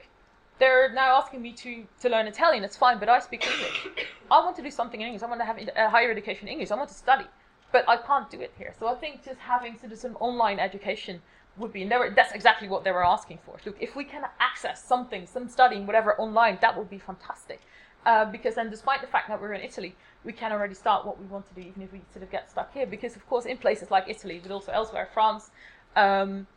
they're 0.59 0.91
now 0.91 1.18
asking 1.18 1.41
me 1.41 1.53
to, 1.53 1.86
to 2.01 2.09
learn 2.09 2.28
Italian. 2.28 2.63
It's 2.63 2.78
fine, 2.78 2.99
but 2.99 3.09
I 3.09 3.20
speak 3.20 3.45
English. 3.45 3.88
I 4.32 4.39
want 4.39 4.55
to 4.57 4.61
do 4.61 4.72
something 4.72 4.99
in 4.99 5.07
English. 5.07 5.24
I 5.24 5.28
want 5.28 5.41
to 5.41 5.45
have 5.45 5.59
a 5.76 5.89
higher 5.89 6.11
education 6.11 6.47
in 6.47 6.53
English. 6.53 6.72
I 6.72 6.76
want 6.76 6.89
to 6.89 6.95
study, 6.95 7.26
but 7.72 7.88
I 7.88 7.97
can't 7.97 8.30
do 8.30 8.41
it 8.41 8.53
here. 8.57 8.74
So 8.80 8.88
I 8.88 8.95
think 8.95 9.24
just 9.24 9.39
having 9.39 9.78
sort 9.78 9.91
of 9.91 9.99
some 9.99 10.15
online 10.18 10.59
education 10.59 11.22
would 11.57 11.74
be, 11.74 11.86
were, 11.86 12.11
that's 12.15 12.34
exactly 12.34 12.68
what 12.68 12.84
they 12.84 12.91
were 12.91 13.05
asking 13.05 13.39
for. 13.45 13.57
Look, 13.65 13.78
if 13.80 13.95
we 13.95 14.03
can 14.03 14.24
access 14.39 14.84
something, 14.84 15.26
some 15.26 15.47
studying, 15.47 15.86
whatever, 15.86 16.20
online, 16.20 16.57
that 16.61 16.78
would 16.78 16.89
be 16.89 16.99
fantastic. 16.99 17.61
Uh, 18.05 18.26
because 18.26 18.55
then, 18.55 18.70
despite 18.70 19.01
the 19.01 19.07
fact 19.07 19.28
that 19.28 19.41
we're 19.41 19.53
in 19.53 19.61
Italy, 19.61 19.95
we 20.24 20.32
can 20.32 20.51
already 20.51 20.74
start 20.74 21.05
what 21.05 21.20
we 21.20 21.26
want 21.26 21.47
to 21.47 21.53
do, 21.55 21.61
even 21.61 21.82
if 21.82 21.91
we 21.91 22.01
sort 22.13 22.24
of 22.24 22.32
get 22.32 22.49
stuck 22.49 22.74
here. 22.74 22.86
Because, 22.86 23.15
of 23.15 23.28
course, 23.28 23.45
in 23.45 23.57
places 23.57 23.91
like 23.91 24.05
Italy, 24.07 24.39
but 24.41 24.51
also 24.51 24.72
elsewhere, 24.72 25.09
France, 25.13 25.49
um, 25.95 26.47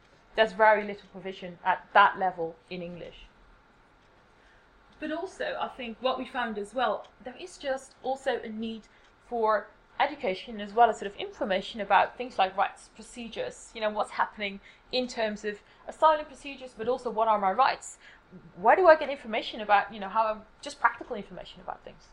there's 0.41 0.53
very 0.55 0.83
little 0.83 1.07
provision 1.13 1.59
at 1.67 1.87
that 1.93 2.19
level 2.19 2.57
in 2.71 2.81
English. 2.81 3.27
But 4.99 5.13
also, 5.13 5.55
I 5.61 5.69
think 5.69 5.99
what 6.01 6.19
we 6.19 6.25
found 6.25 6.57
as 6.57 6.73
well, 6.73 7.09
there 7.23 7.35
is 7.39 7.59
just 7.59 7.95
also 8.03 8.41
a 8.43 8.49
need 8.49 8.85
for 9.29 9.67
education 9.99 10.59
as 10.59 10.73
well 10.73 10.89
as 10.89 10.99
sort 10.99 11.13
of 11.13 11.19
information 11.19 11.83
about 11.83 12.17
things 12.17 12.39
like 12.39 12.57
rights, 12.57 12.89
procedures, 12.95 13.69
you 13.75 13.83
know, 13.83 13.91
what's 13.91 14.13
happening 14.13 14.61
in 14.93 15.07
terms 15.07 15.45
of 15.45 15.59
asylum 15.87 16.25
procedures, 16.25 16.71
but 16.77 16.89
also 16.89 17.11
what 17.11 17.29
are 17.29 17.39
my 17.39 17.53
rights. 17.53 17.99
Where 18.57 18.77
do 18.77 18.87
I 18.87 18.97
get 18.97 19.11
information 19.11 19.61
about, 19.61 19.93
you 19.93 20.01
know, 20.01 20.09
how 20.09 20.25
I'm, 20.25 20.41
just 20.63 20.81
practical 20.81 21.17
information 21.17 21.61
about 21.61 21.85
things? 21.85 22.09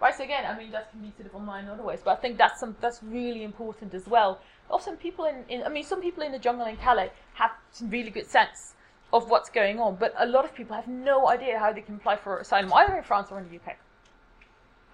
Right, 0.00 0.14
so 0.14 0.22
again, 0.22 0.44
I 0.46 0.56
mean, 0.56 0.70
that 0.70 0.92
can 0.92 1.00
be 1.00 1.12
sort 1.16 1.26
of 1.26 1.34
online 1.34 1.64
in 1.64 1.70
other 1.70 1.82
ways, 1.82 2.00
but 2.04 2.12
I 2.18 2.20
think 2.20 2.38
that's 2.38 2.60
some 2.60 2.76
that's 2.80 3.02
really 3.02 3.42
important 3.42 3.94
as 3.94 4.06
well. 4.06 4.40
Often 4.70 4.96
people 4.96 5.26
in, 5.26 5.44
in 5.48 5.62
I 5.62 5.68
mean, 5.68 5.84
some 5.84 6.00
people 6.00 6.22
in 6.22 6.32
the 6.32 6.38
jungle 6.38 6.66
in 6.66 6.76
Calais 6.76 7.10
have 7.34 7.52
some 7.70 7.90
really 7.90 8.10
good 8.10 8.26
sense 8.26 8.74
of 9.12 9.28
what's 9.28 9.50
going 9.50 9.78
on, 9.78 9.96
but 9.96 10.14
a 10.18 10.26
lot 10.26 10.44
of 10.44 10.54
people 10.54 10.74
have 10.74 10.88
no 10.88 11.28
idea 11.28 11.58
how 11.58 11.72
they 11.72 11.82
can 11.82 11.96
apply 11.96 12.16
for 12.16 12.38
asylum 12.38 12.72
either 12.72 12.96
in 12.96 13.02
France 13.02 13.28
or 13.30 13.38
in 13.38 13.48
the 13.48 13.56
UK. 13.56 13.76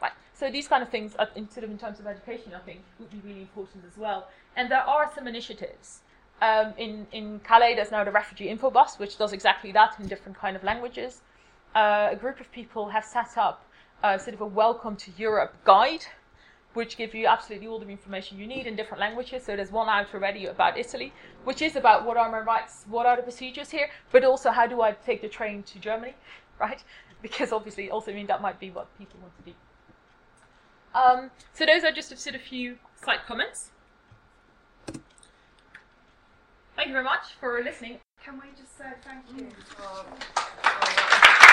Right, 0.02 0.12
so 0.34 0.50
these 0.50 0.66
kind 0.66 0.82
of 0.82 0.88
things, 0.88 1.14
are, 1.16 1.28
in, 1.36 1.48
sort 1.50 1.64
of 1.64 1.70
in 1.70 1.78
terms 1.78 2.00
of 2.00 2.06
education, 2.06 2.52
I 2.54 2.58
think 2.60 2.80
would 2.98 3.10
be 3.10 3.20
really 3.24 3.42
important 3.42 3.84
as 3.86 3.96
well. 3.96 4.28
And 4.56 4.70
there 4.70 4.82
are 4.82 5.10
some 5.14 5.28
initiatives. 5.28 6.00
Um, 6.40 6.72
in 6.76 7.06
in 7.12 7.40
Calais, 7.40 7.74
there's 7.74 7.90
now 7.90 8.04
the 8.04 8.12
refugee 8.12 8.48
info 8.48 8.70
bus, 8.70 8.98
which 8.98 9.18
does 9.18 9.32
exactly 9.32 9.72
that 9.72 9.98
in 9.98 10.06
different 10.06 10.38
kind 10.38 10.56
of 10.56 10.62
languages. 10.62 11.20
Uh, 11.74 12.08
a 12.12 12.16
group 12.16 12.40
of 12.40 12.50
people 12.52 12.88
have 12.88 13.04
set 13.04 13.36
up 13.36 13.64
uh, 14.02 14.16
sort 14.18 14.34
of 14.34 14.40
a 14.40 14.46
welcome 14.46 14.96
to 14.96 15.10
Europe 15.16 15.54
guide, 15.64 16.06
which 16.78 16.96
give 16.96 17.12
you 17.12 17.26
absolutely 17.26 17.66
all 17.66 17.80
the 17.80 17.88
information 17.88 18.38
you 18.38 18.46
need 18.46 18.64
in 18.64 18.76
different 18.76 19.00
languages. 19.00 19.44
So 19.44 19.56
there's 19.56 19.72
one 19.72 19.88
out 19.88 20.14
already 20.14 20.46
about 20.46 20.78
Italy, 20.78 21.12
which 21.42 21.60
is 21.60 21.74
about 21.74 22.06
what 22.06 22.16
are 22.16 22.30
my 22.30 22.38
rights, 22.38 22.84
what 22.88 23.04
are 23.04 23.16
the 23.16 23.22
procedures 23.22 23.70
here, 23.70 23.90
but 24.12 24.22
also 24.24 24.52
how 24.52 24.68
do 24.68 24.80
I 24.80 24.92
take 24.92 25.20
the 25.20 25.28
train 25.28 25.64
to 25.64 25.80
Germany, 25.80 26.14
right? 26.60 26.80
Because 27.20 27.50
obviously, 27.52 27.90
also 27.90 28.12
I 28.12 28.14
mean 28.14 28.28
that 28.28 28.40
might 28.40 28.60
be 28.60 28.70
what 28.70 28.86
people 28.96 29.18
want 29.20 29.36
to 29.38 29.50
do. 29.50 29.56
Um, 30.94 31.30
so 31.52 31.66
those 31.66 31.82
are 31.82 31.90
just 31.90 32.12
a 32.12 32.16
sort 32.16 32.36
of 32.36 32.42
few 32.42 32.78
slight 33.02 33.26
comments. 33.26 33.72
Thank 36.76 36.86
you 36.86 36.92
very 36.92 37.04
much 37.04 37.32
for 37.40 37.60
listening. 37.60 37.98
Can 38.24 38.34
we 38.34 38.48
just 38.56 38.78
say 38.78 38.84
thank 39.02 39.24
you? 39.36 39.48
For, 39.66 40.04
for 40.62 41.47